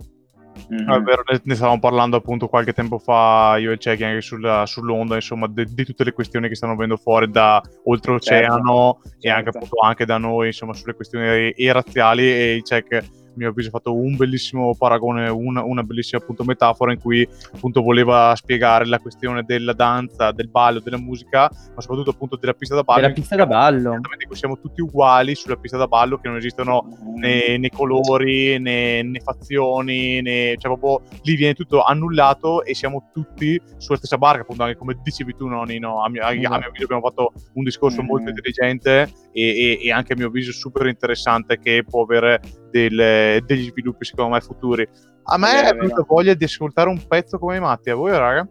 Mhm. 0.68 0.84
No, 0.84 0.96
è 0.96 1.02
vero, 1.02 1.24
ne, 1.30 1.40
ne 1.44 1.56
stavamo 1.56 1.80
parlando 1.80 2.18
appunto 2.18 2.48
qualche 2.48 2.74
tempo 2.74 2.98
fa 2.98 3.56
io 3.58 3.72
e 3.72 3.78
Cecchi 3.78 4.04
anche 4.04 4.22
sulla- 4.22 4.66
sull'onda, 4.66 5.16
insomma, 5.16 5.48
de- 5.48 5.66
di 5.66 5.86
tutte 5.86 6.04
le 6.04 6.12
questioni 6.14 6.48
che 6.48 6.56
stanno 6.56 6.74
venendo 6.74 6.98
fuori 6.98 7.30
da 7.30 7.62
oltreoceano 7.86 9.02
e 9.20 9.30
anche 9.30 9.44
certo. 9.52 9.58
appunto 9.58 9.80
anche 9.82 10.06
da 10.06 10.18
noi, 10.18 10.48
insomma, 10.48 10.74
sulle 10.74 10.94
questioni 10.94 11.52
e 11.52 11.72
razziali 11.72 12.24
e 12.24 12.62
Cech 12.64 13.04
mio 13.40 13.50
avviso 13.50 13.70
ha 13.70 13.72
fatto 13.72 13.96
un 13.96 14.16
bellissimo 14.16 14.76
paragone, 14.76 15.30
una, 15.30 15.64
una 15.64 15.82
bellissima 15.84 16.22
appunto 16.22 16.44
metafora 16.44 16.92
in 16.92 17.00
cui 17.00 17.28
appunto 17.54 17.82
voleva 17.82 18.34
spiegare 18.36 18.86
la 18.86 19.00
questione 19.00 19.44
della 19.44 19.74
danza, 19.74 20.32
del 20.32 20.50
ballo, 20.50 20.80
della 20.80 20.98
musica, 21.00 21.50
ma 21.76 21.82
soprattutto 21.82 22.12
appunto 22.12 22.36
della 22.36 22.54
pista 22.54 22.76
da 22.76 22.84
ballo. 22.84 23.02
Della 23.02 23.14
pista 23.14 23.36
da 23.36 23.46
ballo. 23.48 23.92
Esattamente, 23.94 24.26
cui 24.28 24.36
siamo 24.36 24.60
tutti 24.60 24.82
uguali 24.82 25.36
sulla 25.36 25.56
pista 25.56 25.78
da 25.78 25.88
ballo, 25.88 26.18
che 26.20 26.28
non 26.28 26.38
esistono 26.38 26.86
né, 27.16 27.58
né 27.58 27.70
colori 27.70 28.60
né, 28.60 29.02
né 29.04 29.20
fazioni, 29.22 30.22
né, 30.22 30.56
cioè 30.58 30.78
proprio 30.78 31.02
lì 31.24 31.36
viene 31.36 31.54
tutto 31.54 31.82
annullato 31.84 32.64
e 32.64 32.74
siamo 32.76 33.10
tutti 33.14 33.60
sulla 33.78 33.98
stessa 33.98 34.18
barca, 34.18 34.42
appunto 34.42 34.64
anche 34.64 34.76
come 34.78 34.98
dicevi 35.02 35.36
tu 35.36 35.48
no, 35.48 35.64
Nino, 35.64 36.04
a 36.04 36.10
mio, 36.10 36.24
a- 36.24 36.28
a 36.28 36.32
mio 36.34 36.42
Esatto. 36.50 36.68
avviso 36.68 36.84
abbiamo 36.84 37.02
fatto 37.02 37.34
un 37.54 37.64
discorso 37.64 38.02
Mm. 38.04 38.06
molto 38.06 38.30
intelligente 38.30 39.02
e, 39.32 39.42
e- 39.44 39.80
e 39.84 39.92
anche 39.92 40.14
a 40.14 40.16
mio 40.16 40.28
avviso 40.28 40.52
super 40.52 40.88
interessante 40.88 41.58
che 41.60 41.84
può 41.88 42.04
avere 42.04 42.40
del- 42.72 43.44
degli 43.46 43.70
sviluppi 43.70 44.06
secondo 44.06 44.34
me 44.36 44.42
futuri. 44.42 44.88
A 45.24 45.38
me 45.38 45.50
È 45.52 45.64
vero, 45.64 45.68
è 45.70 45.80
venuta 45.80 46.04
voglia 46.08 46.34
di 46.34 46.44
ascoltare 46.44 46.90
un 46.90 47.06
pezzo 47.08 47.38
come 47.38 47.58
i 47.58 47.60
matti, 47.60 47.90
a 47.90 47.96
voi 47.96 48.12
raga? 48.12 48.48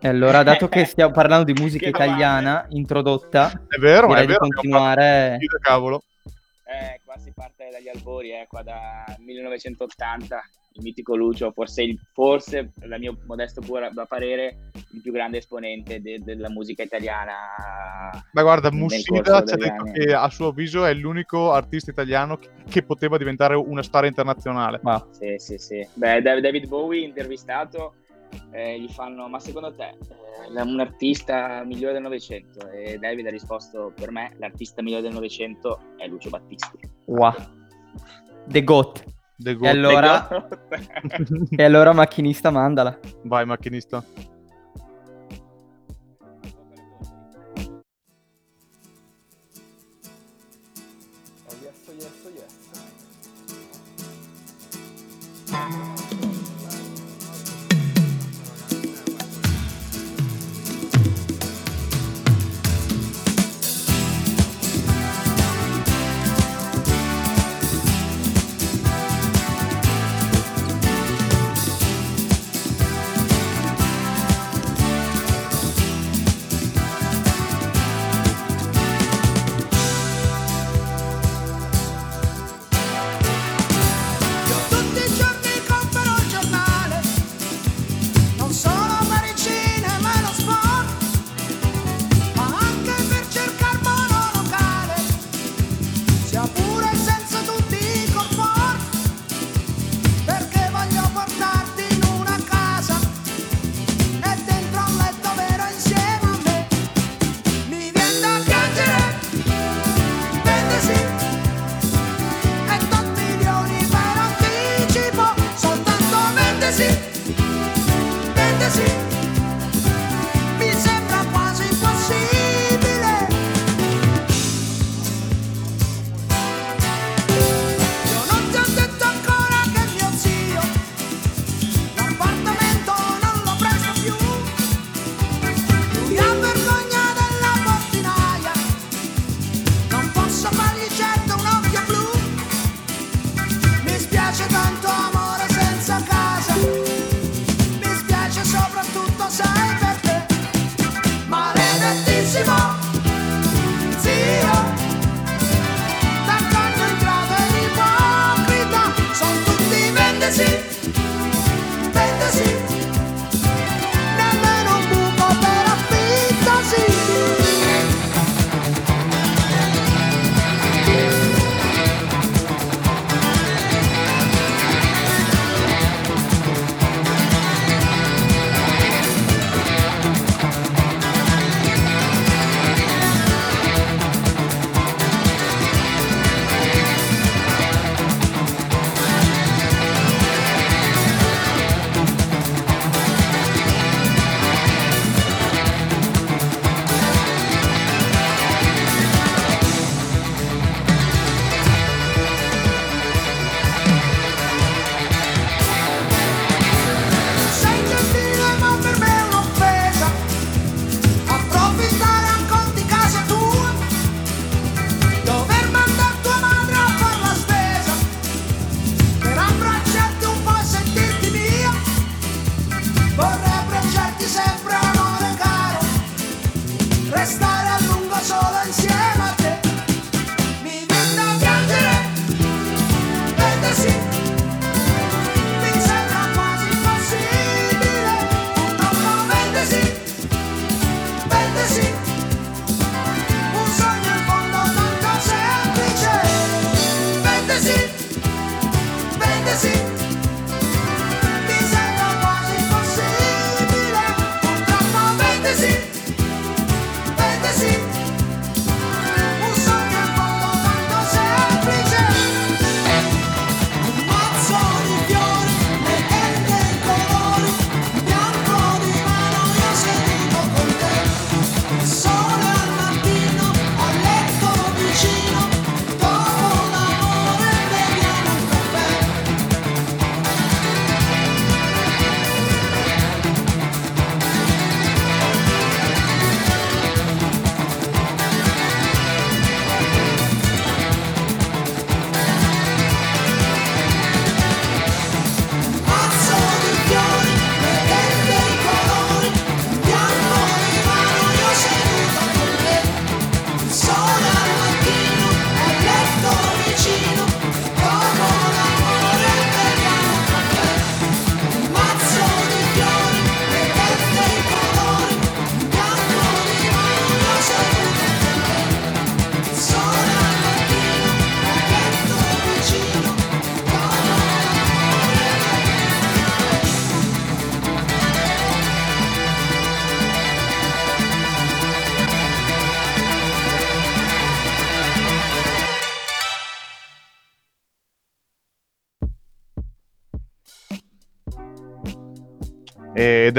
E 0.00 0.08
allora, 0.08 0.42
dato 0.42 0.68
che 0.68 0.84
stiamo 0.86 1.12
parlando 1.12 1.52
di 1.52 1.60
musica 1.60 1.88
italiana 1.88 2.64
introdotta, 2.70 3.50
È 3.68 3.78
vero, 3.78 4.06
direi 4.06 4.22
è 4.22 4.26
di 4.26 4.32
vero. 4.32 4.38
continuare. 4.46 5.36
Io 5.40 5.48
da 5.50 5.58
cavolo. 5.60 6.02
Eh, 6.64 7.00
qua 7.04 7.16
si 7.18 7.32
parte 7.34 7.68
dagli 7.72 7.88
albori, 7.88 8.30
eh, 8.30 8.46
qua 8.48 8.62
da 8.62 9.04
1980, 9.18 10.40
il 10.78 10.84
mitico 10.84 11.16
Lucio, 11.16 11.50
forse, 11.52 11.82
il, 11.82 11.98
forse 12.12 12.70
a 12.80 12.98
mio 12.98 13.18
modesto 13.26 13.60
pura- 13.60 13.90
parere, 14.06 14.70
il 14.92 15.02
più 15.02 15.12
grande 15.12 15.38
esponente 15.38 16.00
de- 16.00 16.20
della 16.22 16.48
musica 16.48 16.82
italiana. 16.82 17.32
Ma 18.32 18.42
guarda, 18.42 18.70
Mussida 18.70 19.44
ci 19.44 19.54
ha 19.54 19.56
detto 19.56 19.82
anni. 19.82 19.92
che 19.92 20.14
a 20.14 20.28
suo 20.30 20.48
avviso 20.48 20.84
è 20.84 20.94
l'unico 20.94 21.52
artista 21.52 21.90
italiano 21.90 22.38
che, 22.38 22.48
che 22.68 22.82
poteva 22.82 23.18
diventare 23.18 23.54
una 23.54 23.82
star 23.82 24.06
internazionale. 24.06 24.80
Wow. 24.82 25.08
Sì, 25.10 25.34
sì, 25.38 25.58
sì. 25.58 25.86
Beh, 25.94 26.22
Dav- 26.22 26.40
David 26.40 26.68
Bowie 26.68 27.04
intervistato, 27.04 27.94
eh, 28.52 28.80
gli 28.80 28.88
fanno, 28.88 29.28
ma 29.28 29.40
secondo 29.40 29.74
te 29.74 29.88
eh, 29.88 30.54
è 30.54 30.60
un 30.60 30.80
artista 30.80 31.64
migliore 31.64 31.94
del 31.94 32.02
Novecento? 32.02 32.70
E 32.70 32.98
David 32.98 33.26
ha 33.26 33.30
risposto, 33.30 33.92
per 33.94 34.10
me 34.10 34.34
l'artista 34.38 34.80
migliore 34.82 35.02
del 35.02 35.12
Novecento 35.12 35.80
è 35.96 36.06
Lucio 36.06 36.30
Battisti. 36.30 36.78
Wow. 37.06 37.34
The 38.46 38.64
GOAT. 38.64 39.04
The 39.40 39.50
E 39.50 39.54
Goat. 39.54 39.70
allora, 39.72 40.48
e 41.50 41.62
allora 41.62 41.92
macchinista 41.94 42.50
mandala. 42.50 42.98
Vai, 43.24 43.44
macchinista. 43.44 44.04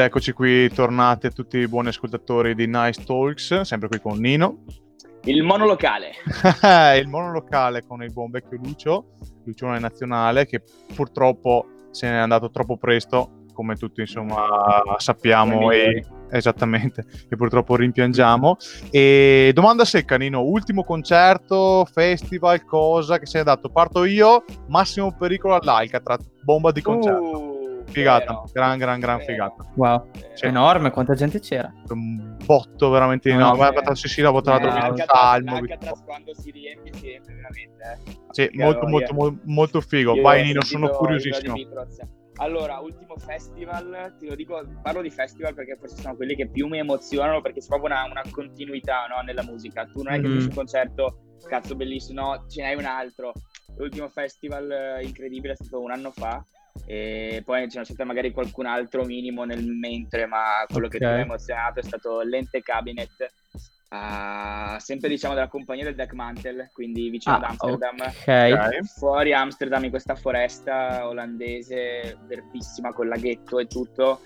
Eccoci 0.06 0.32
qui, 0.34 0.70
tornati 0.70 1.28
a 1.28 1.32
tutti 1.32 1.58
i 1.58 1.68
buoni 1.68 1.90
ascoltatori 1.90 2.56
di 2.56 2.68
Nice 2.68 3.04
Talks, 3.04 3.62
sempre 3.62 3.88
qui 3.88 4.00
con 4.00 4.18
Nino. 4.20 4.64
Il 5.24 5.44
monolocale. 5.44 6.12
il 7.00 7.08
monolocale 7.08 7.86
con 7.86 8.02
il 8.04 8.12
buon 8.12 8.30
vecchio 8.30 8.58
Lucio, 8.62 9.16
Lucione 9.46 9.80
Nazionale, 9.80 10.46
che 10.46 10.62
purtroppo 10.94 11.66
se 11.92 12.08
n'è 12.08 12.16
andato 12.16 12.50
troppo 12.50 12.78
presto, 12.78 13.44
come 13.54 13.76
tutti 13.76 14.00
insomma 14.00 14.84
sappiamo 14.98 15.72
e 15.72 16.06
esattamente, 16.32 17.06
e 17.30 17.36
purtroppo 17.36 17.76
rimpiangiamo. 17.76 18.58
E 18.92 19.52
domanda 19.54 19.86
secca, 19.86 20.18
Nino, 20.18 20.42
ultimo 20.42 20.84
concerto, 20.84 21.86
festival, 21.92 22.64
cosa 22.64 23.20
che 23.20 23.26
si 23.26 23.38
è 23.38 23.44
dato? 23.44 23.70
Parto 23.70 24.06
io, 24.06 24.46
massimo 24.68 25.14
pericolo 25.14 25.56
all'Alcatraz, 25.56 26.26
bomba 26.44 26.72
di 26.72 26.82
concerto. 26.82 27.40
Uh, 27.40 27.49
Figata, 27.90 28.44
gran 28.54 28.78
gran 28.78 29.00
gran 29.00 29.20
figata. 29.22 29.72
Wow, 29.76 30.10
Vero. 30.12 30.28
enorme, 30.42 30.92
quanta 30.92 31.14
gente 31.16 31.40
c'era. 31.40 31.72
Un 31.90 32.36
botto 32.46 32.90
veramente 32.90 33.32
Ah, 33.32 33.38
no, 33.38 33.50
sì. 33.52 33.56
guarda, 33.58 33.96
sì, 33.96 34.08
sì, 34.08 34.22
l'ho 34.22 34.42
tra 34.42 34.54
l'altro 34.54 34.70
Eh, 34.70 34.74
L'Alcatraz- 34.80 35.20
salmo. 35.20 35.52
l'Alcatraz 35.54 36.04
quando 36.04 36.34
si 36.36 36.52
riempie, 36.52 36.94
si 36.94 37.06
riempie 37.08 37.34
veramente. 37.36 38.02
Eh. 38.06 38.18
Sì, 38.32 38.50
molto, 38.54 38.88
molto, 38.88 39.14
molto, 39.14 39.40
molto 39.46 39.82
figo. 39.82 40.16
Io 40.16 40.22
Vai 40.22 40.44
Nino, 40.44 40.62
sono 40.62 40.90
curiosissimo. 40.90 41.56
Allora, 42.42 42.80
ultimo 42.80 43.18
festival, 43.18 44.16
te 44.18 44.26
lo 44.28 44.36
dico, 44.36 44.62
parlo 44.82 45.02
di 45.02 45.10
festival 45.10 45.54
perché 45.54 45.76
forse 45.78 45.98
sono 46.02 46.16
quelli 46.16 46.36
che 46.36 46.48
più 46.50 46.68
mi 46.68 46.78
emozionano 46.78 47.42
perché 47.42 47.60
c'è 47.60 47.68
proprio 47.68 47.90
una, 47.92 48.06
una 48.10 48.22
continuità 48.32 49.08
no, 49.14 49.22
nella 49.24 49.44
musica. 49.44 49.84
Tu 49.86 50.04
non 50.04 50.14
è 50.14 50.22
che 50.22 50.22
Mhm. 50.22 50.30
finisci 50.30 50.48
un 50.48 50.54
concerto, 50.56 51.20
cazzo 51.50 51.76
bellissimo, 51.76 52.22
no, 52.22 52.46
ce 52.48 52.62
n'hai 52.62 52.76
un 52.76 52.86
altro. 52.86 53.34
L'ultimo 53.76 54.08
festival 54.08 54.72
eh, 54.72 55.04
incredibile 55.04 55.52
è 55.54 55.56
stato 55.58 55.82
un 55.82 55.92
anno 55.92 56.12
fa 56.12 56.42
e 56.86 57.42
poi 57.46 57.70
ce 57.70 57.80
n'è 57.80 57.86
stato 57.86 58.06
magari 58.06 58.32
qualcun 58.32 58.66
altro 58.66 59.04
minimo 59.06 59.44
nel 59.44 59.64
mentre, 59.64 60.26
ma 60.26 60.66
quello 60.68 60.88
che 60.88 60.98
Ok. 60.98 61.04
più 61.04 61.12
mi 61.14 61.20
ha 61.22 61.24
emozionato 61.24 61.80
è 61.80 61.84
stato 61.84 62.22
l'Ente 62.22 62.62
Cabinet. 62.62 63.34
ah, 63.92 64.78
sempre 64.80 65.10
diciamo 65.10 65.34
della 65.34 65.48
compagnia 65.48 65.84
del 65.84 65.96
Deck 65.96 66.14
Mantle, 66.14 66.70
quindi 66.74 67.10
vicino 67.10 67.36
ad 67.36 67.44
Ah, 67.44 67.48
Amsterdam 67.48 67.96
ok. 68.00 68.78
Ok. 68.78 68.84
fuori 68.86 69.34
Amsterdam 69.34 69.84
in 69.86 69.90
questa 69.90 70.14
foresta 70.14 71.08
olandese 71.08 72.18
verdissima 72.28 72.94
con 72.94 73.08
laghetto 73.08 73.58
e 73.58 73.66
tutto 73.66 74.22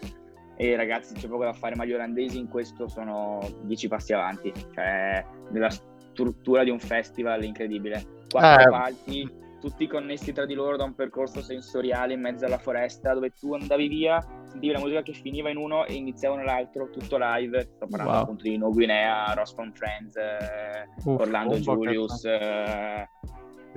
e 0.57 0.75
ragazzi 0.75 1.13
c'è 1.13 1.27
poco 1.29 1.45
da 1.45 1.53
fare 1.53 1.75
ma 1.75 1.85
gli 1.85 1.93
olandesi 1.93 2.37
in 2.37 2.49
questo 2.49 2.87
sono 2.89 3.39
dieci 3.61 3.87
passi 3.87 4.11
avanti 4.13 4.51
cioè 4.73 5.25
nella 5.51 5.69
struttura 5.69 6.63
di 6.65 6.69
un 6.69 6.79
festival 6.79 7.43
incredibile 7.45 8.05
quattro 8.29 8.63
Eh. 8.67 8.69
palchi 8.69 9.31
tutti 9.63 9.87
connessi 9.87 10.33
tra 10.33 10.45
di 10.45 10.55
loro 10.55 10.75
da 10.75 10.83
un 10.83 10.93
percorso 10.93 11.41
sensoriale 11.41 12.11
in 12.13 12.19
mezzo 12.19 12.43
alla 12.45 12.57
foresta 12.57 13.13
dove 13.13 13.31
tu 13.31 13.53
andavi 13.53 13.87
via 13.87 14.19
sentivi 14.49 14.73
la 14.73 14.79
musica 14.79 15.01
che 15.03 15.13
finiva 15.13 15.49
in 15.49 15.55
uno 15.55 15.85
e 15.85 15.93
iniziava 15.93 16.35
nell'altro 16.35 16.89
tutto 16.89 17.17
live 17.17 17.69
sto 17.77 17.87
parlando 17.87 18.11
Wow. 18.13 18.21
appunto 18.23 18.43
di 18.43 18.57
No 18.57 18.71
Guinea, 18.71 19.33
from 19.55 19.71
Friends 19.71 20.17
eh, 20.17 20.87
Uff, 21.05 21.19
Orlando 21.21 21.57
bomba, 21.59 21.73
Julius 21.73 22.25
eh, 22.25 23.07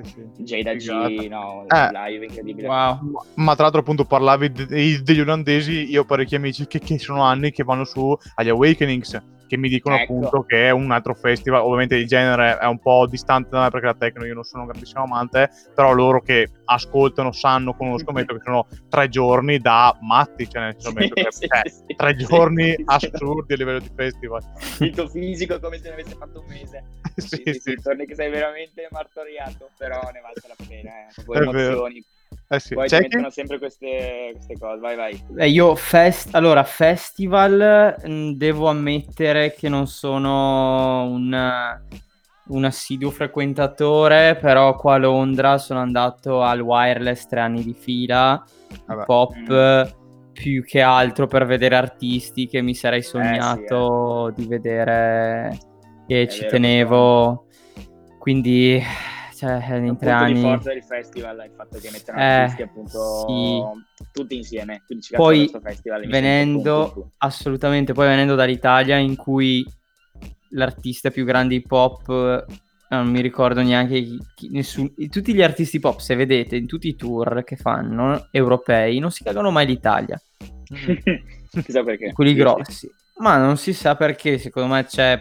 Sì, 0.02 0.10
sì. 0.34 0.42
Jada 0.42 0.74
G, 0.74 1.26
no, 1.28 1.64
Eh. 1.68 1.90
live 1.92 2.24
incredibile. 2.26 2.66
Wow. 2.66 2.98
Ma 3.36 3.54
tra 3.54 3.62
l'altro 3.62 3.80
appunto 3.80 4.04
parlavi 4.04 4.50
de- 4.52 5.00
degli 5.02 5.20
olandesi, 5.20 5.88
io 5.90 6.02
ho 6.02 6.04
parecchi 6.04 6.34
amici 6.34 6.66
che, 6.66 6.80
che 6.80 6.98
sono 6.98 7.22
anni 7.22 7.50
che 7.52 7.62
vanno 7.64 7.84
su 7.84 8.14
agli 8.34 8.48
Awakenings, 8.50 9.22
che 9.46 9.56
mi 9.56 9.68
dicono 9.68 9.96
Ecco. 9.96 10.12
appunto 10.12 10.42
che 10.44 10.68
è 10.68 10.70
un 10.70 10.90
altro 10.90 11.14
festival, 11.14 11.62
ovviamente 11.62 11.96
il 11.96 12.06
genere 12.06 12.58
è 12.58 12.66
un 12.66 12.78
po' 12.78 13.06
distante 13.06 13.50
da 13.50 13.62
me 13.62 13.70
perché 13.70 13.86
la 13.86 13.94
techno 13.94 14.24
io 14.24 14.34
non 14.34 14.44
sono 14.44 14.62
un 14.62 14.68
grandissimo 14.68 15.04
amante, 15.04 15.50
però 15.74 15.92
loro 15.92 16.20
che 16.20 16.50
ascoltano, 16.64 17.32
sanno, 17.32 17.74
conoscono, 17.74 18.18
metto 18.18 18.34
che 18.34 18.40
sono 18.42 18.66
tre 18.88 19.08
giorni 19.08 19.58
da 19.58 19.96
matti, 20.00 20.48
cioè 20.48 20.62
nel 20.62 20.74
senso 20.78 20.92
che, 20.94 21.30
Sì, 21.30 21.46
cioè, 21.46 21.60
sì, 21.64 21.82
sì. 21.86 21.94
tre 21.96 22.16
giorni 22.16 22.64
Sì, 22.70 22.74
sì. 22.76 22.84
assurdi 22.86 23.52
a 23.52 23.56
livello 23.56 23.78
di 23.78 23.90
festival. 23.94 24.42
Il 24.80 24.94
tuo 24.94 25.08
fisico 25.08 25.58
come 25.60 25.78
se 25.78 25.88
ne 25.88 25.94
avesse 25.94 26.14
fatto 26.16 26.40
un 26.40 26.46
mese. 26.48 26.84
sì, 27.16 27.26
Sì, 27.28 27.42
sì, 27.44 27.52
sì, 27.52 27.60
sì, 27.60 27.82
torni 27.82 28.06
che 28.06 28.14
sei 28.14 28.30
veramente 28.30 28.88
martoriato, 28.90 29.70
però 29.76 30.00
ne 30.12 30.20
vale 30.20 30.34
la 30.46 30.56
pena. 30.66 30.90
Eh. 31.06 31.48
È 31.48 31.50
vero. 31.50 31.86
Eh 32.48 32.60
sì. 32.60 32.74
Poi 32.74 32.88
mettono 32.90 33.30
sempre 33.30 33.58
queste, 33.58 34.30
queste 34.34 34.54
cose. 34.58 34.78
Vai, 34.80 34.96
vai. 34.96 35.24
Eh, 35.36 35.48
io 35.48 35.74
fest- 35.74 36.34
allora, 36.34 36.62
festival 36.64 37.96
mh, 38.04 38.30
devo 38.32 38.68
ammettere 38.68 39.52
che 39.52 39.68
non 39.68 39.86
sono 39.86 41.04
un, 41.04 41.78
un 42.48 42.64
assiduo 42.64 43.10
frequentatore, 43.10 44.36
però 44.36 44.76
qua 44.76 44.94
a 44.94 44.98
Londra 44.98 45.58
sono 45.58 45.80
andato 45.80 46.42
al 46.42 46.60
wireless 46.60 47.26
tre 47.26 47.40
anni 47.40 47.64
di 47.64 47.74
fila, 47.74 48.44
Vabbè. 48.86 49.04
pop 49.04 49.34
Mm. 49.36 49.82
più 50.32 50.62
che 50.64 50.80
altro 50.82 51.26
per 51.26 51.46
vedere 51.46 51.76
artisti 51.76 52.46
che 52.46 52.60
mi 52.60 52.74
sarei 52.74 53.02
sì, 53.02 53.08
sognato 53.08 54.30
di 54.36 54.46
vedere 54.46 55.58
e 56.06 56.26
È 56.26 56.26
ci 56.28 56.40
vero, 56.40 56.50
tenevo. 56.50 57.46
Quindi, 58.18 58.82
cioè, 59.36 59.74
in 59.76 59.84
Il 59.84 59.96
tre 59.98 60.10
anni... 60.10 60.40
forza 60.40 60.72
del 60.72 60.82
festival 60.82 61.36
è 61.38 61.44
il 61.44 61.52
fatto 61.54 61.78
che 61.78 61.90
mettono 61.92 62.18
Eh, 62.18 62.22
artisti 62.24 62.62
appunto 62.62 63.24
sì. 63.28 63.62
tutti 64.12 64.36
insieme. 64.36 64.82
Ci 65.00 65.14
Poi, 65.14 65.50
festival. 65.62 66.06
venendo 66.06 67.12
assolutamente 67.18 67.92
poi 67.92 68.08
venendo 68.08 68.34
dall'Italia 68.34 68.96
in 68.96 69.16
cui 69.16 69.64
l'artista 70.50 71.10
più 71.10 71.24
grande 71.24 71.56
hip 71.56 71.70
hop 71.70 72.08
eh, 72.08 72.94
non 72.94 73.08
mi 73.10 73.20
ricordo 73.20 73.62
neanche 73.62 74.00
chi, 74.02 74.18
chi- 74.34 74.50
nessun- 74.50 74.94
tutti 75.10 75.34
gli 75.34 75.42
artisti 75.42 75.80
pop 75.80 75.98
se 75.98 76.14
vedete 76.14 76.56
in 76.56 76.66
tutti 76.66 76.88
i 76.88 76.94
tour 76.96 77.42
che 77.44 77.56
fanno 77.56 78.28
europei 78.30 78.98
non 79.00 79.10
si 79.10 79.24
cagano 79.24 79.50
mai 79.50 79.66
l'Italia 79.66 80.20
Chissà 81.64 81.82
perché. 81.82 82.12
quelli 82.12 82.34
grossi 82.34 82.88
ma 83.18 83.38
non 83.38 83.56
si 83.56 83.72
sa 83.72 83.96
perché 83.96 84.38
secondo 84.38 84.74
me 84.74 84.84
c'è 84.84 85.20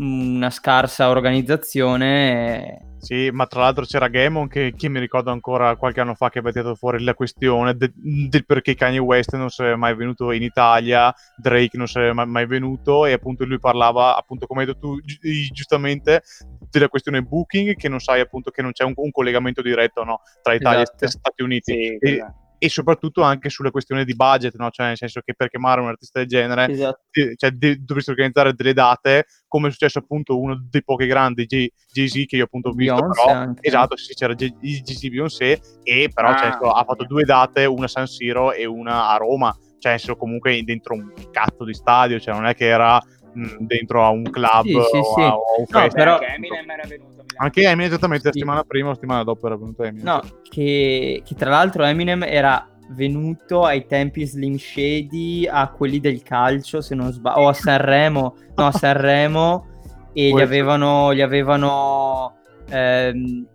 una 0.00 0.50
scarsa 0.50 1.08
organizzazione. 1.10 2.86
Sì, 3.00 3.30
ma 3.32 3.46
tra 3.46 3.60
l'altro 3.60 3.84
c'era 3.86 4.08
Gammon 4.08 4.46
che, 4.46 4.74
che 4.76 4.88
mi 4.90 4.98
ricordo 4.98 5.30
ancora 5.30 5.74
qualche 5.76 6.00
anno 6.00 6.14
fa 6.14 6.28
che 6.28 6.38
aveva 6.38 6.52
tirato 6.52 6.74
fuori 6.74 7.02
la 7.02 7.14
questione 7.14 7.74
de- 7.74 7.92
del 7.94 8.44
perché 8.44 8.74
Kanye 8.74 8.98
West 8.98 9.34
non 9.36 9.48
sarebbe 9.48 9.76
mai 9.76 9.94
venuto 9.94 10.32
in 10.32 10.42
Italia, 10.42 11.10
Drake 11.36 11.78
non 11.78 11.86
sarebbe 11.86 12.12
mai, 12.12 12.26
mai 12.26 12.46
venuto 12.46 13.06
e 13.06 13.12
appunto 13.12 13.46
lui 13.46 13.58
parlava, 13.58 14.16
appunto 14.18 14.46
come 14.46 14.60
hai 14.60 14.66
detto 14.66 14.80
tu 14.80 15.00
gi- 15.00 15.48
giustamente, 15.50 16.22
della 16.70 16.88
questione 16.88 17.22
booking 17.22 17.74
che 17.74 17.88
non 17.88 18.00
sai 18.00 18.20
appunto 18.20 18.50
che 18.50 18.60
non 18.60 18.72
c'è 18.72 18.84
un, 18.84 18.92
un 18.94 19.10
collegamento 19.10 19.62
diretto 19.62 20.04
no, 20.04 20.20
tra 20.42 20.52
Italia 20.52 20.82
Esatto. 20.82 21.04
e 21.04 21.08
Stati 21.08 21.42
Uniti. 21.42 21.72
Sì, 21.72 21.86
e, 21.86 21.98
quella- 21.98 22.34
e 22.62 22.68
soprattutto 22.68 23.22
anche 23.22 23.48
sulla 23.48 23.70
questione 23.70 24.04
di 24.04 24.14
budget, 24.14 24.54
no? 24.56 24.68
cioè 24.68 24.88
nel 24.88 24.96
senso 24.98 25.22
che 25.24 25.32
per 25.34 25.48
chiamare 25.48 25.80
un 25.80 25.88
artista 25.88 26.18
del 26.18 26.28
genere 26.28 26.70
esatto. 26.70 27.00
cioè, 27.36 27.50
de- 27.52 27.78
dovresti 27.82 28.10
organizzare 28.10 28.52
delle 28.52 28.74
date 28.74 29.24
come 29.48 29.68
è 29.68 29.70
successo 29.70 30.00
appunto 30.00 30.38
uno 30.38 30.54
dei 30.68 30.84
pochi 30.84 31.06
grandi 31.06 31.46
Jay- 31.46 31.72
Jay-Z 31.90 32.26
che 32.26 32.36
io 32.36 32.44
appunto 32.44 32.68
ho 32.68 32.72
visto 32.72 32.94
Beyoncé 32.96 33.22
però 33.24 33.34
anche. 33.34 33.66
esatto 33.66 33.96
sì 33.96 34.12
c'era 34.12 34.34
Jay- 34.34 34.54
Jay-Z 34.60 35.08
Beyoncé 35.08 35.60
e 35.82 36.10
però 36.12 36.28
Ah, 36.28 36.36
cioè, 36.36 36.48
ha 36.70 36.84
fatto 36.84 37.04
due 37.06 37.24
date 37.24 37.64
una 37.64 37.86
a 37.86 37.88
San 37.88 38.06
Siro 38.06 38.52
e 38.52 38.66
una 38.66 39.08
a 39.08 39.16
Roma 39.16 39.50
cioè 39.78 39.96
senso, 39.96 40.16
comunque 40.16 40.62
dentro 40.62 40.92
un 40.94 41.10
cazzo 41.30 41.64
di 41.64 41.72
stadio 41.72 42.20
cioè 42.20 42.34
non 42.34 42.44
è 42.44 42.54
che 42.54 42.66
era 42.66 43.00
mh, 43.32 43.56
dentro 43.60 44.04
a 44.04 44.10
un 44.10 44.24
club 44.24 44.64
Sì, 44.66 44.70
sì, 44.72 44.96
o, 44.98 45.14
sì. 45.14 45.20
a, 45.22 45.34
o 45.34 45.54
a 45.54 45.58
un 45.60 45.64
No, 45.66 45.80
festival 45.80 45.90
però- 45.92 46.18
Eminem 46.20 46.70
era 46.70 46.86
venuto. 46.86 47.19
Anche 47.42 47.62
Eminem 47.62 47.86
esattamente 47.86 48.26
la 48.26 48.32
Sì. 48.32 48.38
settimana 48.38 48.64
prima 48.64 48.86
o 48.86 48.88
la 48.90 48.94
settimana 48.94 49.24
dopo 49.24 49.46
era 49.46 49.56
venuto 49.56 49.82
Eminem 49.82 50.04
No, 50.04 50.20
che, 50.48 51.22
che 51.24 51.34
tra 51.34 51.50
l'altro 51.50 51.84
Eminem 51.84 52.22
era 52.22 52.66
venuto 52.90 53.64
ai 53.64 53.86
tempi 53.86 54.24
Slim 54.26 54.56
Shady 54.56 55.46
a 55.46 55.68
quelli 55.68 56.00
del 56.00 56.22
calcio, 56.22 56.80
se 56.80 56.94
non 56.94 57.12
sbaglio, 57.12 57.40
o 57.42 57.48
a 57.48 57.52
Sanremo, 57.52 58.34
no, 58.56 58.66
a 58.66 58.72
Sanremo, 58.72 59.66
e 60.12 60.30
gli 60.30 60.40
avevano, 60.40 61.14
gli 61.14 61.20
avevano 61.20 62.34
ehm, 62.68 63.46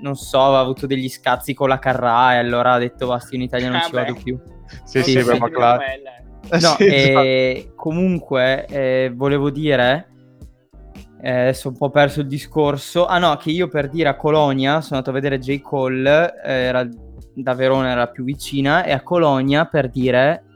non 0.00 0.16
so, 0.16 0.42
aveva 0.42 0.58
avuto 0.60 0.86
degli 0.86 1.08
scazzi 1.08 1.54
con 1.54 1.68
la 1.68 1.78
Carrà 1.78 2.34
e 2.34 2.38
allora 2.38 2.72
ha 2.72 2.78
detto 2.78 3.06
basta, 3.06 3.36
in 3.36 3.42
Italia 3.42 3.68
non 3.68 3.76
Ah, 3.76 3.82
ci 3.82 3.90
beh. 3.92 4.00
vado 4.00 4.14
più. 4.22 4.40
sì 4.84 5.02
sì, 5.02 5.12
sì, 5.12 5.22
sì. 5.22 5.38
ma 5.38 5.48
claro 5.50 5.82
No, 6.50 6.58
sì, 6.58 6.86
esatto. 6.86 7.20
e 7.20 7.72
comunque 7.76 8.66
eh, 8.66 9.12
volevo 9.14 9.48
dire, 9.50 10.08
eh, 11.24 11.30
adesso 11.30 11.68
ho 11.68 11.70
un 11.70 11.76
po' 11.76 11.90
perso 11.90 12.20
il 12.20 12.26
discorso. 12.26 13.06
Ah 13.06 13.18
no, 13.18 13.36
che 13.36 13.50
io 13.50 13.68
per 13.68 13.88
dire 13.88 14.08
a 14.08 14.16
Colonia 14.16 14.80
sono 14.80 14.98
andato 14.98 15.10
a 15.10 15.20
vedere 15.20 15.38
J. 15.38 15.60
Cole, 15.60 16.34
eh, 16.44 16.52
era, 16.52 16.88
da 17.34 17.54
Verona 17.54 17.90
era 17.90 18.08
più 18.08 18.24
vicina, 18.24 18.82
e 18.82 18.90
a 18.90 19.02
Colonia 19.02 19.66
per 19.66 19.88
dire, 19.88 20.46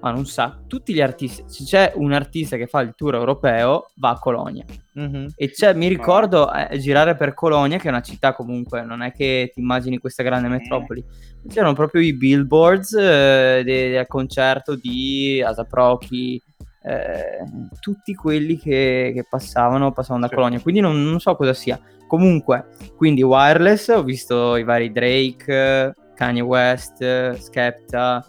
ma 0.00 0.10
non 0.12 0.24
sa, 0.24 0.58
tutti 0.66 0.94
gli 0.94 1.02
artisti, 1.02 1.44
se 1.46 1.64
c'è 1.64 1.92
un 1.96 2.12
artista 2.14 2.56
che 2.56 2.66
fa 2.66 2.80
il 2.80 2.94
tour 2.96 3.14
europeo, 3.16 3.90
va 3.96 4.10
a 4.10 4.18
Colonia. 4.18 4.64
Mhm. 4.94 5.34
E 5.36 5.50
c'è, 5.50 5.74
mi 5.74 5.88
ricordo 5.88 6.50
eh, 6.50 6.78
girare 6.78 7.16
per 7.16 7.34
Colonia, 7.34 7.76
che 7.76 7.88
è 7.88 7.90
una 7.90 8.00
città 8.00 8.32
comunque, 8.32 8.82
non 8.82 9.02
è 9.02 9.12
che 9.12 9.50
ti 9.52 9.60
immagini 9.60 9.98
questa 9.98 10.22
grande 10.22 10.48
metropoli. 10.48 11.04
C'erano 11.46 11.74
proprio 11.74 12.00
i 12.00 12.16
billboards 12.16 12.94
eh, 12.94 13.62
de- 13.62 13.90
del 13.90 14.06
concerto 14.06 14.74
di 14.74 15.42
Asaprochi, 15.44 16.40
eh, 16.86 17.42
tutti 17.80 18.14
quelli 18.14 18.58
che, 18.58 19.10
che 19.14 19.26
passavano, 19.28 19.92
passavano 19.92 20.22
da 20.24 20.28
Sì. 20.28 20.34
Colonia. 20.34 20.60
Quindi 20.60 20.80
non, 20.80 21.02
non 21.02 21.18
so 21.20 21.34
cosa 21.36 21.54
sia. 21.54 21.80
Comunque, 22.06 22.66
quindi 22.96 23.22
wireless, 23.22 23.88
ho 23.88 24.02
visto 24.02 24.56
i 24.56 24.64
vari 24.64 24.92
Drake, 24.92 25.94
Kanye 26.14 26.42
West, 26.42 27.32
Skepta. 27.32 28.24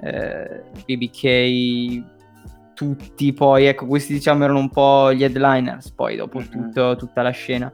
eh, 0.00 0.62
BBK, 0.86 2.04
tutti 2.74 3.32
poi, 3.32 3.64
ecco, 3.66 3.86
questi 3.86 4.12
diciamo 4.12 4.44
erano 4.44 4.60
un 4.60 4.70
po' 4.70 5.12
gli 5.12 5.24
headliners, 5.24 5.90
poi 5.90 6.14
dopo 6.14 6.38
Mhm. 6.38 6.48
tutto- 6.48 6.94
tutta 6.96 7.22
la 7.22 7.30
scena. 7.30 7.72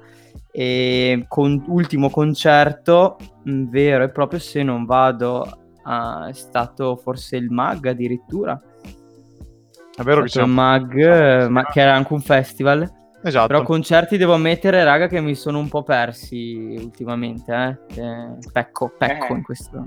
E 0.50 1.26
con 1.28 1.62
ultimo 1.66 2.08
concerto, 2.08 3.16
mh, 3.42 3.64
vero 3.68 4.04
e 4.04 4.08
proprio 4.10 4.38
se 4.38 4.62
non 4.62 4.86
vado, 4.86 5.58
ah, 5.82 6.28
è 6.28 6.32
stato 6.32 6.96
forse 6.96 7.36
il 7.36 7.50
Mag 7.50 7.84
addirittura. 7.86 8.58
È 9.96 10.02
vero 10.02 10.22
che 10.22 10.28
c'è 10.28 10.42
il 10.42 10.48
Mag, 10.48 10.96
eh, 10.96 11.48
ma 11.48 11.64
che 11.66 11.80
era 11.80 11.94
anche 11.94 12.12
un 12.12 12.20
festival. 12.20 13.02
Esatto. 13.26 13.46
Però 13.46 13.62
concerti 13.62 14.18
devo 14.18 14.34
ammettere, 14.34 14.84
raga, 14.84 15.06
che 15.06 15.18
mi 15.20 15.34
sono 15.34 15.58
un 15.58 15.68
po' 15.68 15.82
persi 15.82 16.76
ultimamente. 16.78 17.54
Eh. 17.94 18.00
Eh, 18.02 18.28
pecco, 18.52 18.92
pecco 18.98 19.32
Eh. 19.32 19.36
in 19.36 19.42
questo. 19.42 19.86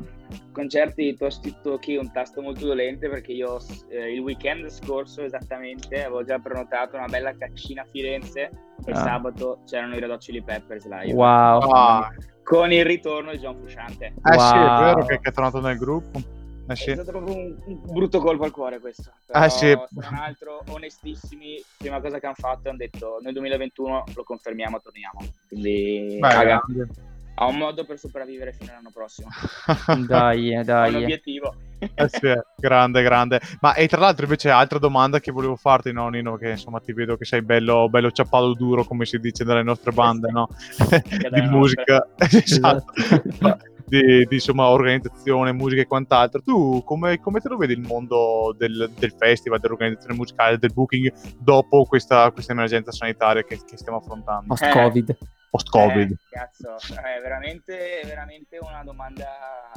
concerti 0.51 1.14
ti 1.14 1.24
ho 1.24 1.30
scritto 1.30 1.78
qui 1.78 1.95
un 1.97 2.12
tasto 2.12 2.41
molto 2.41 2.66
dolente 2.66 3.08
perché 3.10 3.32
io 3.32 3.60
eh, 3.89 4.12
il 4.14 4.20
weekend 4.22 4.68
scorso 4.70 5.22
esattamente 5.24 6.03
avevo 6.03 6.24
già 6.26 6.38
prenotato 6.39 6.97
una 6.97 7.05
bella 7.05 7.34
caccina 7.38 7.84
a 7.84 7.86
Firenze 7.89 8.49
e 8.86 8.91
Ah. 8.91 8.95
sabato 8.95 9.60
c'erano 9.66 9.95
i 9.95 9.99
Red 9.99 10.10
Hot 10.10 10.20
Chili 10.20 10.41
Peppers 10.43 10.86
live 10.88 11.14
Wow. 11.14 11.60
Ah, 11.72 12.10
con 12.43 12.72
il 12.74 12.84
ritorno 12.84 13.32
di 13.32 13.38
John 13.38 13.55
Frusciante 13.58 14.05
eh 14.05 14.12
sì, 14.39 14.55
è 14.55 14.58
Wow. 14.58 14.80
vero 14.84 15.05
che 15.05 15.20
è 15.22 15.32
tornato 15.32 15.62
nel 15.62 15.78
gruppo. 15.78 16.20
È 16.68 16.76
sì. 16.76 16.91
stato 16.91 17.11
proprio 17.11 17.36
un, 17.36 17.55
un 17.65 17.82
brutto 17.86 18.20
colpo 18.20 18.43
al 18.43 18.51
cuore 18.51 18.80
questo 18.80 19.11
però 19.26 19.45
Eh 19.45 19.49
sì. 19.49 19.57
se 19.59 19.88
non 19.91 20.13
altro 20.15 20.63
onestissimi 20.70 21.63
prima 21.78 22.01
cosa 22.01 22.20
che 22.20 22.26
hanno 22.26 22.36
fatto 22.38 22.68
hanno 22.68 22.78
detto 22.78 23.20
nel 23.22 23.34
2021 23.34 24.03
lo 24.13 24.24
confermiamo 24.24 24.82
torniamo 24.82 25.26
quindi 25.47 26.18
Beh, 26.20 26.34
raga, 26.34 26.61
ha 27.36 27.45
un 27.45 27.57
modo 27.57 27.86
per 27.86 27.97
sopravvivere 27.97 28.51
fino 28.51 28.72
all'anno 28.72 28.91
prossimo 28.93 29.30
Dai, 30.07 30.53
eh, 30.53 30.57
un 30.57 30.63
dai. 30.65 30.95
obiettivo 30.95 31.55
Eh 31.80 32.09
sì, 32.09 32.26
eh, 32.26 32.43
grande, 32.55 33.03
grande. 33.03 33.39
Ma 33.61 33.76
e 33.76 33.88
tra 33.88 33.99
l'altro 33.99 34.24
invece 34.24 34.49
altra 34.49 34.80
domanda 34.80 35.20
che 35.20 35.32
volevo 35.32 35.55
farti, 35.55 35.91
no 35.91 36.09
Nino, 36.09 36.36
che 36.36 36.49
insomma 36.49 36.80
ti 36.80 36.91
vedo 36.91 37.18
che 37.18 37.26
sei 37.26 37.43
bello, 37.43 37.88
bello 37.88 38.09
ciappato 38.11 38.55
duro, 38.55 38.84
come 38.84 39.05
si 39.05 39.20
dice 39.20 39.43
dalle 39.43 39.61
nostre 39.61 39.91
bande, 39.91 40.32
no? 40.32 40.49
di 41.32 41.41
musica, 41.41 42.07
esatto. 42.18 42.93
di, 43.88 44.25
di, 44.25 44.35
insomma 44.35 44.67
organizzazione, 44.67 45.53
musica 45.53 45.81
e 45.81 45.88
quant'altro. 45.88 46.41
Tu 46.41 46.83
come, 46.83 47.19
come 47.19 47.39
te 47.39 47.49
lo 47.49 47.57
vedi 47.57 47.73
il 47.73 47.79
mondo 47.79 48.53
del, 48.57 48.91
del 48.97 49.13
festival, 49.17 49.59
dell'organizzazione 49.59 50.15
musicale, 50.15 50.57
del 50.57 50.73
booking 50.73 51.11
dopo 51.39 51.85
questa, 51.85 52.29
questa 52.31 52.51
emergenza 52.51 52.91
sanitaria 52.91 53.43
che, 53.43 53.59
che 53.65 53.77
stiamo 53.77 53.99
affrontando? 53.99 54.47
Post-Covid. 54.47 55.17
Post-Covid. 55.49 56.11
Eh, 56.11 56.17
cazzo, 56.29 56.75
è 56.95 57.21
veramente, 57.21 58.01
veramente 58.03 58.57
una 58.59 58.83
domanda 58.83 59.71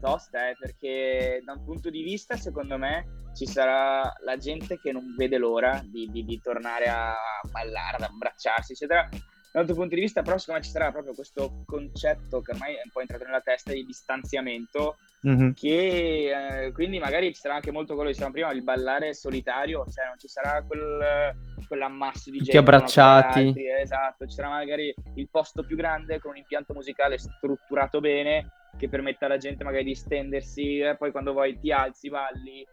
tosta, 0.00 0.50
eh, 0.50 0.56
perché 0.58 1.40
da 1.44 1.52
un 1.52 1.64
punto 1.64 1.88
di 1.88 2.02
vista, 2.02 2.36
secondo 2.36 2.76
me, 2.76 3.22
ci 3.34 3.46
sarà 3.46 4.12
la 4.24 4.36
gente 4.36 4.78
che 4.78 4.92
non 4.92 5.14
vede 5.16 5.38
l'ora 5.38 5.82
di, 5.84 6.08
di- 6.10 6.24
di 6.24 6.40
tornare 6.40 6.84
a 6.84 7.14
ballare, 7.50 7.96
ad 7.96 8.02
abbracciarsi, 8.02 8.72
eccetera. 8.72 9.08
Dall'altro 9.54 9.76
punto 9.78 9.94
di 9.94 10.00
vista, 10.00 10.22
però, 10.22 10.36
secondo 10.36 10.58
me 10.60 10.66
ci 10.66 10.72
sarà 10.72 10.90
proprio 10.90 11.14
questo 11.14 11.62
concetto 11.64 12.40
che 12.40 12.50
ormai 12.50 12.74
è 12.74 12.80
un 12.82 12.90
po' 12.92 13.00
entrato 13.00 13.22
nella 13.22 13.40
testa 13.40 13.72
di 13.72 13.84
distanziamento 13.84 14.96
Mhm. 15.22 15.54
che 15.54 16.64
eh, 16.64 16.72
quindi 16.72 16.98
magari 16.98 17.32
ci 17.32 17.40
sarà 17.40 17.54
anche 17.54 17.70
molto 17.70 17.94
quello 17.94 18.08
che 18.10 18.14
dicevamo 18.14 18.34
prima, 18.34 18.50
il 18.52 18.62
ballare 18.64 19.14
solitario, 19.14 19.86
cioè 19.88 20.06
non 20.06 20.18
ci 20.18 20.26
sarà 20.28 20.60
quel, 20.66 21.32
quell'ammasso 21.68 22.30
di 22.30 22.38
Tutti 22.38 22.50
gente 22.50 22.58
uno 22.58 22.76
abbracciati. 22.76 23.38
altri, 23.38 23.70
esatto, 23.80 24.26
ci 24.26 24.34
sarà 24.34 24.48
magari 24.48 24.92
il 25.14 25.28
posto 25.30 25.64
più 25.64 25.76
grande 25.76 26.18
con 26.18 26.32
un 26.32 26.36
impianto 26.38 26.74
musicale 26.74 27.16
strutturato 27.16 28.00
bene 28.00 28.50
che 28.76 28.88
permette 28.88 29.24
alla 29.24 29.38
gente 29.38 29.62
magari 29.62 29.84
di 29.84 29.94
stendersi, 29.94 30.80
e 30.80 30.96
poi 30.96 31.12
quando 31.12 31.30
vuoi 31.32 31.58
ti 31.60 31.70
alzi, 31.70 32.10
balli. 32.10 32.66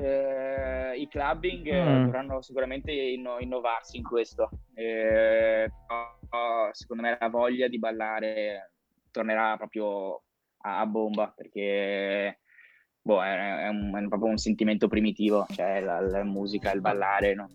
Eh, 0.00 0.96
I 0.98 1.08
clubbing 1.08 1.66
eh, 1.66 1.82
Mm. 1.84 2.04
dovranno 2.04 2.40
sicuramente 2.42 2.92
inno- 2.92 3.38
innovarsi 3.40 3.96
in 3.96 4.02
questo. 4.04 4.48
Eh, 4.74 5.70
però, 5.86 6.68
secondo 6.72 7.02
me 7.02 7.16
la 7.18 7.28
voglia 7.28 7.68
di 7.68 7.78
ballare 7.78 8.72
tornerà 9.10 9.56
proprio 9.56 10.22
a, 10.62 10.80
a 10.80 10.86
bomba 10.86 11.32
perché 11.34 12.40
boh, 13.00 13.22
è, 13.22 13.64
è 13.64 13.68
un- 13.68 13.92
è 13.94 14.08
proprio 14.08 14.30
un 14.30 14.36
sentimento 14.38 14.86
primitivo, 14.88 15.46
cioè 15.50 15.80
la, 15.80 16.00
la 16.00 16.22
musica, 16.24 16.72
il 16.72 16.80
ballare, 16.80 17.34
no? 17.34 17.48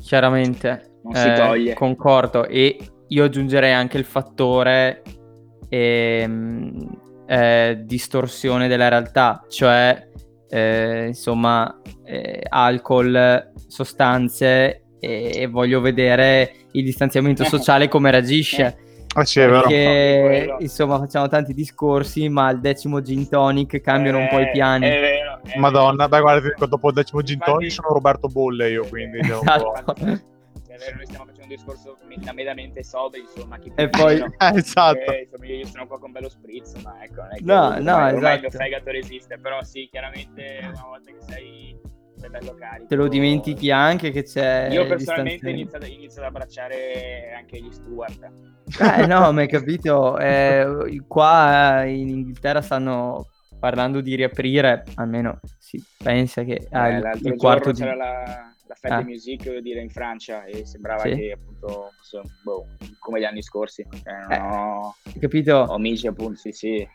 Chiaramente. 0.00 0.90
Non 1.02 1.14
si 1.14 1.28
eh, 1.28 1.34
toglie. 1.34 1.74
Concordo. 1.74 2.46
E 2.46 2.76
io 3.08 3.24
aggiungerei 3.24 3.72
anche 3.72 3.98
il 3.98 4.04
fattore 4.04 5.02
ehm, 5.68 7.24
eh, 7.26 7.82
distorsione 7.84 8.68
della 8.68 8.88
realtà, 8.88 9.44
cioè 9.48 10.08
eh, 10.52 11.06
insomma 11.06 11.80
eh, 12.04 12.42
alcol, 12.46 13.52
sostanze 13.66 14.82
e, 15.00 15.30
e 15.34 15.46
voglio 15.46 15.80
vedere 15.80 16.52
il 16.72 16.84
distanziamento 16.84 17.44
sociale 17.44 17.88
come 17.88 18.10
reagisce. 18.10 18.76
Eh 19.16 19.24
sì, 19.24 19.40
è 19.40 19.48
vero. 19.48 19.62
Perché 19.62 20.56
insomma 20.60 20.98
facciamo 20.98 21.26
tanti 21.28 21.54
discorsi, 21.54 22.28
ma 22.28 22.48
al 22.48 22.60
decimo 22.60 23.00
gin 23.00 23.28
tonic 23.30 23.80
cambiano 23.80 24.18
un 24.18 24.28
po' 24.28 24.40
i 24.40 24.42
Eh, 24.42 24.50
piani. 24.50 24.86
È 24.86 25.00
vero, 25.00 25.40
è 25.42 25.58
Madonna, 25.58 26.06
beh 26.08 26.20
guarda, 26.20 26.66
dopo 26.66 26.88
il 26.88 26.94
decimo 26.94 27.22
gin 27.22 27.38
tonic 27.38 27.70
sono 27.70 27.88
Roberto 27.88 28.28
Bolle 28.28 28.70
io, 28.70 28.86
quindi... 28.86 29.20
devo 29.20 29.40
un 29.40 29.46
po'- 29.46 29.94
Esatto. 29.94 30.20
È 30.72 30.78
vero, 30.78 30.96
noi 30.96 31.04
stiamo 31.06 31.24
facendo 31.26 31.42
un 31.42 31.56
discorso 31.56 31.98
da 32.16 32.32
mediamente 32.32 32.82
sobri, 32.82 33.20
insomma, 33.20 33.58
chi 33.58 33.70
E 33.74 33.88
poi- 33.88 34.14
meno. 34.14 34.26
Eh, 34.38 34.52
esatto. 34.58 34.98
Eh, 35.12 35.22
insomma, 35.30 35.46
io 35.46 35.66
sono 35.66 35.86
qua 35.86 35.98
con 35.98 36.12
bello 36.12 36.28
spritz, 36.28 36.74
ma 36.82 37.02
ecco, 37.04 37.20
non 37.22 37.32
è 37.32 37.36
che 37.36 37.44
No, 37.44 37.60
ormai, 37.66 37.82
no, 37.82 37.94
ormai 37.96 38.34
il 38.34 38.40
mio 38.40 38.48
esatto. 38.48 38.64
fegato 38.64 38.90
resiste, 38.90 39.38
però 39.38 39.62
sì, 39.62 39.88
chiaramente 39.90 40.60
una 40.62 40.84
volta 40.86 41.10
che 41.10 41.18
sei, 41.20 41.78
bello 42.30 42.54
carico. 42.54 42.86
Te 42.86 42.94
lo 42.94 43.08
dimentichi 43.08 43.70
anche 43.70 44.10
che 44.10 44.22
c'è. 44.22 44.68
Io 44.70 44.86
personalmente 44.86 45.50
inizio, 45.50 45.76
ad- 45.76 45.86
inizio 45.88 46.20
ad 46.22 46.28
abbracciare 46.28 47.32
anche 47.36 47.60
gli 47.60 47.70
Stewart. 47.70 48.30
Eh 48.80 49.06
no, 49.06 49.30
ma 49.32 49.40
hai 49.42 49.48
capito? 49.48 50.18
Eh, 50.18 51.02
qua 51.06 51.82
eh, 51.84 51.92
in 51.94 52.08
Inghilterra 52.08 52.62
stanno 52.62 53.26
parlando 53.58 54.00
di 54.00 54.14
riaprire, 54.14 54.84
almeno 54.94 55.38
si 55.58 55.82
pensa 56.02 56.42
che 56.44 56.66
ah, 56.70 56.88
Eh, 56.88 56.96
il, 56.98 57.10
il 57.26 57.36
quarto 57.36 57.70
di... 57.72 57.80
c'era 57.80 57.94
la, 57.94 58.51
la 58.66 58.74
Fête 58.74 58.94
Ah. 58.94 58.98
de 59.02 59.04
Musique 59.04 59.48
devo 59.50 59.60
dire, 59.60 59.80
in 59.80 59.90
Francia 59.90 60.44
e 60.44 60.64
sembrava 60.66 61.02
Sì. 61.02 61.14
che 61.14 61.32
appunto 61.32 61.90
fosse 61.98 62.20
boh, 62.42 62.66
come 62.98 63.20
gli 63.20 63.24
anni 63.24 63.42
scorsi. 63.42 63.84
Cioè, 63.90 64.34
Eh. 64.34 64.40
ho, 64.40 64.94
Hai 65.04 65.20
capito? 65.20 65.54
ho 65.56 65.74
amici 65.74 66.06
appunto, 66.06 66.36
sì 66.38 66.52
sì. 66.52 66.88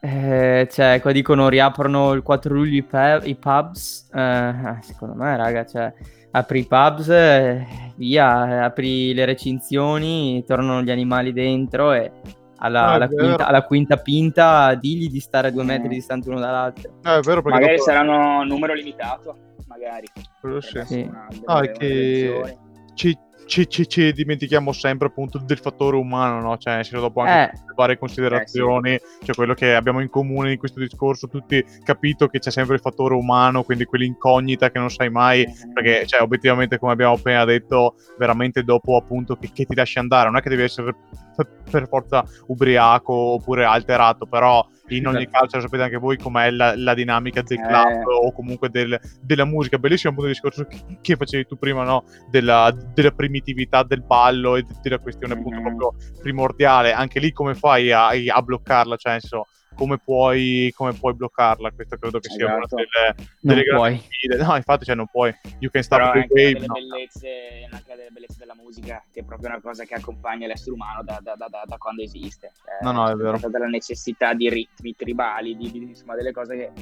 Eh, 0.00 0.68
cioè, 0.70 1.00
qua 1.00 1.12
dicono 1.12 1.48
riaprono 1.48 2.12
il 2.12 2.22
4 2.22 2.54
luglio 2.54 2.76
i, 2.78 2.82
pu- 2.82 3.26
i 3.26 3.34
pubs. 3.34 4.08
Eh, 4.14 4.48
eh, 4.48 4.76
secondo 4.82 5.14
me, 5.14 5.36
raga, 5.36 5.64
cioè, 5.66 5.92
apri 6.32 6.60
i 6.60 6.66
pubs, 6.66 7.08
eh, 7.08 7.66
via, 7.96 8.64
apri 8.64 9.12
le 9.14 9.24
recinzioni, 9.24 10.44
tornano 10.46 10.82
gli 10.82 10.90
animali 10.90 11.32
dentro 11.32 11.92
e 11.92 12.12
alla, 12.60 12.86
Ah, 12.86 12.92
alla 12.94 13.08
quinta, 13.08 13.46
alla 13.46 13.62
quinta 13.64 13.96
pinta 13.98 14.74
digli 14.74 15.08
di 15.10 15.20
stare 15.20 15.48
a 15.48 15.50
due 15.50 15.62
Mm. 15.62 15.66
metri 15.66 15.88
distanti 15.88 16.28
uno 16.28 16.38
dall'altro. 16.40 16.90
Eh, 17.04 17.16
è 17.18 17.20
vero 17.20 17.40
perché 17.42 17.50
Magari 17.60 17.76
dopo- 17.76 17.90
saranno 17.90 18.42
numero 18.44 18.72
limitato, 18.74 19.36
magari. 19.68 20.06
quello 20.40 20.60
sì. 20.60 20.80
Sì. 20.84 21.00
una 21.02 21.28
delle 21.30 21.72
che 21.72 22.58
ci, 22.94 23.16
ci- 23.46 23.68
ci- 23.68 23.88
ci 23.88 24.12
dimentichiamo 24.12 24.72
sempre 24.72 25.06
appunto 25.06 25.38
del 25.38 25.58
fattore 25.58 25.96
umano, 25.96 26.40
no? 26.40 26.56
Cioè, 26.58 26.82
senso, 26.82 27.00
dopo 27.00 27.20
anche 27.20 27.56
Eh. 27.56 27.60
varie 27.74 27.96
considerazioni, 27.96 28.98
cioè 29.22 29.34
quello 29.34 29.54
che 29.54 29.74
abbiamo 29.74 30.00
in 30.00 30.10
comune 30.10 30.52
in 30.52 30.58
questo 30.58 30.80
discorso, 30.80 31.28
tutti 31.28 31.64
capito 31.84 32.26
che 32.26 32.40
c'è 32.40 32.50
sempre 32.50 32.74
il 32.74 32.80
fattore 32.80 33.14
umano, 33.14 33.62
quindi 33.62 33.84
quell'incognita 33.84 34.70
che 34.70 34.78
non 34.78 34.90
sai 34.90 35.10
mai, 35.10 35.46
perché 35.72 36.06
cioè, 36.06 36.20
obiettivamente 36.20 36.78
come 36.78 36.92
abbiamo 36.92 37.14
appena 37.14 37.44
detto, 37.44 37.94
veramente 38.18 38.64
dopo 38.64 38.96
appunto 38.96 39.36
che, 39.36 39.50
che 39.52 39.64
ti 39.64 39.74
lasci 39.74 39.98
andare, 39.98 40.28
non 40.28 40.36
è 40.38 40.42
che 40.42 40.48
devi 40.50 40.62
essere 40.64 40.94
per, 41.36 41.48
per 41.70 41.88
forza 41.88 42.24
ubriaco 42.48 43.12
oppure 43.14 43.64
alterato, 43.64 44.26
però 44.26 44.66
in 44.88 45.06
ogni 45.06 45.24
Esatto. 45.24 45.46
caso 45.46 45.60
sapete 45.60 45.82
anche 45.82 45.96
voi 45.98 46.16
com'è 46.16 46.50
la, 46.50 46.74
la 46.76 46.94
dinamica 46.94 47.42
del 47.42 47.58
Eh. 47.58 47.66
club 47.66 48.06
o 48.06 48.32
comunque 48.32 48.68
del- 48.70 48.98
della 49.22 49.44
musica, 49.44 49.78
bellissimo 49.78 50.12
appunto 50.12 50.28
il 50.30 50.34
discorso 50.34 50.64
che, 50.64 50.98
che 51.00 51.16
facevi 51.16 51.46
tu 51.46 51.56
prima, 51.58 51.84
no? 51.84 52.04
della, 52.30 52.74
della 52.94 53.10
primitività 53.10 53.82
del 53.82 54.02
ballo 54.02 54.56
e 54.56 54.62
de- 54.62 54.74
della 54.82 54.98
questione 54.98 55.34
appunto 55.34 55.60
Mhm. 55.60 55.76
proprio 55.76 55.94
primordiale, 56.22 56.92
anche 56.92 57.20
lì 57.20 57.32
come 57.32 57.54
fai 57.54 57.90
a, 57.92 58.08
a 58.08 58.42
bloccarla, 58.42 58.96
cioè 58.96 59.12
nel 59.12 59.20
senso, 59.20 59.46
come 59.78 59.96
puoi, 59.98 60.72
come 60.74 60.92
puoi 60.92 61.14
bloccarla, 61.14 61.70
questo 61.70 61.96
credo 61.96 62.18
che 62.18 62.28
sia 62.30 62.46
una 62.46 62.56
Esatto. 62.64 62.74
delle, 62.74 63.14
Non 63.16 63.26
delle 63.40 63.62
grandi 63.62 63.98
sfide, 64.00 64.36
no 64.42 64.56
infatti 64.56 64.84
cioè 64.84 64.96
non 64.96 65.06
puoi, 65.06 65.32
you 65.60 65.70
can 65.70 65.82
stop 65.84 66.00
the 66.00 66.04
anche 66.04 66.18
una 66.18 66.26
wave, 66.42 66.52
delle, 66.54 66.66
no. 66.66 66.72
bellezze, 66.74 67.28
è 67.28 67.62
anche 67.70 67.84
una 67.86 67.96
delle 67.96 68.10
bellezze 68.10 68.36
della 68.38 68.54
musica, 68.56 69.04
che 69.12 69.20
è 69.20 69.24
proprio 69.24 69.48
una 69.50 69.60
cosa 69.60 69.84
che 69.84 69.94
accompagna 69.94 70.48
l'essere 70.48 70.72
umano 70.72 71.04
da, 71.04 71.20
da- 71.22 71.36
da- 71.36 71.46
da- 71.48 71.62
da 71.64 71.76
quando 71.76 72.02
esiste. 72.02 72.50
Cioè, 72.56 72.78
No, 72.82 72.90
no, 72.90 73.08
è 73.08 73.14
vero. 73.14 73.38
Dalla 73.48 73.66
necessità 73.66 74.34
di 74.34 74.50
ritmi 74.50 74.94
tribali, 74.96 75.56
di, 75.56 75.70
di- 75.70 75.78
insomma, 75.82 76.16
delle 76.16 76.32
cose 76.32 76.56
che 76.56 76.72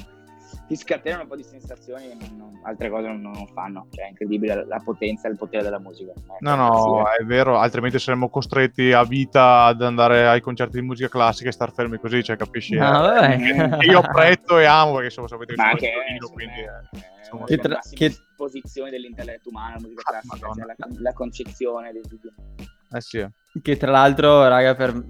ti 0.67 0.75
scatenano 0.75 1.23
un 1.23 1.27
po' 1.27 1.35
di 1.35 1.43
sensazioni 1.43 2.11
e 2.11 2.17
non- 2.35 2.59
altre 2.63 2.89
cose 2.89 3.07
non, 3.07 3.21
non 3.21 3.47
fanno. 3.53 3.87
Cioè, 3.91 4.05
è 4.05 4.09
incredibile 4.09 4.55
la, 4.55 4.65
la 4.65 4.81
potenza 4.83 5.27
e 5.27 5.31
il 5.31 5.37
potere 5.37 5.63
della 5.63 5.79
musica. 5.79 6.11
Eh, 6.11 6.23
No, 6.39 6.55
no, 6.55 7.05
è 7.07 7.23
vero, 7.23 7.57
altrimenti 7.57 7.99
saremmo 7.99 8.29
costretti 8.29 8.91
a 8.91 9.03
vita 9.03 9.63
ad 9.63 9.81
andare 9.81 10.27
ai 10.27 10.41
concerti 10.41 10.79
di 10.79 10.85
musica 10.85 11.09
classica 11.09 11.49
e 11.49 11.53
star 11.53 11.71
fermi 11.73 11.97
così, 11.99 12.23
cioè 12.23 12.35
capisci? 12.37 12.75
No, 12.75 13.13
Eh, 13.21 13.37
che 13.79 13.85
Io 13.85 13.99
apprezzo 13.99 14.57
e 14.59 14.65
amo 14.65 14.91
perché 14.91 15.05
insomma 15.07 15.27
sapete 15.27 15.53
che 15.55 15.61
Ma 15.61 15.67
sono 15.69 15.73
anche 15.79 15.91
torino, 15.93 16.27
quindi 16.29 16.59
eh, 16.59 16.99
è 16.99 17.19
insomma, 17.19 17.45
Che 17.45 17.57
tra- 17.57 17.79
che- 17.91 18.05
esposizioni 18.05 18.89
dell'intelletto 18.89 19.49
umano, 19.49 19.75
la 19.75 19.79
musica 19.81 20.01
Ah, 20.05 20.11
classica, 20.11 20.35
Madonna. 20.47 20.53
cioè 20.65 20.75
la, 20.77 20.87
la 20.99 21.13
concezione 21.13 21.91
del 21.91 22.03
video. 22.09 22.31
Eh 22.91 23.01
sì. 23.01 23.27
Che 23.61 23.77
tra 23.77 23.91
l'altro, 23.91 24.47
raga, 24.47 24.75
per 24.75 25.03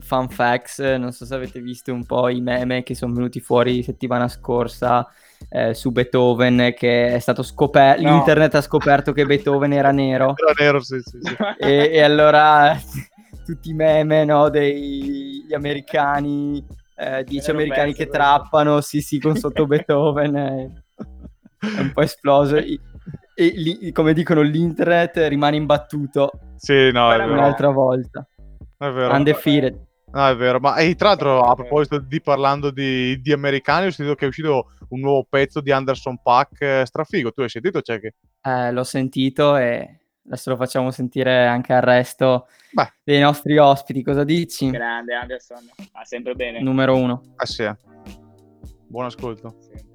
fun 0.00 0.28
facts, 0.28 0.78
non 0.78 1.12
so 1.12 1.24
se 1.24 1.34
avete 1.34 1.60
visto 1.60 1.92
un 1.92 2.04
po' 2.04 2.28
i 2.28 2.40
meme 2.40 2.82
che 2.82 2.94
sono 2.94 3.14
venuti 3.14 3.40
fuori 3.40 3.82
settimana 3.82 4.28
scorsa 4.28 5.06
eh, 5.48 5.72
su 5.74 5.90
Beethoven, 5.90 6.74
che 6.76 7.14
è 7.14 7.18
stato 7.18 7.42
scoperto, 7.42 8.02
No. 8.02 8.10
l'internet 8.10 8.54
ha 8.56 8.60
scoperto 8.60 9.12
che 9.12 9.24
Beethoven 9.24 9.72
era 9.72 9.90
nero. 9.90 10.34
Era 10.38 10.52
nero, 10.58 10.80
sì, 10.80 11.00
sì, 11.00 11.18
sì. 11.20 11.36
e, 11.58 11.90
e 11.92 12.02
allora 12.02 12.78
tutti 13.44 13.70
i 13.70 13.74
meme 13.74 14.24
no, 14.24 14.48
degli 14.50 15.52
americani, 15.54 16.64
eh, 16.96 17.24
dieci 17.24 17.50
americani 17.50 17.94
che 17.94 18.08
trappano, 18.08 18.80
sì 18.80 19.00
sì, 19.00 19.18
con 19.18 19.36
sotto 19.36 19.66
Beethoven, 19.66 20.36
eh, 20.36 20.84
è 21.58 21.80
un 21.80 21.92
po' 21.92 22.02
esploso. 22.02 22.56
E 23.34 23.52
lì, 23.54 23.92
come 23.92 24.12
dicono, 24.12 24.40
l'internet 24.42 25.16
rimane 25.28 25.56
imbattuto 25.56 26.30
Sì, 26.56 26.90
no, 26.92 27.12
è 27.12 27.16
vero. 27.18 27.32
un'altra 27.32 27.70
volta. 27.70 28.26
È 28.76 28.88
vero. 28.90 29.14
Undefeated. 29.14 29.86
No, 30.10 30.26
è 30.28 30.36
vero. 30.36 30.58
Ma 30.58 30.76
e, 30.76 30.94
tra 30.94 31.08
l'altro, 31.08 31.42
a 31.42 31.54
proposito 31.54 31.98
di 31.98 32.20
parlando 32.20 32.70
di, 32.70 33.20
di 33.20 33.32
americani, 33.32 33.86
ho 33.86 33.90
sentito 33.90 34.16
che 34.16 34.24
è 34.24 34.28
uscito 34.28 34.72
un 34.88 35.00
nuovo 35.00 35.26
pezzo 35.28 35.60
di 35.60 35.70
Anderson 35.70 36.20
Pack 36.22 36.60
eh, 36.62 36.82
strafigo. 36.86 37.30
Tu 37.32 37.42
hai 37.42 37.48
sentito, 37.48 37.80
c'è 37.82 38.00
che? 38.00 38.14
Eh, 38.42 38.72
l'ho 38.72 38.84
sentito 38.84 39.56
e 39.56 39.98
adesso 40.24 40.50
lo 40.50 40.56
facciamo 40.56 40.90
sentire 40.90 41.46
anche 41.46 41.72
al 41.74 41.82
resto 41.82 42.46
Beh. 42.72 42.92
dei 43.04 43.20
nostri 43.20 43.58
ospiti. 43.58 44.02
Cosa 44.02 44.24
dici? 44.24 44.70
Grande 44.70 45.14
Anderson, 45.14 45.58
va 45.92 46.04
sempre 46.04 46.34
bene. 46.34 46.60
Numero 46.62 46.96
uno. 46.96 47.20
Eh 47.36 47.46
sì. 47.46 47.64
eh. 47.64 47.76
Buon 48.86 49.04
ascolto. 49.04 49.56
Sempre, 49.60 49.87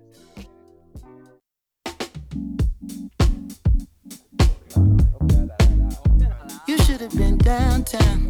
have 7.04 7.18
been 7.18 7.38
downtown. 7.38 8.30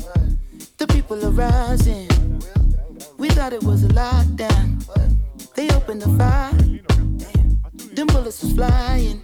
The 0.79 0.87
people 0.87 1.23
are 1.23 1.29
rising. 1.29 2.09
We 3.19 3.29
thought 3.29 3.53
it 3.53 3.63
was 3.63 3.83
a 3.83 3.89
lockdown. 3.89 4.83
They 5.53 5.69
opened 5.69 6.01
the 6.01 6.09
fire. 6.17 6.53
Them 7.93 8.07
bullets 8.07 8.41
was 8.41 8.53
flying. 8.53 9.21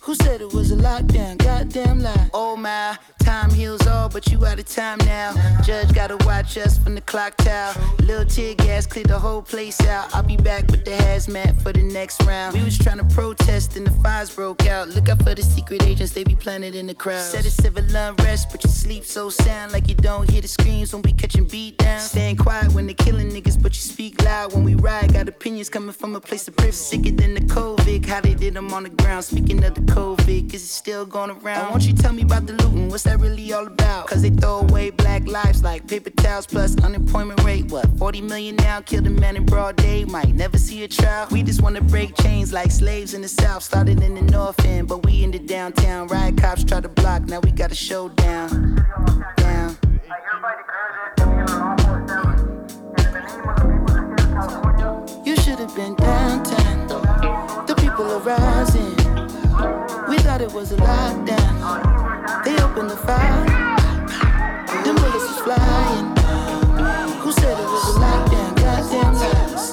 Who 0.00 0.14
said 0.14 0.40
it 0.40 0.52
was 0.52 0.70
a 0.70 0.76
lockdown? 0.76 1.38
Goddamn 1.38 2.00
lie. 2.00 2.30
Oh 2.32 2.56
my, 2.56 2.96
time 3.20 3.50
heals 3.50 3.86
all, 3.86 4.08
but 4.08 4.30
you 4.30 4.44
out 4.44 4.58
of 4.58 4.66
time 4.66 4.98
now. 4.98 5.32
Judge 5.62 5.92
gotta 5.94 6.16
watch 6.26 6.56
us 6.58 6.78
from 6.78 6.94
the 6.94 7.00
clock 7.00 7.36
tower. 7.36 7.74
Little 8.00 8.24
tear 8.24 8.54
gas 8.54 8.86
cleared 8.86 9.08
the 9.08 9.18
whole 9.18 9.42
place 9.42 9.80
out. 9.86 10.14
I'll 10.14 10.22
be 10.22 10.36
back 10.36 10.66
with 10.70 10.84
the 10.84 10.92
hazmat 10.92 11.60
for 11.62 11.72
the 11.72 11.82
next 11.82 12.22
round. 12.24 12.54
We 12.54 12.62
was 12.62 12.78
trying 12.78 12.98
to 12.98 13.14
protest 13.14 13.76
and 13.76 13.86
the 13.86 13.90
fires 14.02 14.34
broke 14.34 14.66
out. 14.66 14.88
Look 14.88 15.08
out 15.08 15.22
for 15.22 15.34
the 15.34 15.42
secret 15.42 15.82
agents, 15.84 16.12
they 16.12 16.24
be 16.24 16.34
planted 16.34 16.74
in 16.74 16.86
the 16.86 16.94
crowd. 16.94 17.22
Said 17.22 17.44
it's 17.44 17.54
civil 17.54 17.84
unrest, 17.94 18.50
but 18.50 18.64
you 18.64 18.70
sleep 18.70 19.04
so 19.04 19.30
sound 19.30 19.72
like 19.72 19.88
you 19.88 19.94
don't 19.94 20.28
hear 20.30 20.40
the 20.40 20.48
screams 20.48 20.92
when 20.92 21.02
we 21.02 21.12
catching 21.12 21.44
beat 21.44 21.78
down. 21.78 22.00
Staying 22.00 22.36
quiet 22.36 22.72
when 22.72 22.86
they 22.86 22.94
killing 22.94 23.30
niggas, 23.30 23.62
but 23.62 23.72
you 23.72 23.80
speak 23.80 24.22
loud 24.22 24.52
when 24.52 24.64
we 24.64 24.74
ride. 24.74 25.12
Got 25.12 25.28
opinions 25.28 25.68
coming 25.68 25.92
from 25.92 26.16
a 26.16 26.20
place 26.20 26.48
of 26.48 26.56
privilege. 26.56 26.74
Sicker 26.74 27.10
than 27.10 27.34
the 27.34 27.40
COVID, 27.40 28.06
how 28.06 28.20
they 28.20 28.34
did 28.34 28.54
them 28.54 28.72
on 28.72 28.84
the 28.84 28.90
ground. 28.90 29.24
Speaking 29.24 29.62
of 29.64 29.73
the 29.74 29.80
COVID, 29.82 30.50
cause 30.50 30.62
it's 30.62 30.70
still 30.70 31.04
going 31.06 31.30
around. 31.30 31.70
Won't 31.70 31.84
you 31.84 31.92
tell 31.92 32.12
me 32.12 32.22
about 32.22 32.46
the 32.46 32.52
looting? 32.54 32.88
What's 32.88 33.04
that 33.04 33.20
really 33.20 33.52
all 33.52 33.66
about? 33.66 34.06
Cause 34.06 34.22
they 34.22 34.30
throw 34.30 34.60
away 34.60 34.90
black 34.90 35.26
lives 35.26 35.62
like 35.62 35.86
paper 35.86 36.10
towels 36.10 36.46
plus 36.46 36.76
unemployment 36.82 37.42
rate. 37.42 37.70
What, 37.70 37.86
40 37.98 38.20
million 38.22 38.56
now? 38.56 38.80
Killed 38.80 39.06
a 39.06 39.10
man 39.10 39.36
in 39.36 39.46
broad 39.46 39.76
day. 39.76 40.04
Might 40.04 40.34
never 40.34 40.58
see 40.58 40.84
a 40.84 40.88
trial. 40.88 41.28
We 41.30 41.42
just 41.42 41.62
wanna 41.62 41.80
break 41.80 42.16
chains 42.22 42.52
like 42.52 42.70
slaves 42.70 43.14
in 43.14 43.22
the 43.22 43.28
south. 43.28 43.62
Started 43.62 44.02
in 44.02 44.14
the 44.14 44.22
north 44.22 44.64
end, 44.64 44.88
but 44.88 45.04
we 45.04 45.24
in 45.24 45.30
the 45.30 45.38
downtown. 45.38 46.08
Riot 46.08 46.36
cops 46.38 46.64
try 46.64 46.80
to 46.80 46.88
block, 46.88 47.22
now 47.22 47.40
we 47.40 47.50
got 47.50 47.72
a 47.72 47.74
showdown. 47.74 48.84
Down. 49.36 49.76
You 55.24 55.36
should 55.36 55.58
have 55.58 55.74
been 55.74 55.94
downtown. 55.94 56.86
The 57.66 57.74
people 57.76 58.04
are 58.10 58.20
rising. 58.20 58.93
We 60.14 60.20
thought 60.22 60.40
it 60.40 60.52
was 60.52 60.70
a 60.70 60.76
lockdown. 60.76 62.44
They 62.44 62.54
opened 62.62 62.90
the 62.90 62.96
fire. 62.96 63.44
Them 64.84 64.94
bullets 64.94 65.26
was 65.26 65.40
flying. 65.40 66.06
Who 67.18 67.32
said 67.32 67.58
it 67.58 67.66
was 67.66 67.96
a 67.96 67.98
lockdown? 67.98 68.54
Goddamn 68.54 69.14
lies. 69.14 69.72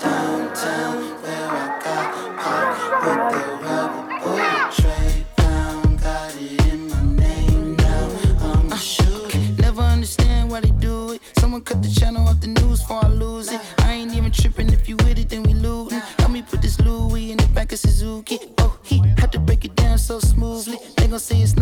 Downtown, 0.00 0.96
where 1.20 1.48
I 1.50 1.78
got 1.84 2.08
popped 2.40 2.80
with 3.04 3.44
the 3.44 3.52
rubber 3.66 4.02
bullet 4.24 4.72
tray 4.72 5.26
found. 5.36 6.00
Got 6.00 6.34
it 6.36 6.66
in 6.72 6.88
my 6.88 7.02
name 7.22 7.76
now. 7.76 8.08
I'm 8.40 8.72
a 8.72 8.78
shooter. 8.78 9.38
Never 9.60 9.82
understand 9.82 10.50
why 10.50 10.60
they 10.60 10.70
do 10.70 11.12
it. 11.12 11.20
Someone 11.38 11.60
cut 11.60 11.82
the 11.82 11.90
channel 11.90 12.26
off 12.26 12.40
the 12.40 12.46
news 12.46 12.80
before 12.80 13.04
I 13.04 13.08
lose 13.08 13.52
it. 13.52 13.60
I 13.80 13.92
ain't 13.92 14.14
even 14.14 14.32
tripping 14.32 14.72
if 14.72 14.88
you 14.88 14.96
with 14.96 15.18
it, 15.18 15.28
then 15.28 15.42
we 15.42 15.52
lootin'. 15.52 16.00
Help 16.18 16.30
me 16.30 16.40
put 16.40 16.62
this 16.62 16.80
Louis 16.80 17.32
in 17.32 17.36
the 17.36 17.48
back 17.48 17.72
of 17.72 17.78
Suzuki. 17.78 18.55
So 20.06 20.20
smoothly. 20.20 20.78
They 20.96 21.08
gon' 21.08 21.18
say 21.18 21.40
it's 21.40 21.55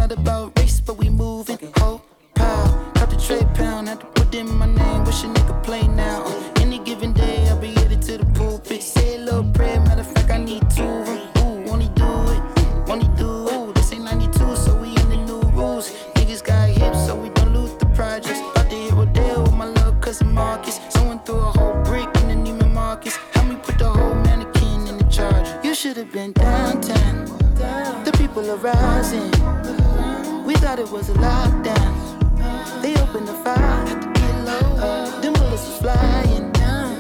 it 30.85 30.91
was 30.91 31.09
a 31.09 31.15
lockdown. 31.15 32.83
They 32.83 32.95
opened 33.01 33.27
the 33.27 33.33
fire. 33.33 33.57
Had 33.57 34.03
to 34.03 34.21
get 34.21 34.45
low. 34.45 35.21
Them 35.23 35.33
bullets 35.33 35.67
was 35.67 35.79
flying. 35.79 36.53
Down. 36.53 36.97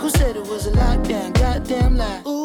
Who 0.00 0.10
said 0.10 0.36
it 0.36 0.46
was 0.46 0.66
a 0.66 0.72
lockdown? 0.72 1.32
Goddamn 1.32 1.96
lie. 1.96 2.22
Ooh 2.26 2.43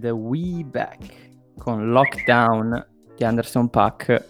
And 0.00 0.12
we 0.12 0.64
back 0.64 0.98
con 1.58 1.90
Lockdown 1.90 2.86
di 3.16 3.24
Anderson 3.24 3.68
Pack. 3.68 4.26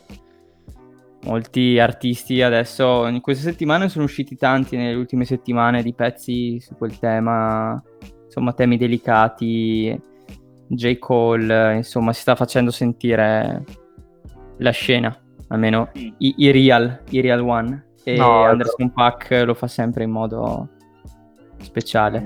molti 1.24 1.78
artisti 1.78 2.40
adesso, 2.40 3.06
in 3.06 3.20
queste 3.20 3.50
settimane 3.50 3.90
sono 3.90 4.04
usciti 4.04 4.36
tanti 4.36 4.76
nelle 4.76 4.94
ultime 4.94 5.26
settimane 5.26 5.82
di 5.82 5.92
pezzi 5.92 6.58
su 6.58 6.74
quel 6.76 6.98
tema, 6.98 7.82
insomma 8.24 8.54
temi 8.54 8.78
delicati, 8.78 10.00
J. 10.68 10.98
Cole, 10.98 11.76
insomma 11.76 12.14
si 12.14 12.22
sta 12.22 12.34
facendo 12.34 12.70
sentire 12.70 13.64
la 14.58 14.70
scena, 14.70 15.14
almeno 15.48 15.90
i, 15.92 16.34
i 16.38 16.50
real, 16.50 17.02
i 17.10 17.20
real 17.20 17.40
one. 17.40 17.88
E 18.04 18.16
No, 18.16 18.44
Anderson 18.44 18.90
Paak 18.92 19.42
lo 19.44 19.52
fa 19.52 19.66
sempre 19.66 20.04
in 20.04 20.10
modo 20.10 20.70
speciale. 21.60 22.22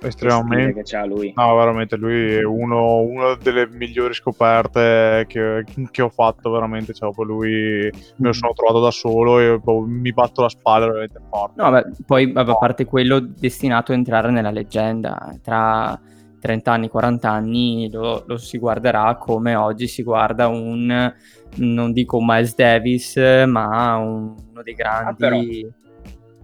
Estremamente. 0.00 0.74
che 0.74 0.82
c'ha 0.84 1.04
lui. 1.04 1.32
No, 1.34 1.54
veramente 1.56 1.96
lui 1.96 2.34
è 2.34 2.44
uno, 2.44 2.98
una 3.00 3.34
delle 3.36 3.68
migliori 3.68 4.14
scoperte 4.14 5.24
che, 5.26 5.64
che 5.90 6.02
ho 6.02 6.08
fatto, 6.08 6.50
veramente. 6.50 6.92
Cioè, 6.92 7.10
proprio 7.12 7.36
lui 7.36 7.90
me 8.16 8.26
lo 8.26 8.32
sono 8.32 8.52
trovato 8.52 8.80
da 8.80 8.90
solo 8.90 9.38
e 9.40 9.58
boh, 9.58 9.80
mi 9.80 10.12
batto 10.12 10.42
la 10.42 10.48
spalla 10.48 10.86
veramente 10.86 11.20
forte. 11.28 11.62
No, 11.62 11.70
beh, 11.70 11.84
poi 12.04 12.32
vabbè, 12.32 12.50
a 12.50 12.56
parte 12.56 12.84
quello 12.84 13.20
destinato 13.20 13.92
a 13.92 13.94
entrare 13.94 14.30
nella 14.30 14.50
leggenda, 14.50 15.34
tra 15.42 15.98
30 16.38 16.70
anni, 16.72 16.88
40 16.88 17.30
anni 17.30 17.90
lo, 17.90 18.22
lo 18.26 18.36
si 18.36 18.58
guarderà 18.58 19.16
come 19.16 19.54
oggi 19.54 19.88
si 19.88 20.02
guarda 20.02 20.46
un, 20.46 21.12
non 21.56 21.92
dico 21.92 22.18
un 22.18 22.26
Miles 22.26 22.54
Davis, 22.54 23.16
ma 23.46 23.96
un- 23.96 24.34
uno 24.50 24.62
dei 24.62 24.74
grandi... 24.74 25.68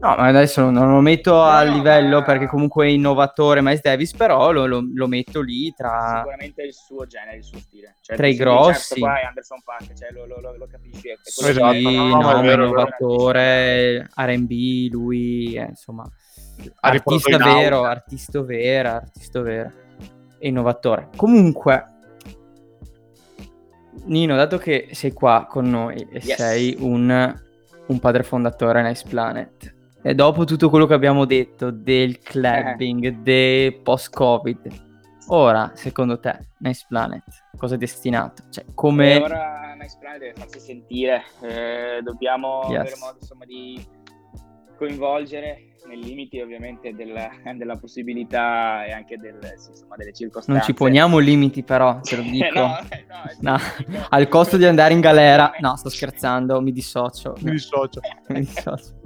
no, 0.03 0.16
ma 0.16 0.26
adesso 0.26 0.68
non 0.70 0.90
lo 0.90 1.00
metto 1.00 1.32
No, 1.32 1.42
a 1.42 1.64
no, 1.64 1.72
livello 1.72 2.18
ma- 2.18 2.24
perché 2.24 2.46
comunque 2.46 2.86
è 2.86 2.90
innovatore 2.90 3.61
Miles 3.62 3.80
Davis, 3.80 4.12
però 4.14 4.50
lo, 4.50 4.66
lo- 4.66 4.84
lo 4.92 5.07
metto 5.07 5.40
lì 5.40 5.72
tra... 5.74 6.16
Sicuramente 6.18 6.62
il 6.62 6.72
suo 6.74 7.07
genere, 7.07 7.36
il 7.38 7.44
suo 7.44 7.59
stile. 7.59 7.94
Cioè, 8.00 8.16
Tra 8.16 8.26
i 8.26 8.34
grossi. 8.34 8.94
Certo, 8.94 9.05
qua 9.05 9.20
è 9.20 9.24
Anderson 9.24 9.62
Paak, 9.64 9.92
cioè, 9.94 10.11
lo, 10.11 10.26
lo- 10.26 10.40
lo- 10.40 10.57
lo 10.57 10.66
capisci. 10.70 11.09
È 11.09 11.14
Sì, 11.22 11.48
Esatto, 11.48 11.90
no, 11.90 12.20
no, 12.20 12.38
è 12.38 12.42
vero, 12.42 12.64
innovatore, 12.64 14.09
R&B, 14.14 14.88
lui, 14.90 15.55
eh, 15.55 15.66
insomma, 15.68 16.05
artista 16.80 17.36
vero, 17.38 17.84
artista 17.84 18.42
vero, 18.42 18.88
artista 18.90 19.40
vero 19.40 19.72
e 20.38 20.48
innovatore. 20.48 21.09
Comunque, 21.16 21.84
Nino, 24.05 24.34
dato 24.36 24.59
che 24.59 24.88
sei 24.92 25.12
qua 25.12 25.46
con 25.48 25.68
noi 25.70 25.96
e 26.11 26.20
Yes. 26.22 26.34
sei 26.34 26.76
un, 26.80 27.40
un 27.86 27.98
padre 28.00 28.22
fondatore 28.24 28.82
Nice 28.82 29.05
Planet, 29.09 29.74
e 30.03 30.14
dopo 30.14 30.44
tutto 30.44 30.68
quello 30.68 30.86
che 30.86 30.94
abbiamo 30.94 31.24
detto 31.24 31.70
del 31.70 32.18
clubbing, 32.18 33.22
del 33.22 33.80
post-Covid, 33.80 34.59
ora, 35.28 35.70
secondo 35.74 36.18
te, 36.18 36.38
Nice 36.59 36.84
Planet, 36.88 37.22
cosa 37.57 37.76
è 37.76 37.78
destinato? 37.78 38.42
Cioè, 38.50 38.64
come... 38.74 39.14
E 39.14 39.22
ora 39.22 39.74
Nice 39.78 39.96
Planet 40.00 40.18
deve 40.20 40.34
farsi 40.34 40.59
sentire, 40.61 41.22
eh, 41.42 42.00
dobbiamo 42.03 42.62
Yes. 42.68 42.78
avere 42.80 42.96
modo 43.00 43.16
insomma, 43.20 43.44
di 43.44 43.84
coinvolgere 44.76 45.66
nei 45.86 46.03
limiti 46.03 46.40
ovviamente 46.40 46.94
della, 46.94 47.28
della 47.57 47.76
possibilità 47.76 48.84
e 48.84 48.92
anche 48.92 49.16
del, 49.18 49.38
insomma, 49.57 49.96
delle 49.96 50.12
circostanze. 50.12 50.53
Non 50.53 50.61
ci 50.62 50.74
poniamo 50.74 51.18
limiti 51.18 51.62
però, 51.64 52.00
te 52.00 52.16
lo 52.16 52.22
dico. 52.30 52.59
no, 52.59 52.78
eh, 52.88 53.05
no, 53.40 53.57
No, 53.86 54.07
al 54.11 54.28
costo 54.28 54.57
di 54.57 54.64
andare 54.64 54.94
in 54.94 55.00
galera. 55.00 55.53
No, 55.61 55.76
sto 55.76 55.88
scherzando, 55.90 56.61
mi 56.61 56.72
dissocio. 56.72 57.34
Mi 57.40 57.53
dissocio. 57.53 58.00
Mi 58.28 58.40
dissocio. 58.40 59.00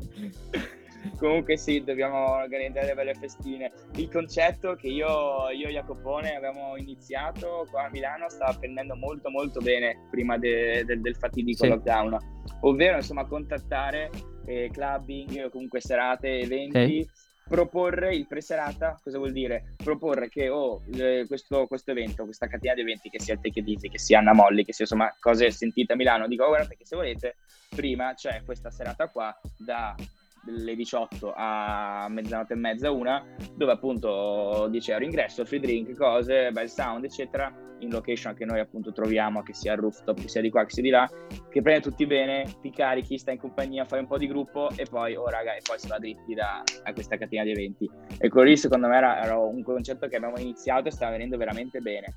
Comunque 1.19 1.57
sì, 1.57 1.83
dobbiamo 1.83 2.33
organizzare 2.33 2.87
delle 2.87 2.95
belle 2.97 3.14
festine. 3.14 3.73
Il 3.97 4.11
concetto 4.11 4.75
che 4.75 4.89
io, 4.89 5.51
io 5.51 5.69
e 5.69 5.73
Jacopone 5.73 6.35
abbiamo 6.37 6.77
iniziato 6.77 7.67
qua 7.71 7.85
a 7.85 7.91
Milano 7.91 8.29
stava 8.29 8.53
prendendo 8.59 8.95
molto 8.97 9.31
molto 9.31 9.61
bene 9.61 10.07
prima 10.11 10.37
de- 10.39 10.85
del- 10.85 11.01
del 11.01 11.17
fatidico 11.17 11.64
Sì. 11.64 11.71
lockdown, 11.71 12.19
ovvero 12.61 12.97
insomma 12.97 13.25
contattare 13.27 14.11
eh, 14.47 14.71
clubbing 14.73 15.51
comunque 15.51 15.81
serate, 15.81 16.39
eventi, 16.39 17.09
proporre 17.49 18.14
il 18.14 18.27
preserata, 18.27 18.99
cosa 19.03 19.19
vuol 19.19 19.33
dire? 19.33 19.75
Proporre 19.83 20.29
che 20.29 20.49
oh, 20.49 20.83
questo, 21.27 21.67
questo 21.67 21.93
evento, 21.93 22.25
questa 22.25 22.47
catena 22.47 22.75
di 22.75 22.81
eventi, 22.81 23.09
che 23.09 23.21
sia 23.21 23.35
il 23.35 23.41
Take 23.41 23.62
It 23.64 23.89
che 23.89 23.99
sia 23.99 24.19
Anna 24.19 24.33
Molly, 24.35 24.64
che 24.64 24.73
sia 24.73 24.85
insomma 24.85 25.14
cose 25.19 25.51
sentite 25.51 25.93
a 25.93 25.97
Milano, 25.97 26.27
dico 26.27 26.45
oh, 26.45 26.49
guardate 26.49 26.77
che 26.77 26.85
se 26.85 26.97
volete, 26.97 27.37
prima 27.75 28.14
c'è 28.14 28.43
questa 28.45 28.71
serata 28.71 29.09
qua 29.09 29.37
da 29.57 29.95
le 30.47 30.74
18 30.74 31.32
a 31.34 32.07
mezzanotte 32.09 32.55
e 32.55 32.57
mezza, 32.57 32.90
una, 32.90 33.24
dove 33.55 33.72
appunto 33.72 34.68
10 34.70 34.90
euro 34.90 35.05
ingresso, 35.05 35.44
free 35.44 35.61
drink, 35.61 35.97
cose, 35.97 36.51
bel 36.53 36.68
sound, 36.68 37.05
eccetera, 37.05 37.52
in 37.81 37.90
location 37.90 38.35
che 38.35 38.44
noi 38.44 38.60
appunto 38.60 38.93
troviamo, 38.93 39.43
che 39.43 39.52
sia 39.52 39.73
al 39.73 39.78
rooftop, 39.78 40.20
che 40.20 40.28
sia 40.28 40.40
di 40.40 40.51
qua, 40.51 40.64
che 40.64 40.70
sia 40.70 40.82
di 40.82 40.89
là, 40.89 41.09
che 41.51 41.60
prende 41.62 41.82
tutti 41.82 42.06
bene, 42.06 42.47
ti 42.62 42.70
carichi, 42.70 43.18
stai 43.18 43.35
in 43.35 43.40
compagnia, 43.40 43.85
fai 43.85 44.01
un 44.01 44.06
po' 44.06 44.18
di 44.18 44.27
gruppo 44.27 44.70
e 44.77 44.86
poi, 44.89 45.14
oh 45.14 45.28
raga, 45.28 45.55
e 45.55 45.60
poi 45.62 45.78
si 45.78 45.89
va 45.89 45.98
dritti 45.98 46.35
da, 46.35 46.62
a 46.85 46.93
questa 46.93 47.16
catena 47.18 47.44
di 47.44 47.51
eventi. 47.51 47.90
E 48.18 48.28
quello 48.28 48.48
lì 48.48 48.56
secondo 48.56 48.89
me 48.89 48.97
era, 48.97 49.23
era 49.23 49.36
un 49.36 49.62
concetto 49.62 50.09
che 50.09 50.16
abbiamo 50.16 50.39
iniziato 50.39 50.89
e 50.89 50.90
sta 50.90 51.10
venendo 51.10 51.36
veramente 51.36 51.81
bene. 51.81 52.14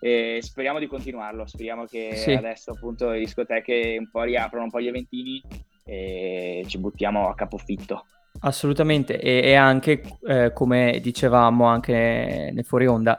E 0.00 0.38
speriamo 0.42 0.78
di 0.78 0.86
continuarlo, 0.86 1.46
speriamo 1.46 1.84
che 1.84 2.14
Sì. 2.14 2.32
adesso 2.32 2.72
appunto 2.72 3.10
le 3.10 3.20
discoteche 3.20 3.96
un 3.98 4.10
po' 4.10 4.22
riaprono 4.22 4.64
un 4.64 4.70
po' 4.70 4.80
gli 4.80 4.88
eventini 4.88 5.42
e 5.88 6.64
ci 6.66 6.78
buttiamo 6.78 7.28
a 7.28 7.34
capofitto. 7.34 8.04
Assolutamente. 8.40 9.18
E, 9.18 9.40
e 9.42 9.54
anche, 9.54 10.02
eh, 10.26 10.52
come 10.52 11.00
dicevamo 11.02 11.64
anche 11.64 12.50
nel 12.52 12.64
fuori 12.64 12.86
onda, 12.86 13.18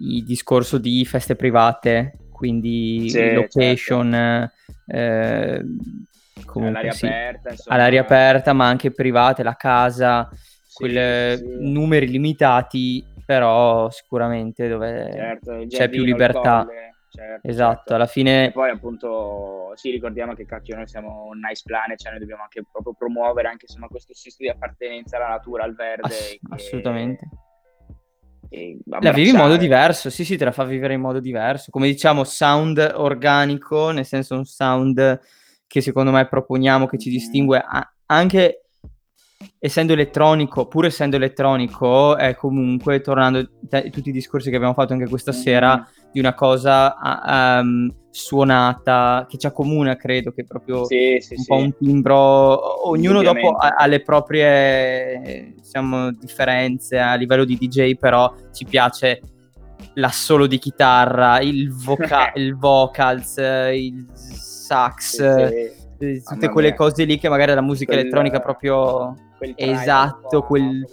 il 0.00 0.24
discorso 0.24 0.78
di 0.78 1.04
feste 1.04 1.36
private, 1.36 2.18
quindi 2.32 3.08
Sì, 3.08 3.32
location, 3.32 4.50
eh, 4.86 5.64
comunque 6.44 6.78
all'aria 6.80 6.92
sì, 6.92 7.06
aperta, 7.06 7.50
insomma. 7.50 7.76
all'aria 7.76 8.00
aperta, 8.02 8.52
ma 8.52 8.66
anche 8.66 8.90
private, 8.90 9.42
la 9.42 9.56
casa, 9.56 10.28
Sì, 10.66 10.88
sì. 10.88 11.44
numeri 11.60 12.08
limitati, 12.08 13.04
però 13.24 13.88
sicuramente 13.90 14.68
dove 14.68 15.10
Certo, 15.14 15.50
c'è 15.52 15.88
più 15.88 16.04
giardino, 16.04 16.04
libertà. 16.04 16.66
Certo, 17.12 17.46
Esatto, 17.48 17.74
certo. 17.76 17.94
alla 17.94 18.04
E 18.04 18.08
fine 18.08 18.50
poi 18.52 18.70
appunto, 18.70 19.72
sì, 19.74 19.90
ricordiamo 19.90 20.34
che 20.34 20.46
cacchio, 20.46 20.76
noi 20.76 20.86
siamo 20.88 21.26
un 21.26 21.38
nice 21.46 21.62
planet, 21.64 21.98
cioè 21.98 22.10
noi 22.12 22.20
dobbiamo 22.20 22.42
anche 22.42 22.64
proprio 22.70 22.94
promuovere 22.94 23.48
anche 23.48 23.66
insomma 23.68 23.88
questo 23.88 24.14
senso 24.14 24.38
di 24.40 24.48
appartenenza 24.48 25.16
alla 25.16 25.28
natura, 25.28 25.64
al 25.64 25.74
verde. 25.74 26.02
ass- 26.06 26.28
che- 26.28 26.40
assolutamente. 26.50 27.28
e 28.48 28.78
La 28.86 29.12
vivi 29.12 29.30
in 29.30 29.36
modo 29.36 29.56
diverso, 29.56 30.10
sì, 30.10 30.24
sì, 30.24 30.36
te 30.36 30.44
la 30.44 30.52
fa 30.52 30.64
vivere 30.64 30.92
in 30.94 31.00
modo 31.00 31.20
diverso. 31.20 31.70
Come 31.70 31.86
diciamo, 31.86 32.22
sound 32.24 32.92
organico, 32.96 33.90
nel 33.92 34.04
senso 34.04 34.34
un 34.36 34.44
sound 34.44 35.20
che 35.66 35.80
secondo 35.80 36.10
me 36.10 36.26
proponiamo, 36.28 36.86
che 36.86 36.98
ci 36.98 37.08
Mm. 37.08 37.12
distingue 37.12 37.58
a- 37.66 37.90
anche 38.06 38.64
essendo 39.58 39.94
elettronico, 39.94 40.66
pur 40.68 40.84
essendo 40.84 41.16
elettronico, 41.16 42.16
è 42.16 42.34
comunque, 42.34 43.00
tornando 43.00 43.38
a 43.70 43.80
tutti 43.88 44.10
i 44.10 44.12
discorsi 44.12 44.50
che 44.50 44.56
abbiamo 44.56 44.74
fatto 44.74 44.92
anche 44.92 45.08
questa 45.08 45.30
Mm. 45.32 45.34
sera, 45.34 45.88
di 46.12 46.20
una 46.20 46.34
cosa 46.34 46.96
ah, 46.96 47.58
ehm, 47.58 47.94
suonata, 48.10 49.26
che 49.28 49.38
ci 49.38 49.46
accomuna, 49.46 49.96
credo, 49.96 50.32
che 50.32 50.44
proprio 50.44 50.84
Sì, 50.84 51.16
sì, 51.20 51.34
un 51.34 51.40
sì. 51.40 51.46
po' 51.46 51.56
un 51.56 51.76
timbro, 51.76 52.88
ognuno 52.88 53.22
dopo 53.22 53.52
ha, 53.52 53.68
ha 53.78 53.86
le 53.86 54.02
proprie 54.02 55.54
diciamo, 55.56 56.12
differenze 56.12 56.98
a 56.98 57.14
livello 57.14 57.44
di 57.44 57.56
DJ, 57.56 57.96
però 57.96 58.32
ci 58.52 58.66
piace 58.66 59.20
l'assolo 59.94 60.46
di 60.46 60.58
chitarra, 60.58 61.40
il, 61.40 61.72
voca- 61.72 62.32
il 62.36 62.56
vocals, 62.56 63.36
il 63.38 64.06
sax, 64.14 65.18
eh, 65.18 65.74
tutte 65.96 66.22
Mamma 66.36 66.48
quelle 66.50 66.68
mia. 66.68 66.76
cose 66.76 67.04
lì 67.04 67.18
che 67.18 67.28
magari 67.28 67.54
la 67.54 67.60
musica 67.62 67.92
Quel- 67.92 68.00
elettronica 68.04 68.40
proprio... 68.40 69.16
Quel 69.38 69.54
Esatto, 69.56 70.40
po', 70.40 70.42
quel- 70.46 70.86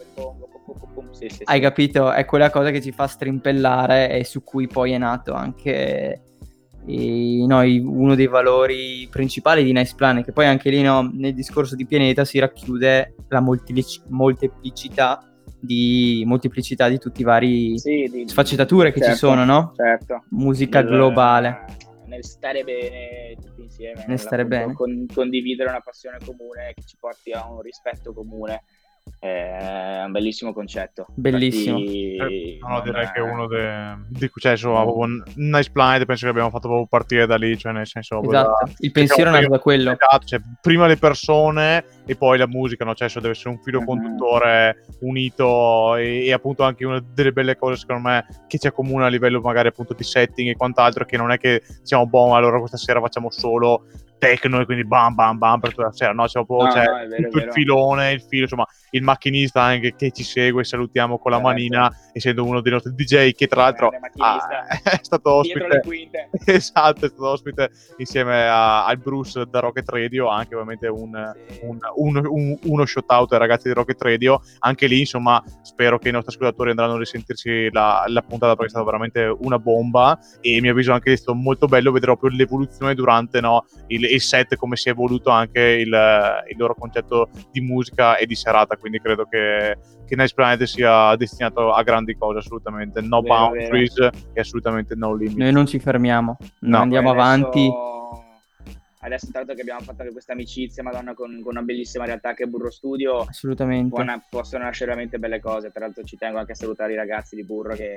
pum. 0.94 1.12
Sì, 1.12 1.28
sì, 1.30 1.41
Hai 1.46 1.58
sì. 1.58 1.62
capito? 1.62 2.12
È 2.12 2.26
quella 2.26 2.50
cosa 2.50 2.72
che 2.72 2.82
ci 2.82 2.91
fa 2.91 3.08
strimpellare 3.08 4.12
e 4.18 4.24
su 4.24 4.44
cui 4.44 4.68
poi 4.68 4.91
è 4.94 4.98
nato 4.98 5.34
anche 5.34 6.22
i- 6.86 7.46
no, 7.46 7.60
uno 7.62 8.16
dei 8.16 8.28
valori 8.28 9.08
principali 9.12 9.64
di 9.64 9.72
Nice 9.74 9.94
Planet, 9.96 10.24
che 10.26 10.32
poi 10.32 10.46
anche 10.46 10.70
lì 10.70 10.82
no, 10.82 11.10
nel 11.14 11.34
discorso 11.34 11.76
di 11.76 11.86
pianeta 11.86 12.26
si 12.26 12.40
racchiude 12.40 13.16
la 13.28 13.40
moltilici- 13.41 14.02
molteplicità 14.08 15.24
di, 15.62 16.24
molteplicità 16.26 16.88
di 16.88 16.98
tutti 16.98 17.22
i 17.22 17.26
vari 17.26 17.78
Sì, 17.78 18.08
di- 18.12 18.28
sfaccettature 18.28 18.91
che 18.91 19.00
ci 19.00 19.06
certo, 19.08 19.18
sono, 19.28 19.44
no? 19.44 19.74
Certo. 19.76 20.24
Musica 20.30 20.82
Nel- 20.82 20.90
globale. 20.90 21.66
Nel 22.06 22.24
stare 22.24 22.64
bene 22.64 23.36
tutti 23.40 23.62
insieme, 23.62 24.04
Nel 24.08 24.18
stare 24.18 24.46
bene. 24.46 24.74
con- 24.74 25.06
condividere 25.14 25.70
una 25.70 25.82
passione 25.82 26.18
comune 26.26 26.72
che 26.74 26.82
ci 26.84 26.96
porti 27.00 27.32
a 27.32 27.46
un 27.52 27.62
rispetto 27.62 28.14
comune. 28.14 28.64
È 29.20 30.04
un 30.06 30.12
bellissimo 30.14 30.54
concetto. 30.54 31.08
Bellissimo. 31.14 31.78
Infatti, 31.78 32.54
Eh, 32.56 32.60
no, 32.62 32.82
direi 32.82 33.06
che 33.12 33.20
è 33.20 33.22
uno 33.22 33.48
de... 33.48 33.96
di 34.08 34.30
cui 34.30 34.42
cioè, 34.42 34.54
insomma, 34.54 34.82
un 34.84 35.22
Nice 35.36 35.72
Planet 35.72 36.06
penso 36.06 36.24
che 36.26 36.32
abbiamo 36.32 36.50
fatto 36.50 36.68
proprio 36.68 36.88
partire 36.88 37.26
da 37.26 37.36
lì, 37.36 37.58
cioè 37.58 37.74
nel 37.74 37.86
senso 37.86 38.22
Esatto, 38.24 38.66
da- 38.66 38.72
il 38.78 38.92
pensiero 38.92 39.30
è 39.30 39.34
nato 39.34 39.50
da 39.50 39.60
quello. 39.60 39.92
Esatto, 39.92 40.26
cioè, 40.26 40.40
prima 40.62 40.88
le 40.88 40.96
persone 40.96 41.84
e 42.06 42.16
poi 42.16 42.38
la 42.38 42.48
musica, 42.48 42.86
no? 42.86 42.92
Cioè, 42.94 43.04
adesso 43.08 43.20
deve 43.20 43.34
essere 43.34 43.50
un 43.50 43.60
filo 43.62 43.80
Mhm. 43.82 43.86
conduttore 43.86 44.86
unito 45.02 45.96
e, 45.98 46.26
e 46.26 46.32
appunto 46.34 46.64
anche 46.64 46.86
una 46.86 47.04
delle 47.14 47.32
belle 47.34 47.58
cose 47.58 47.76
secondo 47.78 48.08
me 48.08 48.26
che 48.48 48.58
ci 48.58 48.68
accomuna 48.68 49.06
a 49.06 49.10
livello 49.10 49.42
magari 49.42 49.68
appunto 49.68 49.94
di 49.94 50.04
setting 50.04 50.50
e 50.50 50.56
quant'altro 50.56 51.04
che 51.06 51.18
non 51.18 51.32
è 51.32 51.38
che 51.38 51.62
diciamo 51.82 52.06
boh 52.08 52.36
allora 52.36 52.58
questa 52.60 52.78
sera 52.78 53.00
facciamo 53.02 53.30
solo 53.32 53.86
techno 54.20 54.60
e 54.60 54.66
quindi 54.66 54.86
bam 54.86 55.16
bam 55.16 55.38
bam 55.40 55.60
per 55.60 55.72
tutta 55.72 55.84
la 55.84 55.91
sera, 55.91 56.12
no? 56.12 56.26
C'è 56.26 56.46
proprio 56.46 56.68
No, 56.68 56.74
c'è 56.74 56.86
no, 56.86 57.08
vero, 57.08 57.30
tutto 57.30 57.38
il 57.46 57.52
filone, 57.52 58.12
il 58.12 58.22
filo, 58.22 58.44
insomma, 58.44 58.68
il 58.91 59.02
macchinista 59.02 59.62
anche 59.62 59.96
che 59.96 60.12
ci 60.12 60.24
segue, 60.24 60.64
salutiamo 60.64 61.18
con 61.18 61.32
la 61.32 61.38
Certo. 61.38 61.52
manina, 61.52 61.91
essendo 62.14 62.44
uno 62.46 62.62
dei 62.62 62.72
nostri 62.74 62.94
DJ 62.94 63.32
che 63.32 63.48
tra 63.48 63.62
l'altro 63.64 63.90
ah, 64.18 64.66
è 64.84 65.00
stato 65.02 65.32
ospite 65.32 65.82
esatto, 66.46 67.06
è 67.06 67.10
stato 67.10 67.28
ospite 67.28 67.70
insieme 67.98 68.44
a- 68.48 68.86
al 68.86 68.98
Bruce 68.98 69.46
da 69.50 69.60
Rocket 69.60 69.88
Radio, 69.90 70.28
anche 70.28 70.54
ovviamente 70.54 70.88
un, 70.88 71.34
Sì. 71.50 71.60
un- 71.64 71.80
un- 71.96 72.26
un- 72.28 72.58
uno 72.64 72.86
shout 72.86 73.10
out 73.12 73.32
ai 73.34 73.40
ragazzi 73.40 73.68
di 73.68 73.74
Rocket 73.74 74.02
Radio. 74.02 74.41
Anche 74.60 74.88
lì, 74.88 75.00
insomma, 75.00 75.41
spero 75.62 75.98
che 75.98 76.10
i 76.10 76.12
nostri 76.12 76.34
ascoltatori 76.34 76.72
andranno 76.72 76.96
a 76.96 76.98
risentirsi 76.98 77.70
la, 77.72 78.04
la 78.08 78.22
puntata 78.22 78.52
perché 78.54 78.66
è 78.66 78.70
stata 78.70 78.86
veramente 78.86 79.34
una 79.40 79.60
bomba. 79.60 80.18
E 80.41 80.60
mi 80.62 80.70
avviso 80.70 80.91
anche 80.91 81.06
che 81.06 81.14
è 81.14 81.18
stato 81.18 81.36
molto 81.38 81.68
bello 81.68 81.91
vedere 81.91 82.12
proprio 82.18 82.36
l'evoluzione 82.38 82.94
durante 82.96 83.40
no, 83.40 83.66
il, 83.88 84.04
il 84.14 84.22
set, 84.22 84.56
come 84.56 84.76
si 84.76 84.90
è 84.90 84.91
evoluto 84.91 85.30
anche 85.30 85.60
il, 85.61 86.44
il 86.49 86.57
loro 86.57 86.76
concetto 86.76 87.30
di 87.52 87.61
musica 87.61 88.18
e 88.18 88.26
di 88.26 88.36
serata. 88.36 88.76
Quindi 88.77 88.99
credo 88.99 89.26
che, 89.26 89.77
che 90.06 90.15
Nice 90.15 90.34
Planet 90.34 90.64
sia 90.64 91.15
destinato 91.15 91.72
a 91.73 91.81
grandi 91.84 92.15
cose, 92.15 92.40
assolutamente. 92.40 93.02
No 93.02 93.22
Vero, 93.22 93.34
boundaries 93.36 93.98
e 94.34 94.40
assolutamente 94.40 94.95
no 94.95 95.14
limits. 95.14 95.38
Noi 95.38 95.52
non 95.52 95.65
ci 95.65 95.80
fermiamo, 95.80 96.38
No. 96.61 96.77
andiamo 96.77 97.11
adesso- 97.11 97.26
avanti. 97.26 97.69
Adesso, 99.02 99.30
tanto 99.31 99.53
che 99.53 99.61
abbiamo 99.61 99.80
fatto 99.80 100.02
anche 100.02 100.11
questa 100.11 100.34
amicizia, 100.34 100.84
Madonna, 100.84 101.14
con, 101.14 101.40
con 101.41 101.52
una 101.56 101.61
bellissima 101.61 102.03
realtà 102.03 102.34
che 102.34 102.44
è 102.44 102.48
Burro 102.48 102.69
Studio, 102.69 103.19
Assolutamente. 103.22 103.94
può 103.95 104.03
na- 104.03 104.22
possono 104.30 104.65
nascere 104.65 104.88
veramente 104.90 105.19
belle 105.19 105.40
cose. 105.40 105.72
Tra 105.72 105.86
l'altro, 105.86 106.03
ci 106.03 106.18
tengo 106.18 106.38
anche 106.38 106.52
a 106.52 106.56
salutare 106.56 106.91
i 106.91 106.98
ragazzi 106.98 107.36
di 107.38 107.45
Burro 107.45 107.76
che 107.76 107.95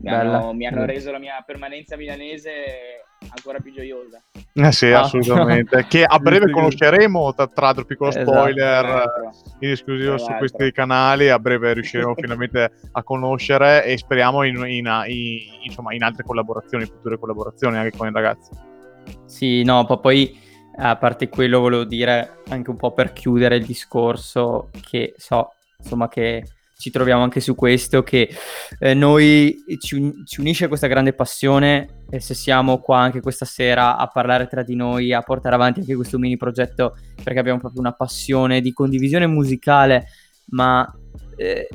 mi 0.00 0.10
hanno, 0.10 0.52
mi 0.52 0.66
hanno 0.66 0.84
reso 0.84 1.10
la 1.10 1.18
mia 1.18 1.42
permanenza 1.46 1.96
milanese 1.96 3.04
ancora 3.28 3.58
più 3.60 3.72
gioiosa. 3.72 4.22
Eh 4.52 4.72
sì, 4.72 4.90
Ah. 4.92 5.00
assolutamente. 5.00 5.86
Che 5.88 6.04
a 6.04 6.18
breve 6.20 6.50
conosceremo, 6.50 7.34
tra 7.34 7.48
l'altro 7.56 7.84
piccolo 7.84 8.10
Esatto. 8.10 8.30
spoiler 8.30 8.84
Tra 8.84 9.30
in 9.60 9.70
esclusivo 9.70 10.18
su 10.18 10.26
Tra 10.26 10.36
questi 10.38 10.72
canali, 10.72 11.28
a 11.28 11.38
breve 11.38 11.72
riusciremo 11.74 12.14
finalmente 12.16 12.72
a 12.92 13.02
conoscere 13.02 13.84
e 13.84 13.96
speriamo 13.98 14.42
in, 14.44 14.56
in- 14.66 15.02
in- 15.06 15.38
insomma, 15.64 15.94
in 15.94 16.02
altre 16.02 16.24
collaborazioni, 16.24 16.84
future 16.86 17.18
collaborazioni 17.18 17.76
anche 17.76 17.96
con 17.96 18.08
i 18.08 18.12
ragazzi. 18.12 18.50
Sì, 19.26 19.62
no, 19.62 19.84
po- 19.86 20.00
poi 20.00 20.44
a 20.78 20.96
parte 20.96 21.28
quello 21.28 21.60
volevo 21.60 21.84
dire 21.84 22.42
anche 22.48 22.70
un 22.70 22.76
po' 22.76 22.92
per 22.92 23.12
chiudere 23.12 23.56
il 23.56 23.64
discorso 23.64 24.68
che 24.88 25.14
so, 25.16 25.52
insomma, 25.78 26.08
che 26.08 26.44
ci 26.78 26.90
troviamo 26.90 27.22
anche 27.22 27.40
su 27.40 27.54
questo, 27.54 28.02
che 28.02 28.28
eh, 28.78 28.94
noi 28.94 29.64
ci, 29.78 29.94
un- 29.94 30.26
ci 30.26 30.40
unisce 30.40 30.68
questa 30.68 30.86
grande 30.86 31.14
passione 31.14 32.02
e 32.10 32.20
se 32.20 32.34
siamo 32.34 32.78
qua 32.80 32.98
anche 32.98 33.20
questa 33.20 33.44
sera 33.46 33.96
a 33.96 34.06
parlare 34.08 34.46
tra 34.46 34.62
di 34.62 34.74
noi, 34.76 35.12
a 35.12 35.22
portare 35.22 35.54
avanti 35.54 35.80
anche 35.80 35.94
questo 35.94 36.18
mini 36.18 36.36
progetto 36.36 36.96
perché 37.22 37.38
abbiamo 37.38 37.60
proprio 37.60 37.80
una 37.80 37.92
passione 37.92 38.60
di 38.60 38.72
condivisione 38.72 39.26
musicale, 39.26 40.06
ma 40.50 40.86
eh, 41.36 41.66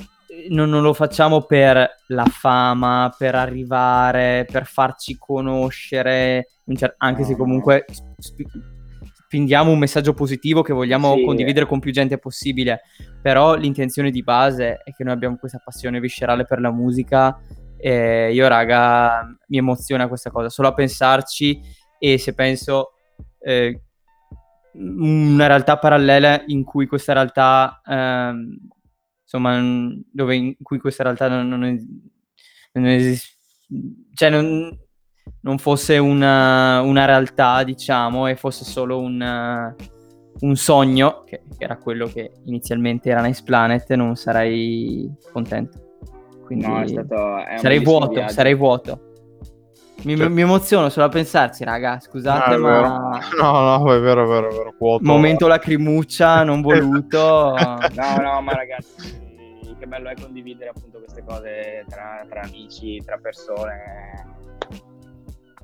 non, 0.49 0.69
non 0.69 0.81
lo 0.83 0.93
facciamo 0.93 1.41
per 1.41 1.89
la 2.07 2.25
fama, 2.25 3.13
per 3.17 3.35
arrivare, 3.35 4.45
per 4.49 4.65
farci 4.65 5.17
conoscere, 5.17 6.49
anche 6.97 7.23
se 7.23 7.31
no. 7.31 7.37
comunque 7.37 7.85
sp- 7.89 8.43
spingiamo 9.25 9.71
un 9.71 9.79
messaggio 9.79 10.13
positivo 10.13 10.61
che 10.61 10.73
vogliamo 10.73 11.15
Sì. 11.15 11.23
condividere 11.23 11.65
con 11.65 11.79
più 11.79 11.91
gente 11.91 12.17
possibile, 12.17 12.81
però 13.21 13.55
l'intenzione 13.55 14.11
di 14.11 14.23
base 14.23 14.77
è 14.83 14.91
che 14.93 15.03
noi 15.03 15.13
abbiamo 15.13 15.37
questa 15.37 15.61
passione 15.63 15.99
viscerale 15.99 16.45
per 16.45 16.59
la 16.59 16.71
musica 16.71 17.39
e 17.77 18.31
io 18.33 18.47
raga 18.47 19.25
mi 19.47 19.57
emoziona 19.57 20.07
questa 20.07 20.29
cosa, 20.29 20.49
solo 20.49 20.69
a 20.69 20.73
pensarci 20.73 21.61
e 21.99 22.17
se 22.17 22.33
penso 22.33 22.93
eh, 23.39 23.81
una 24.73 25.47
realtà 25.47 25.77
parallela 25.77 26.43
in 26.47 26.63
cui 26.63 26.87
questa 26.87 27.13
realtà 27.13 27.81
ehm, 27.85 28.57
insomma 29.23 29.59
dove 30.11 30.35
in 30.35 30.55
cui 30.61 30.79
questa 30.79 31.03
realtà 31.03 31.27
non, 31.27 31.47
non, 31.47 31.63
es- 31.65 31.85
non 32.73 32.85
esiste 32.85 33.35
cioè 34.13 34.29
non, 34.29 34.77
non 35.41 35.57
fosse 35.57 35.97
una, 35.97 36.81
una 36.81 37.05
realtà 37.05 37.63
diciamo 37.63 38.27
e 38.27 38.35
fosse 38.35 38.65
solo 38.65 38.99
un, 38.99 39.21
un 40.41 40.55
sogno 40.55 41.23
che, 41.25 41.41
era 41.57 41.77
quello 41.77 42.07
che 42.07 42.31
inizialmente 42.45 43.09
era 43.09 43.21
Nice 43.21 43.43
Planet 43.43 43.91
non 43.93 44.15
sarei 44.15 45.11
contento 45.31 45.79
quindi 46.45 46.65
No, 46.65 46.81
è 46.81 46.87
stato. 46.87 47.37
è 47.45 47.51
un 47.53 47.57
sarei 47.59 47.79
vuoto 47.79 48.07
viaggio. 48.09 48.33
sarei 48.33 48.55
vuoto 48.55 49.01
mi, 50.03 50.17
Certo. 50.17 50.33
mi 50.33 50.41
emoziono 50.41 50.89
solo 50.89 51.05
a 51.05 51.09
pensarci 51.09 51.63
raga 51.63 51.99
scusate 51.99 52.49
Ah, 52.49 52.55
è 52.55 52.57
vero. 52.59 52.81
ma 52.81 53.19
No, 53.39 53.77
no, 53.77 53.93
è 53.93 53.99
vero, 53.99 54.23
è 54.23 54.27
vero, 54.27 54.49
è 54.49 54.51
vero. 54.51 54.73
Vuoto. 54.77 55.03
momento 55.05 55.45
lacrimuccia 55.47 56.43
non 56.43 56.61
voluto 56.63 57.53
No, 57.95 58.15
no, 58.19 58.41
ma 58.41 58.51
ragazzi, 58.53 59.19
che 59.77 59.85
bello 59.85 60.09
è 60.09 60.15
condividere 60.19 60.71
appunto 60.75 60.97
queste 60.97 61.23
cose 61.23 61.85
tra, 61.87 62.25
tra 62.27 62.41
amici, 62.41 62.99
tra 63.05 63.17
persone. 63.21 64.39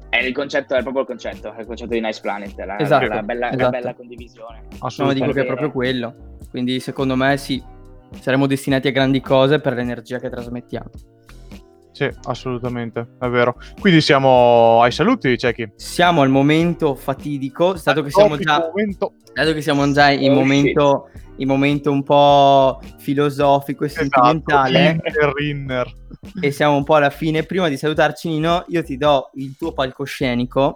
È 0.09 0.17
il 0.17 0.33
concetto, 0.33 0.75
è 0.75 0.81
proprio 0.81 1.01
il 1.01 1.07
concetto, 1.07 1.53
è 1.53 1.59
il 1.59 1.65
concetto 1.65 1.93
di 1.93 2.01
Nice 2.01 2.21
Planet, 2.21 2.57
la, 2.59 2.79
Esatto, 2.79 3.07
la 3.07 3.23
bella, 3.23 3.47
la 3.47 3.53
esatto. 3.53 3.69
bella 3.69 3.93
condivisione. 3.93 4.63
No, 4.97 5.13
dico 5.13 5.31
che 5.31 5.41
è 5.41 5.45
proprio 5.45 5.71
quello. 5.71 6.37
Quindi 6.49 6.79
secondo 6.79 7.15
me 7.15 7.37
sì, 7.37 7.61
saremo 8.19 8.47
destinati 8.47 8.87
a 8.87 8.91
grandi 8.91 9.19
cose 9.21 9.59
per 9.59 9.73
l'energia 9.73 10.19
che 10.19 10.29
trasmettiamo. 10.29 10.89
Sì, 11.97 12.07
assolutamente, 12.25 13.15
è 13.19 13.27
vero. 13.27 13.55
Quindi 13.79 14.01
siamo 14.01 14.83
ai 14.83 14.91
saluti, 14.91 15.35
Cecchi. 15.35 15.67
Siamo 15.77 16.21
al 16.21 16.29
momento 16.29 16.93
fatidico, 16.93 17.75
dato 17.83 18.03
che 18.03 18.11
siamo 18.11 18.37
già, 18.37 18.59
momento. 18.59 19.13
dato 19.33 19.51
che 19.53 19.63
siamo 19.63 19.91
già 19.91 20.11
in 20.11 20.29
Oh, 20.29 20.35
momento, 20.35 21.09
in 21.37 21.47
momento 21.47 21.91
un 21.91 22.03
po' 22.03 22.79
filosofico 22.99 23.83
e 23.83 23.87
Esatto, 23.87 24.09
sentimentale 24.11 24.89
Inter, 24.91 25.33
Inner. 25.41 25.91
e 26.39 26.51
siamo 26.51 26.75
un 26.75 26.83
po' 26.83 26.93
alla 26.93 27.09
fine. 27.09 27.41
Prima 27.41 27.67
di 27.67 27.77
salutarci 27.77 28.29
Nino, 28.29 28.63
io 28.67 28.83
ti 28.83 28.95
do 28.95 29.31
il 29.33 29.55
tuo 29.57 29.71
palcoscenico, 29.73 30.75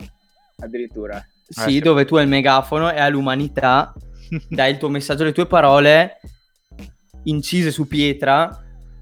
Addirittura. 0.64 1.24
sì, 1.48 1.70
sì. 1.74 1.80
dove 1.82 2.06
tu 2.06 2.16
hai 2.16 2.24
il 2.24 2.30
megafono 2.30 2.92
e 2.92 3.00
all'umanità 3.00 3.94
dai 4.50 4.72
il 4.72 4.78
tuo 4.80 4.90
messaggio, 4.90 5.24
le 5.24 5.34
tue 5.34 5.46
parole 5.46 6.20
incise 7.26 7.70
su 7.70 7.88
pietra, 7.88 8.50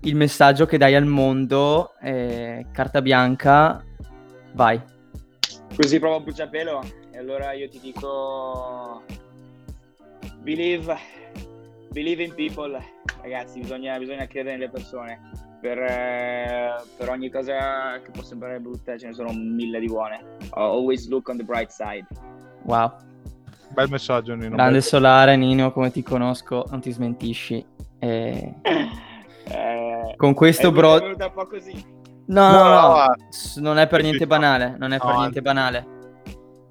il 0.01 0.15
messaggio 0.15 0.65
che 0.65 0.77
dai 0.77 0.95
al 0.95 1.05
mondo, 1.05 1.93
eh, 2.01 2.65
carta 2.71 3.01
bianca, 3.01 3.84
vai. 4.53 4.81
Così 5.76 5.99
provo 5.99 6.15
a 6.15 6.19
bruciapelo 6.21 6.81
e 7.11 7.17
allora 7.17 7.51
io 7.53 7.69
ti 7.69 7.80
dico 7.80 9.03
believe, 10.39 10.97
believe 11.91 12.23
in 12.23 12.34
people, 12.34 12.81
ragazzi, 13.21 13.59
bisogna, 13.59 13.97
bisogna 13.97 14.26
credere 14.26 14.57
nelle 14.57 14.69
persone. 14.69 15.31
Per, 15.61 15.77
eh, 15.77 16.73
per 16.95 17.09
ogni 17.09 17.30
cosa 17.30 17.99
che 18.01 18.11
può 18.11 18.23
sembrare 18.23 18.59
brutta 18.59 18.97
ce 18.97 19.07
ne 19.07 19.13
sono 19.13 19.34
mille 19.34 19.81
di 19.81 19.88
buone. 19.88 20.38
Always 20.51 21.09
look 21.09 21.27
on 21.27 21.35
the 21.35 21.43
bright 21.43 21.69
side. 21.69 22.05
Wow, 22.63 22.93
Bel 23.73 23.89
messaggio, 23.89 24.35
Nino. 24.35 24.55
grande 24.55 24.73
bel- 24.73 24.84
solare 24.84 25.35
Nino, 25.35 25.71
come 25.73 25.91
ti 25.91 26.01
conosco, 26.01 26.65
non 26.69 26.80
ti 26.80 26.91
smentisci. 26.91 27.65
Eh, 27.99 28.53
Eh, 30.11 30.15
con 30.15 30.34
questo 30.34 30.69
è 30.69 30.72
bro... 30.72 30.95
è 30.98 31.02
venuta 31.02 31.26
un 31.27 31.34
po' 31.34 31.48
così. 31.48 31.98
No, 32.27 32.52
No, 32.52 32.64
no, 32.64 32.69
no, 32.95 33.15
non 33.57 33.77
è 33.80 33.88
per 33.88 34.02
niente 34.03 34.27
banale, 34.27 34.76
non 34.77 34.91
è 34.94 34.98
per 34.99 35.07
no, 35.07 35.18
niente 35.19 35.40
anzi. 35.40 35.41
banale. 35.41 35.88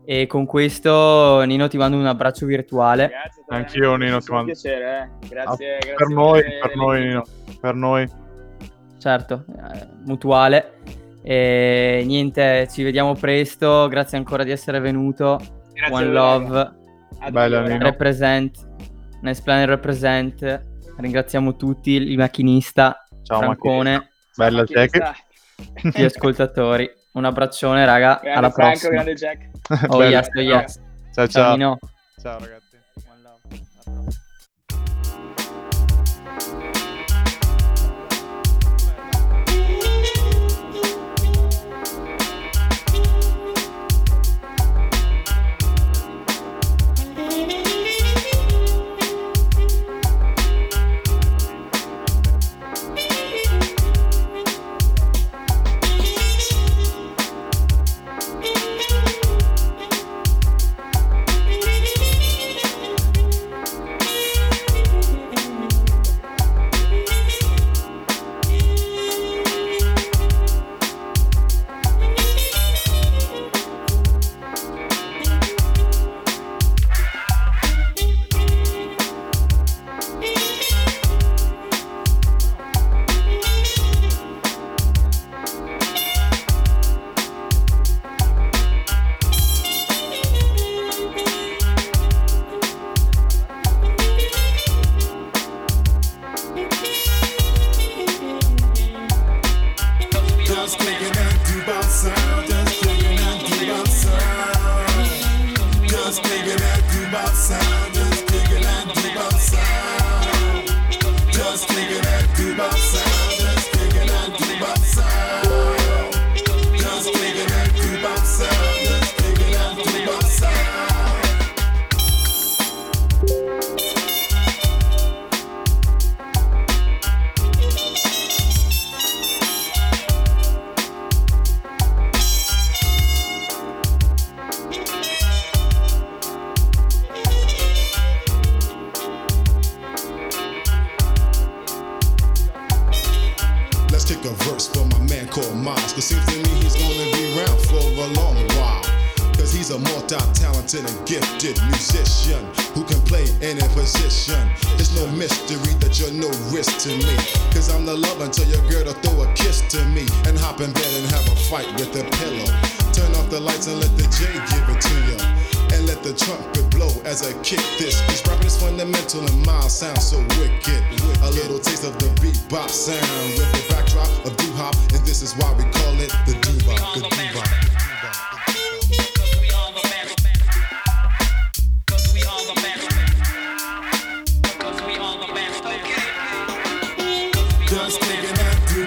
E 0.05 0.27
con 0.27 0.47
questo 0.47 1.43
Nino 1.43 1.69
ti 1.69 1.77
mando 1.77 1.97
un 1.98 2.06
abbraccio 2.06 2.47
virtuale. 2.47 3.09
Grazie, 3.09 3.43
Anch'io, 3.48 3.81
veramente 3.97 4.05
Nino, 4.05 4.16
un 4.16 4.23
ti 4.23 4.31
mando- 4.32 4.47
piacere, 4.52 5.10
eh. 5.20 5.28
Grazie, 5.28 5.74
Ah, 5.74 5.78
grazie 5.78 5.94
per 5.97 6.09
noi, 6.09 6.43
per 6.62 6.77
noi. 6.77 7.01
Nino. 7.02 7.23
Per 7.60 7.74
noi. 7.74 8.09
Certo, 8.98 9.44
eh, 9.48 9.86
mutuale. 10.06 10.73
E 11.23 12.02
niente, 12.06 12.69
ci 12.70 12.82
vediamo 12.85 13.12
presto. 13.15 13.86
Grazie 13.89 14.16
ancora 14.16 14.44
di 14.44 14.51
essere 14.51 14.78
venuto. 14.81 15.39
Grazie 15.74 15.94
One 15.94 16.06
love, 16.06 16.73
Bella, 17.31 17.62
Nino. 17.62 17.85
represent. 17.85 18.66
Nice 19.20 19.43
Planet 19.43 19.69
represent. 19.69 20.65
Ringraziamo 20.97 21.55
tutti, 21.56 21.90
il 21.93 22.16
macchinista, 22.16 23.05
Ciao, 23.28 23.38
Francone, 23.40 24.10
Bella, 24.36 24.64
Ciao, 24.64 24.74
Jack. 24.74 25.24
gli 25.82 26.02
ascoltatori. 26.05 26.90
Un 27.12 27.24
abbraccione, 27.24 27.84
raga. 27.84 28.18
Grande 28.22 28.38
Alla 28.38 28.50
Franco, 28.50 28.70
prossima. 28.70 28.90
grande 28.92 29.14
Jack. 29.14 29.50
Oh 29.88 29.98
Bella. 29.98 30.09
yes, 30.18 30.28
oh 30.34 30.40
yes. 30.40 30.80
Ciao, 31.12 31.26
Ciao, 31.26 31.56
ciao. 31.56 31.78
Ciao, 32.20 32.38
ragazzi. 32.38 32.66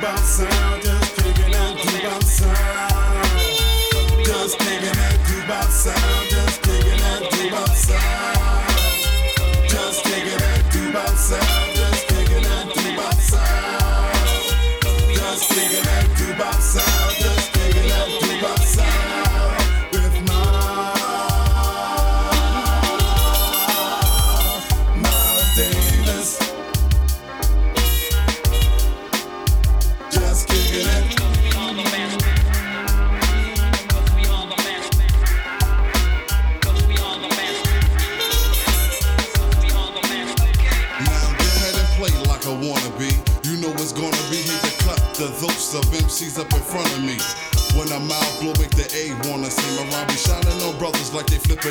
perturbação. 0.02 0.71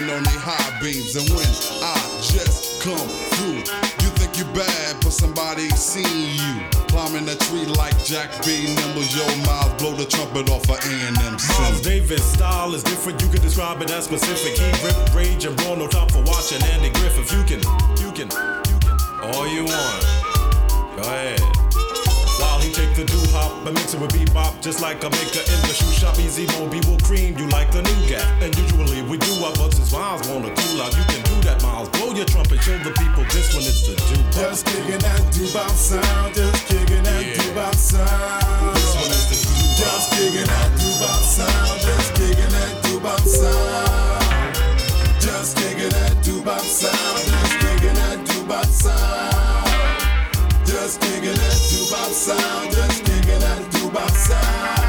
They 0.07 0.15
on 0.15 0.23
their 0.23 0.41
high 0.41 0.81
beams. 0.81 1.17
And 1.17 1.29
when 1.31 1.47
I 1.83 1.97
just 2.21 2.83
come 2.83 3.09
through, 3.37 3.61
you 4.03 4.11
think 4.17 4.39
you 4.39 4.45
bad, 4.57 4.97
but 5.03 5.13
somebody 5.13 5.69
seen 5.71 6.05
you. 6.07 6.53
Climbing 6.89 7.29
a 7.29 7.37
tree 7.37 7.67
like 7.67 7.97
Jack 8.05 8.31
B. 8.45 8.67
Nimble, 8.75 9.05
yo, 9.13 9.27
mouth 9.47 9.79
blow 9.79 9.95
the 9.95 10.07
trumpet 10.07 10.51
off 10.51 10.69
of 10.69 10.79
A&M. 10.81 11.15
Miles 11.15 11.81
Davis 11.83 12.25
style 12.25 12.75
is 12.75 12.83
different. 12.83 13.23
You 13.23 13.29
can 13.29 13.41
describe 13.43 13.81
it 13.83 13.91
as 13.91 14.05
specific. 14.05 14.59
He 14.59 14.69
rip, 14.85 14.97
rage, 15.15 15.45
and 15.45 15.61
raw. 15.63 15.75
No 15.75 15.87
time 15.87 16.09
for 16.09 16.23
watching 16.23 16.63
Andy 16.75 16.91
Griffith. 16.91 17.33
You 17.33 17.43
can, 17.45 17.61
you 18.01 18.11
can, 18.13 18.29
you 18.69 18.77
can. 18.81 18.97
All 19.35 19.47
you 19.47 19.65
want. 19.65 20.03
Go 20.97 21.03
ahead. 21.03 21.41
While 22.41 22.61
he 22.61 22.73
take 22.73 22.95
the 22.97 23.05
hop 23.41 23.67
and 23.67 23.75
mix 23.75 23.95
it 23.95 24.01
with 24.01 24.13
bebop, 24.13 24.61
just 24.61 24.81
like 24.81 25.01
a 25.05 25.11
maker 25.11 25.41
in 25.41 25.61
the 25.65 25.73
shoe 25.73 25.93
shop. 25.97 26.19
Easy 26.19 26.45
Moby 26.59 26.81
will 26.87 27.01
cream 27.01 27.37
you 27.39 27.49
like 27.49 27.71
the 27.73 27.83
nougat. 27.83 28.29
And 28.45 28.53
usually 28.57 29.01
we 29.09 29.17
do 29.17 29.33
our 29.45 29.53
but 29.57 29.73
since 29.73 29.93
Miles 29.93 30.29
wanna 30.29 30.53
cool 30.53 30.83
out, 30.83 30.93
you 30.97 31.05
can 31.09 31.23
do 31.25 31.37
that, 31.49 31.63
Miles. 31.63 31.89
Blow 31.97 32.13
your 32.13 32.27
trumpet, 32.27 32.61
show 32.61 32.77
the 32.79 32.93
people 33.01 33.25
this 33.33 33.49
one 33.57 33.65
is 33.65 33.81
the 33.87 33.95
doo 34.09 34.21
Just 34.37 34.67
kicking 34.67 35.01
that 35.01 35.23
doo-bop 35.33 35.71
sound, 35.71 36.35
just 36.35 36.67
kicking 36.69 37.03
that 37.03 37.23
Yeah. 37.25 37.41
doo-bop 37.41 37.75
sound. 37.75 38.77
This 38.77 38.95
one 39.01 39.11
is 39.17 39.25
the 39.31 39.37
doo 39.41 39.61
Just 39.81 40.07
kicking 40.13 40.49
that 40.53 40.71
doo-bop 40.79 41.23
sound, 41.37 41.81
just 41.81 42.11
kicking 42.15 42.53
that 42.57 42.73
doo-bop 42.83 43.21
sound. 43.21 44.21
Just 45.21 45.57
kicking 45.57 45.89
that 45.89 46.15
doo-bop 46.25 46.61
sound, 46.61 47.21
just 47.33 47.55
kicking 47.63 47.97
that 48.01 48.19
doo-bop 48.29 48.67
sound. 48.67 49.41
Just 50.67 51.01
kicking 51.01 51.39
that 51.43 51.59
doo-bop 51.71 52.13
sound, 52.13 52.73
just 52.73 53.10
singing 53.23 53.43
out 53.43 53.59
of 53.59 53.71
jukebox 53.71 54.11
sound. 54.11 54.80